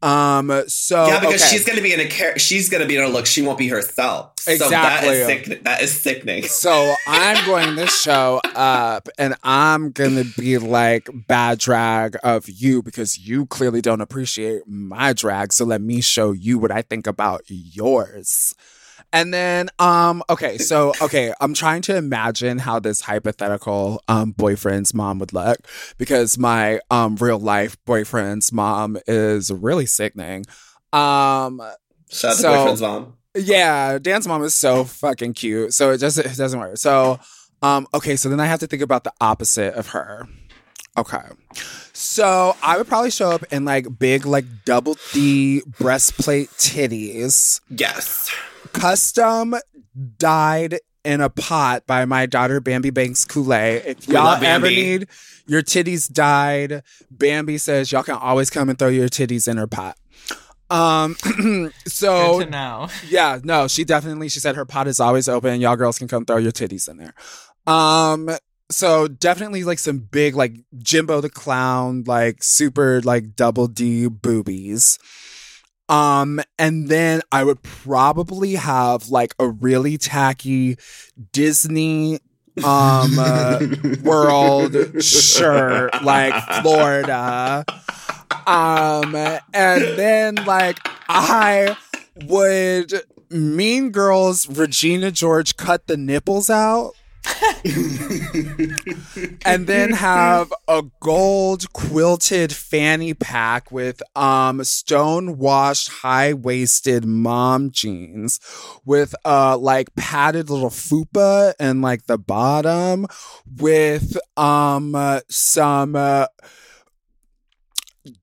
Um 0.07 0.62
so 0.69 1.07
yeah, 1.07 1.21
because 1.21 1.42
okay. 1.42 1.51
she's 1.51 1.64
gonna 1.64 1.83
be 1.83 1.92
in 1.92 2.01
a 2.01 2.09
char- 2.09 2.38
she's 2.38 2.69
gonna 2.69 2.87
be 2.87 2.97
in 2.97 3.03
a 3.03 3.09
look. 3.09 3.27
She 3.27 3.42
won't 3.42 3.59
be 3.59 3.69
herself. 3.69 4.33
So 4.38 4.53
that 4.57 5.03
Exactly. 5.03 5.09
is 5.11 5.27
sick- 5.27 5.64
that 5.64 5.83
is 5.83 6.01
sickening. 6.01 6.45
So 6.49 6.95
I'm 7.09 7.45
going 7.47 7.77
to 7.77 7.87
show 7.88 8.40
up 8.55 9.09
and 9.19 9.35
I'm 9.42 9.90
going 9.90 10.14
to 10.14 10.25
be 10.40 10.59
like 10.59 11.09
bad 11.27 11.59
drag 11.59 12.16
of 12.23 12.49
you 12.49 12.83
because 12.83 13.19
you 13.19 13.47
clearly 13.47 13.81
don't 13.83 14.01
appreciate 14.01 14.62
my 14.66 15.12
drag. 15.12 15.53
So 15.53 15.64
let 15.64 15.81
me 15.81 16.01
show 16.01 16.31
you 16.33 16.59
what 16.59 16.71
I 16.71 16.83
think 16.83 17.07
about 17.09 17.42
yours. 17.49 18.55
And 19.12 19.33
then, 19.33 19.69
um, 19.79 20.23
okay, 20.29 20.59
so 20.59 20.92
okay, 21.01 21.33
I'm 21.40 21.55
trying 21.55 21.83
to 21.83 21.97
imagine 21.97 22.59
how 22.59 22.79
this 22.81 23.01
hypothetical 23.01 24.03
um 24.09 24.33
boyfriend's 24.33 24.92
mom 24.95 25.19
would 25.21 25.33
look 25.33 25.59
because 25.97 26.37
my 26.38 26.81
um 26.90 27.16
real 27.16 27.38
life 27.38 27.77
boyfriend's 27.87 28.53
mom 28.53 28.99
is 29.07 29.51
really 29.51 29.87
sickening. 29.87 30.45
Um, 30.92 31.62
Shout 32.11 32.33
out 32.33 32.37
So- 32.37 32.53
boyfriend's 32.57 32.81
mom. 32.83 33.12
yeah, 33.35 33.99
Dan's 33.99 34.27
mom 34.29 34.42
is 34.45 34.55
so 34.55 34.85
fucking 34.85 35.35
cute. 35.35 35.73
So 35.75 35.90
it 35.92 35.99
just 35.99 36.19
it 36.19 36.37
doesn't 36.37 36.59
work. 36.59 36.77
So 36.77 37.19
um 37.62 37.87
okay, 37.95 38.16
so 38.16 38.29
then 38.29 38.40
I 38.40 38.47
have 38.47 38.61
to 38.61 38.66
think 38.66 38.83
about 38.83 39.05
the 39.05 39.12
opposite 39.21 39.75
of 39.75 39.88
her. 39.88 40.29
Okay. 40.99 41.21
So 41.92 42.57
I 42.62 42.77
would 42.79 42.87
probably 42.88 43.11
show 43.11 43.31
up 43.31 43.45
in 43.51 43.64
like 43.64 43.99
big 43.99 44.25
like 44.27 44.45
double 44.64 44.97
D 45.12 45.62
breastplate 45.79 46.49
titties, 46.53 47.61
Yes. 47.71 48.31
Custom 48.81 49.55
dyed 50.19 50.79
in 51.05 51.21
a 51.21 51.31
pot 51.31 51.87
by 51.87 52.05
my 52.05 52.27
daughter 52.27 52.61
Bambi 52.61 52.91
Banks 52.91 53.25
Kool-Aid. 53.25 53.83
If 53.87 54.09
y'all 54.09 54.35
ever 54.35 54.41
Bambi. 54.41 54.69
need 54.75 55.09
your 55.47 55.62
titties 55.62 56.12
dyed, 56.12 56.83
Bambi 57.11 57.59
says 57.59 57.91
y'all 57.93 58.03
can 58.03 58.17
always 58.17 58.51
come 58.51 58.69
and 58.69 58.79
throw 58.79 58.89
your 58.89 59.09
titties 59.09 59.49
in 59.49 59.57
her 59.57 59.67
pot. 59.67 59.97
Um 60.69 61.15
so 61.87 62.39
Good 62.39 62.47
to 62.47 62.51
know. 62.51 62.89
yeah, 63.09 63.39
no, 63.45 63.69
she 63.69 63.85
definitely 63.85 64.29
she 64.29 64.41
said 64.41 64.57
her 64.57 64.65
pot 64.65 64.89
is 64.89 64.99
always 64.99 65.29
open. 65.29 65.61
Y'all 65.61 65.77
girls 65.77 65.99
can 65.99 66.09
come 66.09 66.25
throw 66.25 66.39
your 66.39 66.51
titties 66.53 66.89
in 66.89 66.97
there. 66.97 67.15
Um 67.73 68.31
so 68.69 69.07
definitely 69.07 69.62
like 69.62 69.79
some 69.79 69.99
big 69.99 70.35
like 70.35 70.57
Jimbo 70.79 71.21
the 71.21 71.31
clown, 71.31 72.03
like 72.07 72.43
super 72.43 73.01
like 73.03 73.37
double 73.37 73.69
D 73.69 74.09
boobies. 74.09 74.99
Um 75.88 76.40
and 76.59 76.88
then 76.88 77.22
I 77.31 77.44
would 77.44 77.62
probably 77.62 78.55
have 78.55 79.09
like 79.09 79.35
a 79.38 79.49
really 79.49 79.99
tacky 79.99 80.79
Disney 81.33 82.20
um 82.64 83.18
uh, 83.18 83.61
world 84.03 85.03
shirt 85.03 86.03
like 86.03 86.34
Florida. 86.62 87.64
Um 88.47 89.14
and 89.14 89.82
then 89.99 90.34
like 90.47 90.78
I 91.09 91.76
would 92.24 92.93
Mean 93.30 93.91
Girls 93.91 94.49
Regina 94.49 95.11
George 95.11 95.57
cut 95.57 95.87
the 95.87 95.97
nipples 95.97 96.49
out 96.49 96.95
and 99.45 99.66
then 99.66 99.93
have 99.93 100.53
a 100.68 100.82
gold 101.01 101.72
quilted 101.72 102.53
fanny 102.53 103.14
pack 103.14 103.70
with 103.70 104.03
um 104.16 104.62
stone 104.64 105.39
washed 105.39 105.89
high 105.89 106.32
waisted 106.32 107.05
mom 107.05 107.70
jeans 107.70 108.41
with 108.84 109.14
uh 109.24 109.57
like 109.57 109.95
padded 109.95 110.49
little 110.51 110.70
fupa 110.70 111.53
and 111.59 111.82
like 111.82 112.07
the 112.07 112.18
bottom 112.18 113.07
with 113.57 114.16
um 114.37 114.95
uh, 114.95 115.20
some 115.28 115.97
uh, 115.97 116.26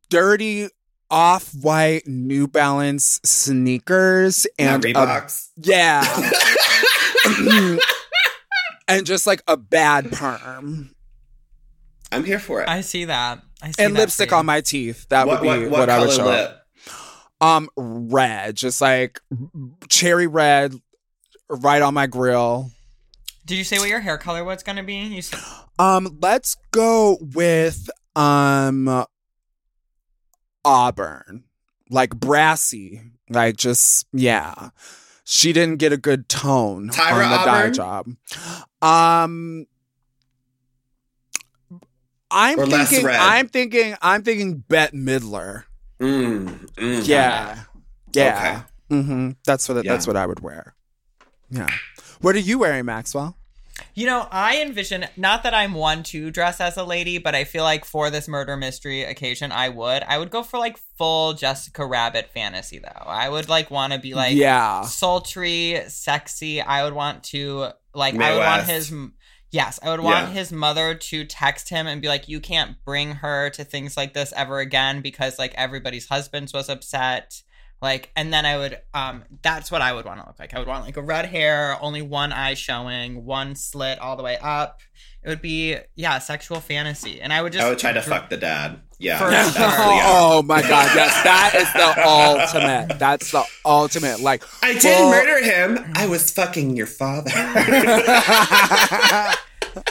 dirty 0.09 0.67
off-white 1.09 2.07
New 2.07 2.47
Balance 2.47 3.19
sneakers 3.23 4.47
and 4.57 4.83
and 4.83 4.97
a 4.97 5.27
yeah 5.57 6.03
and 8.87 9.05
just 9.05 9.27
like 9.27 9.41
a 9.47 9.57
bad 9.57 10.11
perm 10.11 10.93
I'm 12.13 12.23
here 12.23 12.39
for 12.39 12.61
it. 12.61 12.69
I 12.69 12.81
see 12.81 13.05
that. 13.05 13.41
I 13.61 13.71
see 13.71 13.83
and 13.83 13.95
that 13.95 14.01
lipstick 14.01 14.29
for 14.29 14.35
on 14.35 14.45
my 14.45 14.61
teeth. 14.61 15.07
That 15.09 15.25
what, 15.25 15.41
would 15.41 15.43
be 15.43 15.47
what, 15.63 15.71
what, 15.71 15.79
what 15.79 15.89
I 15.89 15.95
color 15.95 16.07
would 16.07 16.15
show. 16.15 16.25
lip? 16.25 16.59
Um, 17.41 17.69
red, 17.75 18.55
just 18.55 18.79
like 18.79 19.19
cherry 19.89 20.27
red, 20.27 20.75
right 21.49 21.81
on 21.81 21.93
my 21.93 22.07
grill. 22.07 22.69
Did 23.45 23.57
you 23.57 23.63
say 23.63 23.79
what 23.79 23.89
your 23.89 23.99
hair 23.99 24.17
color 24.17 24.43
was 24.43 24.63
going 24.63 24.77
to 24.77 24.83
be? 24.83 24.95
You 24.95 25.21
said 25.21 25.39
Um, 25.79 26.19
let's 26.21 26.55
go 26.71 27.17
with 27.19 27.89
um 28.15 29.05
auburn, 30.63 31.43
like 31.89 32.15
brassy, 32.15 33.01
like 33.29 33.57
just 33.57 34.05
yeah. 34.13 34.69
She 35.23 35.53
didn't 35.53 35.77
get 35.77 35.93
a 35.93 35.97
good 35.97 36.27
tone 36.27 36.89
Tyra 36.89 37.23
on 37.25 37.31
the 37.31 37.45
dye 37.45 37.69
job. 37.69 38.07
Um. 38.81 39.67
I'm 42.29 42.59
Or 42.59 42.65
thinking. 42.65 43.07
I'm 43.07 43.47
thinking. 43.47 43.95
I'm 44.01 44.23
thinking. 44.23 44.63
Bette 44.67 44.97
Midler. 44.97 45.65
Mm, 45.99 46.69
mm. 46.75 47.07
Yeah. 47.07 47.63
Yeah. 48.13 48.63
Mm-hmm. 48.89 49.31
That's 49.45 49.69
what 49.69 49.83
that's 49.85 50.07
what 50.07 50.17
I 50.17 50.25
would 50.25 50.41
wear. 50.41 50.75
Yeah. 51.49 51.69
What 52.21 52.35
are 52.35 52.39
you 52.39 52.59
wearing, 52.59 52.85
Maxwell? 52.85 53.37
You 53.95 54.07
know, 54.07 54.27
I 54.31 54.61
envision 54.61 55.05
not 55.17 55.43
that 55.43 55.53
I'm 55.53 55.73
one 55.73 56.01
to 56.03 56.31
dress 56.31 56.59
as 56.59 56.77
a 56.77 56.83
lady, 56.83 57.19
but 57.19 57.35
I 57.35 57.43
feel 57.43 57.63
like 57.63 57.85
for 57.85 58.09
this 58.09 58.27
murder 58.27 58.57
mystery 58.57 59.03
occasion, 59.03 59.51
I 59.51 59.69
would. 59.69 60.03
I 60.03 60.17
would 60.17 60.31
go 60.31 60.41
for 60.41 60.57
like 60.57 60.77
full 60.97 61.33
Jessica 61.33 61.85
Rabbit 61.85 62.31
fantasy, 62.33 62.79
though. 62.79 63.05
I 63.05 63.29
would 63.29 63.49
like 63.49 63.69
want 63.69 63.93
to 63.93 63.99
be 63.99 64.15
like 64.15 64.35
yeah. 64.35 64.81
sultry, 64.81 65.81
sexy. 65.87 66.61
I 66.61 66.83
would 66.83 66.93
want 66.93 67.23
to 67.25 67.69
like. 67.93 68.15
I 68.15 68.17
Mae 68.17 68.31
would 68.33 68.39
want 68.39 68.63
his. 68.63 68.93
Yes, 69.51 69.79
I 69.83 69.91
would 69.91 69.99
want 69.99 70.29
Yeah. 70.29 70.33
his 70.33 70.51
mother 70.51 70.95
to 70.95 71.25
text 71.25 71.69
him 71.69 71.85
and 71.85 72.01
be 72.01 72.07
like, 72.07 72.27
"You 72.27 72.39
can't 72.39 72.83
bring 72.83 73.11
her 73.11 73.51
to 73.51 73.63
things 73.63 73.95
like 73.95 74.15
this 74.15 74.33
ever 74.35 74.57
again 74.57 75.01
because 75.01 75.37
like 75.37 75.53
everybody's 75.53 76.07
husbands 76.07 76.51
was 76.53 76.69
upset." 76.69 77.43
Like, 77.83 78.09
and 78.15 78.33
then 78.33 78.45
I 78.45 78.57
would, 78.57 78.79
um, 78.93 79.23
that's 79.41 79.69
what 79.69 79.81
I 79.81 79.91
would 79.91 80.05
want 80.05 80.21
to 80.21 80.25
look 80.25 80.39
like. 80.39 80.53
I 80.53 80.59
would 80.59 80.69
want 80.69 80.85
like 80.85 80.95
a 80.95 81.01
red 81.01 81.25
hair, 81.25 81.77
only 81.81 82.01
one 82.01 82.31
eye 82.31 82.53
showing, 82.53 83.25
one 83.25 83.55
slit 83.55 83.99
all 83.99 84.15
the 84.15 84.23
way 84.23 84.37
up. 84.41 84.79
It 85.21 85.27
would 85.27 85.41
be, 85.41 85.75
yeah, 85.95 86.19
sexual 86.19 86.61
fantasy, 86.61 87.19
and 87.21 87.33
I 87.33 87.41
would 87.41 87.51
just 87.51 87.65
I 87.65 87.69
would 87.69 87.79
try 87.79 87.91
to 87.91 88.01
fuck 88.01 88.29
the 88.29 88.37
dad. 88.37 88.79
Yeah. 88.99 89.17
For 89.19 89.29
that's 89.29 89.53
sure. 89.55 89.65
Oh 89.67 90.41
my 90.43 90.61
god, 90.61 90.91
yes, 90.95 91.23
that 91.23 91.53
is 91.55 91.71
the 91.73 92.07
ultimate. 92.07 92.99
That's 92.99 93.31
the 93.31 93.43
ultimate. 93.65 94.21
Like 94.21 94.43
I 94.61 94.73
did 94.73 94.97
full- 94.97 95.09
murder 95.09 95.43
him. 95.43 95.91
I 95.95 96.07
was 96.07 96.31
fucking 96.31 96.75
your 96.77 96.87
father. 96.87 97.31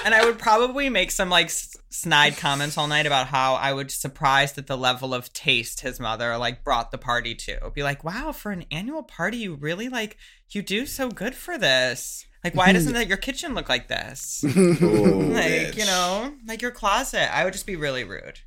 and 0.04 0.14
I 0.14 0.24
would 0.24 0.38
probably 0.38 0.88
make 0.88 1.10
some 1.10 1.28
like 1.28 1.46
s- 1.46 1.71
snide 1.92 2.36
comments 2.36 2.76
all 2.78 2.86
night 2.88 3.06
about 3.06 3.26
how 3.28 3.54
I 3.54 3.72
was 3.74 3.94
surprised 3.94 4.56
at 4.58 4.66
the 4.66 4.76
level 4.78 5.12
of 5.14 5.32
taste 5.32 5.80
his 5.82 6.00
mother 6.00 6.36
like 6.38 6.64
brought 6.64 6.90
the 6.90 6.98
party 6.98 7.34
to. 7.34 7.70
Be 7.74 7.82
like, 7.82 8.02
wow, 8.02 8.32
for 8.32 8.50
an 8.50 8.64
annual 8.70 9.02
party, 9.02 9.36
you 9.38 9.54
really 9.54 9.88
like 9.88 10.16
you 10.50 10.62
do 10.62 10.86
so 10.86 11.08
good 11.10 11.34
for 11.34 11.58
this. 11.58 12.26
Like, 12.42 12.54
why 12.56 12.72
doesn't 12.74 12.94
that 12.94 13.06
your 13.08 13.18
kitchen 13.18 13.54
look 13.54 13.68
like 13.68 13.88
this? 13.88 14.42
Ooh, 14.44 14.48
Like, 14.48 15.44
bitch. 15.44 15.76
you 15.76 15.84
know, 15.84 16.32
like 16.48 16.62
your 16.62 16.70
closet. 16.72 17.32
I 17.34 17.44
would 17.44 17.52
just 17.52 17.66
be 17.66 17.76
really 17.76 18.04
rude. 18.04 18.40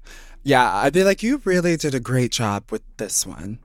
Yeah, 0.43 0.71
I'd 0.75 0.93
be 0.93 1.03
like, 1.03 1.23
you 1.23 1.41
really 1.45 1.77
did 1.77 1.95
a 1.95 1.99
great 1.99 2.31
job 2.31 2.65
with 2.71 2.81
this 2.97 3.25
one. 3.25 3.59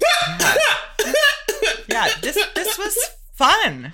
Yeah, 0.00 0.54
yeah 1.88 2.08
this 2.20 2.38
this 2.54 2.78
was 2.78 2.98
fun. 3.34 3.92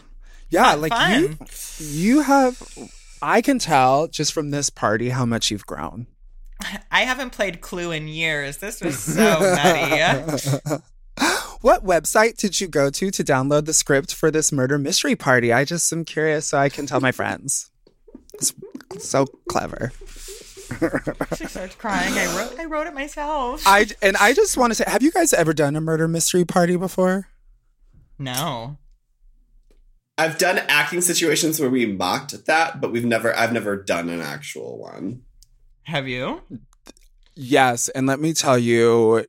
Yeah, 0.50 0.70
Fun, 0.72 0.80
like 0.80 0.92
fun. 0.92 1.20
you 1.20 1.36
you 1.80 2.20
have 2.22 2.60
I 3.22 3.40
can 3.40 3.58
tell 3.58 4.06
just 4.08 4.32
from 4.32 4.50
this 4.50 4.70
party 4.70 5.10
how 5.10 5.24
much 5.24 5.50
you've 5.50 5.66
grown. 5.66 6.06
I 6.90 7.02
haven't 7.02 7.30
played 7.30 7.60
Clue 7.60 7.92
in 7.92 8.08
years. 8.08 8.58
This 8.58 8.80
was 8.80 8.98
so 9.14 9.40
nutty. 9.40 10.42
what 11.60 11.84
website 11.84 12.36
did 12.36 12.60
you 12.60 12.68
go 12.68 12.90
to 12.90 13.10
to 13.10 13.24
download 13.24 13.66
the 13.66 13.72
script 13.72 14.14
for 14.14 14.30
this 14.30 14.52
murder 14.52 14.78
mystery 14.78 15.16
party? 15.16 15.52
I 15.52 15.64
just 15.64 15.92
am 15.92 16.04
curious 16.04 16.46
so 16.46 16.58
I 16.58 16.68
can 16.68 16.86
tell 16.86 17.00
my 17.00 17.12
friends. 17.12 17.70
It's 18.34 18.54
so 18.98 19.26
clever. 19.48 19.92
She 21.36 21.46
starts 21.46 21.74
crying. 21.76 22.12
I 22.12 22.36
wrote 22.36 22.58
I 22.58 22.66
wrote 22.66 22.86
it 22.86 22.94
myself. 22.94 23.62
I 23.66 23.86
and 24.02 24.16
I 24.18 24.34
just 24.34 24.56
want 24.56 24.70
to 24.70 24.74
say, 24.74 24.84
have 24.86 25.02
you 25.02 25.10
guys 25.10 25.32
ever 25.32 25.54
done 25.54 25.76
a 25.76 25.80
murder 25.80 26.06
mystery 26.06 26.44
party 26.44 26.76
before? 26.76 27.28
no. 28.18 28.76
I've 30.18 30.36
done 30.36 30.58
acting 30.68 31.00
situations 31.00 31.60
where 31.60 31.70
we 31.70 31.86
mocked 31.86 32.34
at 32.34 32.46
that, 32.46 32.80
but 32.80 32.90
we've 32.92 33.04
never. 33.04 33.34
I've 33.36 33.52
never 33.52 33.76
done 33.76 34.08
an 34.08 34.20
actual 34.20 34.78
one. 34.78 35.22
Have 35.84 36.08
you? 36.08 36.42
Yes, 37.34 37.88
and 37.90 38.06
let 38.06 38.18
me 38.20 38.32
tell 38.34 38.58
you, 38.58 39.24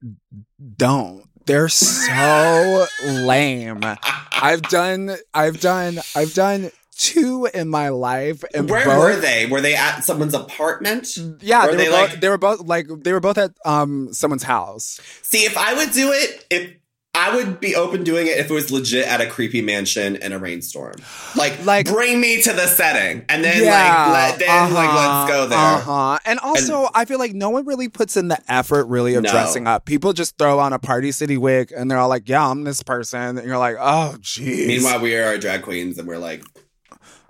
don't. 0.78 1.26
They're 1.46 1.70
so 1.70 2.86
lame. 3.04 3.84
I've 4.32 4.62
done, 4.64 5.16
I've 5.34 5.60
done, 5.60 6.00
I've 6.16 6.34
done 6.34 6.72
two 6.96 7.48
in 7.54 7.70
my 7.70 7.90
life, 7.90 8.44
and 8.54 8.70
Where 8.70 8.86
both, 8.86 8.98
were 8.98 9.16
they? 9.22 9.46
Were 9.46 9.62
they 9.62 9.76
at 9.76 10.02
someone's 10.02 10.34
apartment? 10.34 11.08
Yeah, 11.42 11.68
Were 11.68 11.76
they, 11.76 11.86
they 11.86 11.90
were 11.90 11.98
both, 11.98 12.10
like- 12.12 12.20
they 12.22 12.30
were 12.30 12.38
both 12.38 12.60
like 12.62 12.88
they 13.04 13.14
were 13.14 13.20
both 13.20 13.38
at 13.38 13.52
um 13.66 14.14
someone's 14.14 14.44
house. 14.44 15.00
See, 15.22 15.46
if 15.46 15.58
I 15.58 15.74
would 15.76 15.92
do 15.92 16.12
it, 16.12 16.46
if 16.50 16.74
I 17.20 17.36
would 17.36 17.59
be 17.59 17.76
open 17.76 18.03
doing 18.03 18.28
it 18.28 18.38
if 18.38 18.49
it 18.49 18.53
was 18.53 18.72
legit 18.72 19.05
at 19.05 19.20
a 19.20 19.26
creepy 19.28 19.61
mansion 19.61 20.15
in 20.15 20.32
a 20.32 20.39
rainstorm. 20.39 20.95
Like, 21.36 21.65
Like- 21.65 21.86
bring 21.88 22.22
me 22.22 22.41
to 22.43 22.53
the 22.53 22.65
setting, 22.67 23.26
and 23.28 23.43
then 23.43 23.65
like, 23.65 24.07
let, 24.13 24.39
then 24.39 24.74
like 24.74 24.93
let's 24.93 25.30
go 25.32 25.47
there. 25.47 25.57
Uh 25.59 25.80
huh. 25.82 26.20
And 26.26 26.39
also, 26.39 26.88
I 26.95 27.05
feel 27.05 27.20
like 27.20 27.34
no 27.34 27.49
one 27.49 27.65
really 27.65 27.89
puts 27.89 28.15
in 28.15 28.30
the 28.30 28.39
effort 28.47 28.86
really 28.86 29.15
of 29.15 29.24
No. 29.24 29.32
dressing 29.32 29.67
up. 29.67 29.86
People 29.86 30.13
just 30.13 30.38
throw 30.38 30.59
on 30.59 30.72
a 30.74 30.80
Party 30.80 31.11
City 31.11 31.38
wig 31.38 31.72
and 31.76 31.91
they're 31.91 31.97
all 31.97 32.09
like, 32.09 32.30
"Yeah, 32.30 32.47
I'm 32.49 32.63
this 32.63 32.82
person," 32.84 33.38
and 33.38 33.45
you're 33.45 33.57
like, 33.57 33.76
"Oh, 33.80 34.15
jeez." 34.22 34.67
Meanwhile, 34.67 35.01
we 35.01 35.15
are 35.17 35.26
our 35.26 35.38
drag 35.38 35.63
queens, 35.63 35.97
and 35.99 36.07
we're 36.07 36.17
like, 36.17 36.43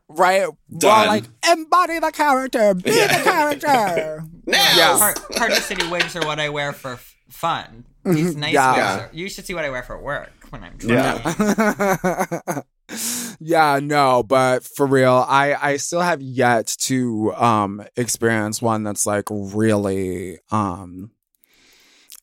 right? 0.07 0.47
Done. 0.77 0.91
all 0.99 1.05
like, 1.07 1.25
embody 1.51 1.99
the 1.99 2.11
character, 2.11 2.73
be 2.73 2.91
Yeah. 2.91 3.17
the 3.17 3.23
character. 3.23 4.23
now. 4.45 4.73
Yeah. 4.75 4.97
Par- 4.97 5.15
Party 5.35 5.55
City 5.55 5.87
wigs 5.87 6.15
are 6.15 6.25
what 6.25 6.39
I 6.39 6.49
wear 6.49 6.73
for 6.73 6.93
f- 6.93 7.15
fun. 7.29 7.85
These 8.05 8.35
nice 8.37 8.53
Yeah. 8.53 8.99
are. 9.05 9.09
You 9.13 9.29
should 9.29 9.45
see 9.45 9.53
what 9.53 9.65
I 9.65 9.69
wear 9.69 9.83
for 9.83 10.01
work 10.01 10.31
when 10.49 10.63
I'm 10.63 10.77
Yeah. 10.81 11.19
drinking. 11.21 12.63
yeah, 13.39 13.79
no, 13.81 14.23
but 14.23 14.63
for 14.63 14.85
real, 14.85 15.25
I 15.27 15.53
I 15.55 15.77
still 15.77 16.01
have 16.01 16.21
yet 16.21 16.67
to 16.81 17.33
um 17.35 17.83
experience 17.95 18.61
one 18.61 18.83
that's 18.83 19.05
like 19.05 19.25
really 19.29 20.39
um 20.51 21.11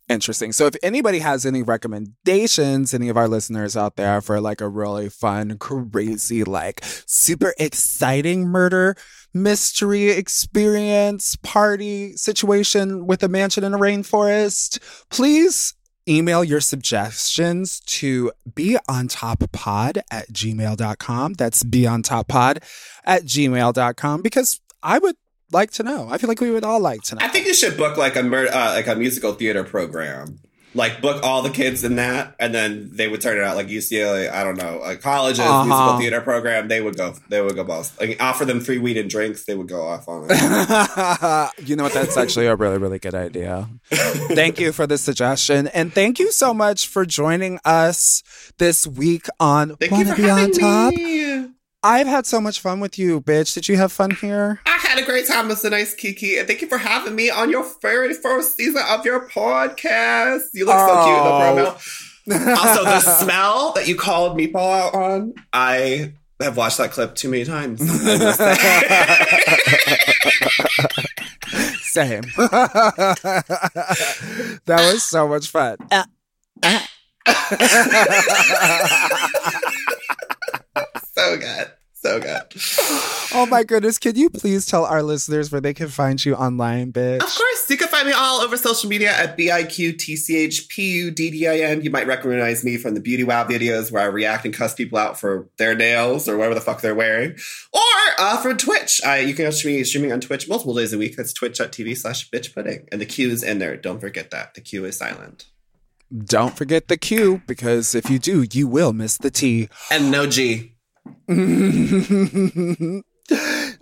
interesting. 0.08 0.52
So 0.52 0.66
if 0.66 0.76
anybody 0.82 1.18
has 1.18 1.44
any 1.44 1.62
recommendations, 1.62 2.94
any 2.94 3.08
of 3.08 3.16
our 3.16 3.26
listeners 3.28 3.76
out 3.76 3.96
there 3.96 4.20
for 4.20 4.40
like 4.40 4.60
a 4.60 4.68
really 4.68 5.08
fun, 5.08 5.58
crazy, 5.58 6.44
like 6.44 6.80
super 7.06 7.54
exciting 7.58 8.46
murder 8.46 8.96
mystery 9.42 10.10
experience 10.10 11.36
party 11.36 12.16
situation 12.16 13.06
with 13.06 13.22
a 13.22 13.28
mansion 13.28 13.64
in 13.64 13.74
a 13.74 13.78
rainforest, 13.78 14.78
please 15.10 15.74
email 16.08 16.44
your 16.44 16.60
suggestions 16.60 17.80
to 17.80 18.32
beontoppod 18.50 20.00
at 20.10 20.28
gmail.com. 20.32 21.32
That's 21.34 21.64
beontoppod 21.64 22.62
at 23.04 23.22
gmail.com 23.24 24.22
because 24.22 24.60
I 24.82 24.98
would 24.98 25.16
like 25.52 25.70
to 25.72 25.82
know. 25.82 26.08
I 26.10 26.18
feel 26.18 26.28
like 26.28 26.40
we 26.40 26.50
would 26.50 26.64
all 26.64 26.80
like 26.80 27.02
to 27.02 27.16
know. 27.16 27.24
I 27.24 27.28
think 27.28 27.46
you 27.46 27.54
should 27.54 27.76
book 27.76 27.96
like 27.96 28.16
a 28.16 28.22
mur- 28.22 28.48
uh, 28.52 28.72
like 28.74 28.86
a 28.86 28.96
musical 28.96 29.32
theater 29.32 29.64
program. 29.64 30.38
Like 30.76 31.00
book 31.00 31.24
all 31.24 31.42
the 31.42 31.50
kids 31.50 31.82
in 31.84 31.96
that, 31.96 32.34
and 32.38 32.54
then 32.54 32.90
they 32.92 33.08
would 33.08 33.20
turn 33.22 33.38
it 33.38 33.42
out 33.42 33.56
like 33.56 33.68
UCLA. 33.68 34.30
I 34.30 34.44
don't 34.44 34.56
know, 34.58 34.80
a 34.82 34.94
college's 34.96 35.40
Uh-huh. 35.40 35.64
musical 35.64 35.98
theater 35.98 36.20
program. 36.20 36.68
They 36.68 36.80
would 36.80 36.96
go. 36.96 37.14
They 37.28 37.40
would 37.40 37.56
go 37.56 37.64
both. 37.64 37.98
Like 38.00 38.22
offer 38.22 38.44
them 38.44 38.60
free 38.60 38.78
weed 38.78 38.96
and 38.98 39.08
drinks. 39.10 39.44
They 39.46 39.54
would 39.56 39.68
go 39.68 39.86
off 39.86 40.06
on 40.06 40.26
it. 40.30 41.50
you 41.68 41.76
know 41.76 41.84
what? 41.84 41.92
That's 41.94 42.16
actually 42.16 42.46
a 42.46 42.54
really, 42.54 42.78
really 42.78 42.98
good 42.98 43.14
idea. 43.14 43.68
Thank 43.90 44.60
you 44.60 44.72
for 44.72 44.86
the 44.86 44.98
suggestion. 44.98 45.66
And 45.68 45.92
thank 45.92 46.18
you 46.18 46.30
so 46.30 46.52
much 46.52 46.86
for 46.86 47.06
joining 47.06 47.58
us 47.64 48.22
this 48.58 48.86
week 48.86 49.26
on 49.40 49.76
Thank 49.76 49.92
Wanna 49.92 50.14
Be 50.14 50.28
on 50.30 50.50
Top. 50.52 50.92
Me. 51.92 52.00
I've 52.00 52.06
had 52.06 52.26
so 52.26 52.40
much 52.40 52.60
fun 52.60 52.80
with 52.80 52.98
you, 52.98 53.20
bitch. 53.20 53.54
Did 53.54 53.68
you 53.68 53.76
have 53.76 53.92
fun 53.92 54.10
here? 54.12 54.60
I 54.66 54.76
had 54.78 54.98
a 54.98 55.02
great 55.04 55.26
time, 55.26 55.48
Mr. 55.48 55.70
Nice 55.70 55.94
Kiki, 55.94 56.36
and 56.38 56.46
thank 56.48 56.60
you 56.62 56.68
for 56.68 56.78
having 56.78 57.14
me 57.14 57.30
on 57.30 57.50
your 57.50 57.64
very 57.82 58.14
first 58.14 58.56
season 58.56 58.82
of 58.88 59.04
your 59.04 59.28
podcast. 59.28 60.42
You 60.54 60.66
look 60.66 60.78
so 60.78 61.04
cute 61.04 61.18
in 61.18 61.24
the 61.24 61.30
Oh. 61.30 61.76
promo. 61.76 62.02
Also, 62.58 62.82
the 62.84 62.98
smell 63.00 63.72
that 63.74 63.86
you 63.86 63.94
called 63.94 64.36
Meatball 64.36 64.80
out 64.80 64.94
on, 64.94 65.32
I 65.52 66.12
have 66.40 66.56
watched 66.56 66.78
that 66.78 66.90
clip 66.90 67.14
too 67.14 67.28
many 67.28 67.44
times. 67.44 67.80
I 67.82 67.84
must 68.18 68.38
say. 68.38 68.56
Same. 71.82 72.22
that 74.66 74.90
was 74.92 75.04
so 75.04 75.28
much 75.28 75.48
fun. 75.50 75.76
Uh, 75.92 76.02
uh. 76.64 76.80
so 81.14 81.36
good. 81.38 81.70
So 82.06 82.20
good. 82.20 83.34
Oh 83.34 83.46
my 83.50 83.64
goodness. 83.64 83.98
Can 83.98 84.14
you 84.14 84.30
please 84.30 84.64
tell 84.64 84.84
our 84.84 85.02
listeners 85.02 85.50
where 85.50 85.60
they 85.60 85.74
can 85.74 85.88
find 85.88 86.24
you 86.24 86.36
online, 86.36 86.92
bitch? 86.92 87.20
Of 87.20 87.34
course, 87.34 87.68
you 87.68 87.76
can 87.76 87.88
find 87.88 88.06
me 88.06 88.12
all 88.12 88.40
over 88.42 88.56
social 88.56 88.88
media 88.88 89.10
at 89.10 89.36
B 89.36 89.50
I 89.50 89.64
Q 89.64 89.92
T 89.92 90.14
C 90.14 90.36
H 90.36 90.68
P 90.68 90.88
U 90.98 91.10
D 91.10 91.30
D 91.32 91.48
I 91.48 91.56
N. 91.56 91.82
You 91.82 91.90
might 91.90 92.06
recognize 92.06 92.64
me 92.64 92.76
from 92.76 92.94
the 92.94 93.00
Beauty 93.00 93.24
Wow 93.24 93.44
videos 93.44 93.90
where 93.90 94.04
I 94.04 94.06
react 94.06 94.44
and 94.44 94.54
cuss 94.54 94.72
people 94.72 94.98
out 94.98 95.18
for 95.18 95.48
their 95.58 95.74
nails 95.74 96.28
or 96.28 96.36
whatever 96.36 96.54
the 96.54 96.60
fuck 96.60 96.80
they're 96.80 96.94
wearing. 96.94 97.32
Or 97.72 97.80
uh, 98.20 98.40
from 98.40 98.56
Twitch. 98.56 99.00
I, 99.04 99.18
you 99.18 99.34
can 99.34 99.46
watch 99.46 99.64
me 99.64 99.82
streaming 99.82 100.12
on 100.12 100.20
Twitch 100.20 100.48
multiple 100.48 100.74
days 100.74 100.92
a 100.92 100.98
week. 100.98 101.16
That's 101.16 101.32
twitch.tv 101.32 101.96
slash 101.96 102.30
Bitch 102.30 102.54
Puddin. 102.54 102.86
And 102.92 103.00
the 103.00 103.06
Q 103.06 103.30
is 103.30 103.42
in 103.42 103.58
there. 103.58 103.76
Don't 103.76 104.00
forget 104.00 104.30
that. 104.30 104.54
The 104.54 104.60
Q 104.60 104.84
is 104.84 104.96
silent. 104.96 105.46
Don't 106.16 106.56
forget 106.56 106.86
the 106.86 106.96
Q 106.96 107.42
because 107.48 107.96
if 107.96 108.08
you 108.08 108.20
do, 108.20 108.46
you 108.52 108.68
will 108.68 108.92
miss 108.92 109.18
the 109.18 109.32
T. 109.32 109.68
And 109.90 110.12
no 110.12 110.28
G. 110.28 110.75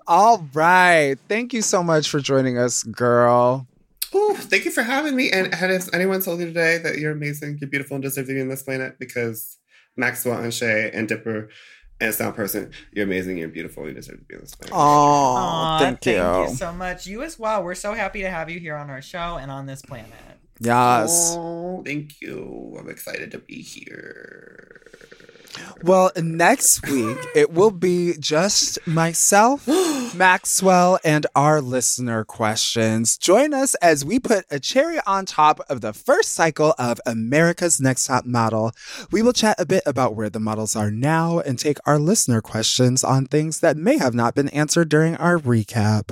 All 0.07 0.47
right. 0.53 1.17
Thank 1.29 1.53
you 1.53 1.63
so 1.63 1.83
much 1.83 2.09
for 2.09 2.21
joining 2.21 2.59
us, 2.59 2.83
girl. 2.83 3.67
Ooh, 4.15 4.35
thank 4.35 4.65
you 4.65 4.71
for 4.71 4.83
having 4.83 5.17
me. 5.17 5.31
And 5.31 5.53
has 5.55 5.91
anyone 5.93 6.23
told 6.23 6.41
you 6.41 6.47
today 6.47 6.79
that 6.79 6.99
you're 6.99 7.13
amazing, 7.13 7.59
you're 7.61 7.69
beautiful, 7.71 7.97
and 7.97 8.03
deserve 8.03 8.27
to 8.29 8.35
be 8.35 8.41
on 8.41 8.49
this 8.49 8.63
planet? 8.63 8.99
Because 8.99 9.59
Maxwell 9.97 10.41
and 10.41 10.55
Shea 10.55 10.91
and 10.93 11.09
Dipper 11.09 11.49
and 12.01 12.15
Sound 12.15 12.37
Person, 12.37 12.71
you're 12.93 13.05
amazing, 13.05 13.39
you're 13.39 13.49
beautiful, 13.49 13.87
you 13.89 13.95
deserve 13.95 14.19
to 14.19 14.25
be 14.25 14.35
on 14.37 14.43
this 14.43 14.55
planet. 14.55 14.73
Oh, 14.75 14.79
Aw, 14.79 15.79
thank, 15.81 16.07
you. 16.07 16.13
Thank 16.13 16.51
you 16.51 16.55
so 16.57 16.73
much. 16.73 17.07
You 17.07 17.23
as 17.23 17.39
well. 17.39 17.65
We're 17.65 17.75
so 17.75 17.95
happy 17.95 18.23
to 18.23 18.31
have 18.31 18.49
you 18.49 18.61
here 18.61 18.77
on 18.77 18.89
our 18.91 19.03
show 19.03 19.37
and 19.37 19.51
on 19.51 19.67
this 19.67 19.83
planet. 19.83 20.13
Yes. 20.61 21.35
Oh, 21.37 21.83
thank 21.85 22.21
you. 22.21 22.77
I'm 22.79 22.89
excited 22.89 23.33
to 23.33 23.39
be 23.39 23.63
here. 23.63 24.83
Well, 25.83 26.11
next 26.17 26.89
week 26.89 27.19
it 27.35 27.53
will 27.53 27.71
be 27.71 28.15
just 28.19 28.79
myself, 28.87 29.67
Maxwell, 30.15 30.99
and 31.05 31.27
our 31.35 31.61
listener 31.61 32.25
questions. 32.25 33.19
Join 33.19 33.53
us 33.53 33.75
as 33.77 34.05
we 34.05 34.19
put 34.19 34.47
a 34.51 34.59
cherry 34.59 34.99
on 35.07 35.27
top 35.27 35.61
of 35.69 35.81
the 35.81 35.93
first 35.93 36.33
cycle 36.33 36.75
of 36.79 37.01
America's 37.07 37.81
Next 37.81 38.07
Top 38.07 38.25
Model. 38.25 38.73
We 39.11 39.23
will 39.23 39.33
chat 39.33 39.57
a 39.59 39.67
bit 39.67 39.83
about 39.87 40.15
where 40.15 40.31
the 40.31 40.41
models 40.41 40.77
are 40.77 40.91
now 40.91 41.41
and 41.41 41.59
take 41.59 41.79
our 41.87 41.99
listener 41.99 42.41
questions 42.41 43.05
on 43.05 43.27
things 43.27 43.61
that 43.61 43.77
may 43.77 43.99
have 43.99 44.15
not 44.15 44.35
been 44.35 44.49
answered 44.49 44.89
during 44.89 45.17
our 45.17 45.39
recap. 45.39 46.11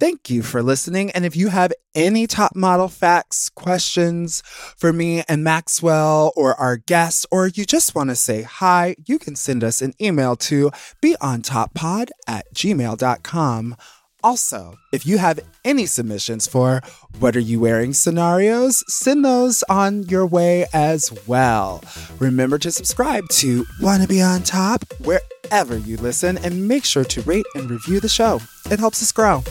Thank 0.00 0.30
you 0.30 0.42
for 0.44 0.62
listening. 0.62 1.10
And 1.10 1.24
if 1.24 1.34
you 1.34 1.48
have 1.48 1.72
any 1.92 2.28
top 2.28 2.54
model 2.54 2.86
facts, 2.86 3.48
questions 3.48 4.44
for 4.76 4.92
me 4.92 5.24
and 5.28 5.42
Maxwell 5.42 6.32
or 6.36 6.54
our 6.54 6.76
guests, 6.76 7.26
or 7.32 7.48
you 7.48 7.64
just 7.64 7.96
want 7.96 8.10
to 8.10 8.14
say 8.14 8.42
hi, 8.42 8.94
you 9.06 9.18
can 9.18 9.34
send 9.34 9.64
us 9.64 9.82
an 9.82 9.94
email 10.00 10.36
to 10.36 10.70
beontoppod 11.02 12.10
at 12.28 12.46
gmail.com. 12.54 13.76
Also, 14.24 14.76
if 14.92 15.06
you 15.06 15.18
have 15.18 15.38
any 15.64 15.86
submissions 15.86 16.46
for 16.48 16.82
what 17.20 17.36
are 17.36 17.40
you 17.40 17.60
wearing 17.60 17.92
scenarios, 17.92 18.82
send 18.92 19.24
those 19.24 19.62
on 19.70 20.02
your 20.04 20.26
way 20.26 20.66
as 20.72 21.12
well. 21.28 21.84
Remember 22.18 22.58
to 22.58 22.72
subscribe 22.72 23.28
to 23.30 23.64
Wanna 23.80 24.08
Be 24.08 24.20
On 24.20 24.42
Top 24.42 24.84
wherever 25.04 25.78
you 25.78 25.96
listen 25.98 26.36
and 26.38 26.66
make 26.66 26.84
sure 26.84 27.04
to 27.04 27.22
rate 27.22 27.46
and 27.54 27.70
review 27.70 28.00
the 28.00 28.08
show. 28.08 28.40
It 28.70 28.80
helps 28.80 29.00
us 29.02 29.12
grow. 29.12 29.44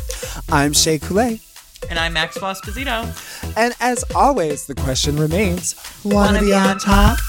I'm 0.50 0.74
Shea 0.74 1.00
Couleé, 1.00 1.40
And 1.90 1.98
I'm 1.98 2.12
Maxwell 2.12 2.54
Esposito. 2.54 3.06
and 3.56 3.74
as 3.80 4.04
always, 4.14 4.66
the 4.68 4.76
question 4.76 5.16
remains 5.18 5.76
Wanna, 6.04 6.16
Wanna 6.18 6.40
be, 6.42 6.46
be 6.48 6.54
on 6.54 6.70
on 6.72 6.80
top? 6.80 7.20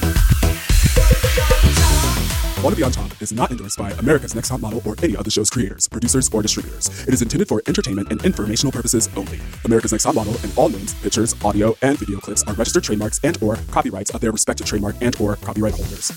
Wanna 2.69 2.77
Be 2.77 2.83
on 2.83 2.93
Top 2.93 3.23
is 3.23 3.33
not 3.33 3.51
endorsed 3.51 3.79
by 3.79 3.93
America's 3.93 4.35
Next 4.35 4.49
Top 4.49 4.61
Model 4.61 4.83
or 4.85 4.95
any 5.03 5.17
of 5.17 5.25
the 5.25 5.31
show's 5.31 5.49
creators, 5.49 5.89
producers, 5.89 6.29
or 6.35 6.43
distributors. 6.43 7.09
It 7.09 7.15
is 7.15 7.23
intended 7.23 7.49
for 7.49 7.63
entertainment 7.67 8.13
and 8.13 8.23
informational 8.27 8.71
purposes 8.71 9.09
only. 9.17 9.41
America's 9.65 9.93
Next 9.93 10.03
Top 10.03 10.15
Model 10.15 10.37
and 10.43 10.53
all 10.55 10.69
names, 10.69 10.93
pictures, 10.93 11.35
audio, 11.43 11.75
and 11.81 11.99
video 11.99 12.19
clips 12.19 12.43
are 12.43 12.53
registered 12.53 12.85
trademarks 12.85 13.21
and 13.25 13.43
or 13.43 13.57
copyrights 13.71 14.11
of 14.11 14.21
their 14.21 14.33
respective 14.33 14.67
trademark 14.67 14.97
and 15.01 15.19
or 15.19 15.37
copyright 15.37 15.73
holders. 15.73 16.13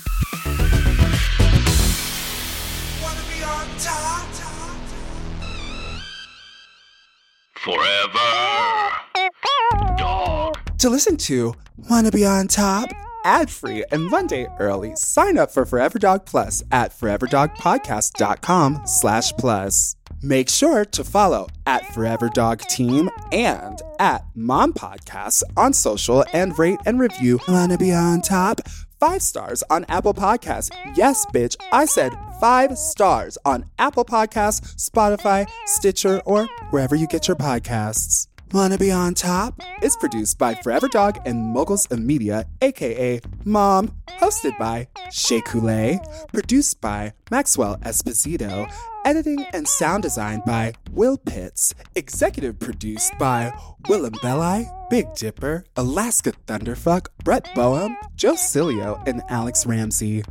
Forever. 7.55 8.19
Dog. 9.97 10.57
To 10.79 10.89
listen 10.89 11.15
to 11.15 11.53
Wanna 11.89 12.11
Be 12.11 12.25
On 12.25 12.49
Top 12.49 12.89
ad 13.23 13.49
free 13.49 13.83
and 13.91 14.09
Monday 14.09 14.47
early, 14.59 14.95
sign 14.95 15.37
up 15.37 15.51
for 15.51 15.65
Forever 15.65 15.99
Dog 15.99 16.25
Plus 16.25 16.63
at 16.71 16.91
foreverdogpodcast.com 16.91 18.81
slash 18.85 19.31
plus. 19.33 19.95
Make 20.23 20.49
sure 20.49 20.85
to 20.85 21.03
follow 21.03 21.47
at 21.65 21.93
Forever 21.93 22.29
Dog 22.29 22.61
Team 22.61 23.09
and 23.31 23.81
at 23.99 24.23
Mom 24.35 24.73
Podcasts 24.73 25.41
on 25.57 25.73
social 25.73 26.23
and 26.31 26.57
rate 26.59 26.79
and 26.85 26.99
review 26.99 27.39
Wanna 27.47 27.77
Be 27.77 27.91
On 27.91 28.21
Top 28.21 28.61
five 29.01 29.23
stars 29.23 29.63
on 29.71 29.83
Apple 29.89 30.13
Podcasts. 30.13 30.69
Yes, 30.95 31.25
bitch, 31.33 31.55
I 31.71 31.85
said 31.85 32.13
five 32.39 32.77
stars 32.77 33.37
on 33.43 33.65
Apple 33.79 34.05
Podcasts, 34.05 34.75
Spotify, 34.75 35.49
Stitcher, 35.65 36.21
or 36.23 36.45
wherever 36.69 36.95
you 36.95 37.07
get 37.07 37.27
your 37.27 37.35
podcasts. 37.35 38.27
Wanna 38.53 38.77
Be 38.77 38.91
On 38.91 39.13
Top 39.13 39.61
is 39.81 39.95
produced 39.95 40.37
by 40.37 40.55
Forever 40.55 40.89
Dog 40.89 41.19
and 41.25 41.53
Moguls 41.53 41.85
of 41.85 41.99
Media, 41.99 42.45
aka 42.61 43.21
Mom, 43.45 43.95
hosted 44.19 44.57
by 44.59 44.89
Shea 45.09 45.39
Couleé, 45.39 45.99
produced 46.33 46.81
by 46.81 47.13
Maxwell 47.29 47.77
Esposito, 47.77 48.69
editing 49.05 49.45
and 49.53 49.65
sound 49.65 50.03
design 50.03 50.41
by 50.45 50.73
Will 50.91 51.17
Pitts, 51.17 51.73
executive 51.95 52.59
produced 52.59 53.17
by 53.17 53.53
Willam 53.83 54.21
Belli, 54.21 54.69
Big 54.89 55.13
Dipper, 55.15 55.63
Alaska 55.77 56.33
Thunderfuck, 56.45 57.07
Brett 57.23 57.47
Boehm, 57.55 57.95
Joe 58.15 58.33
Cilio, 58.33 59.01
and 59.07 59.21
Alex 59.29 59.65
Ramsey. 59.65 60.23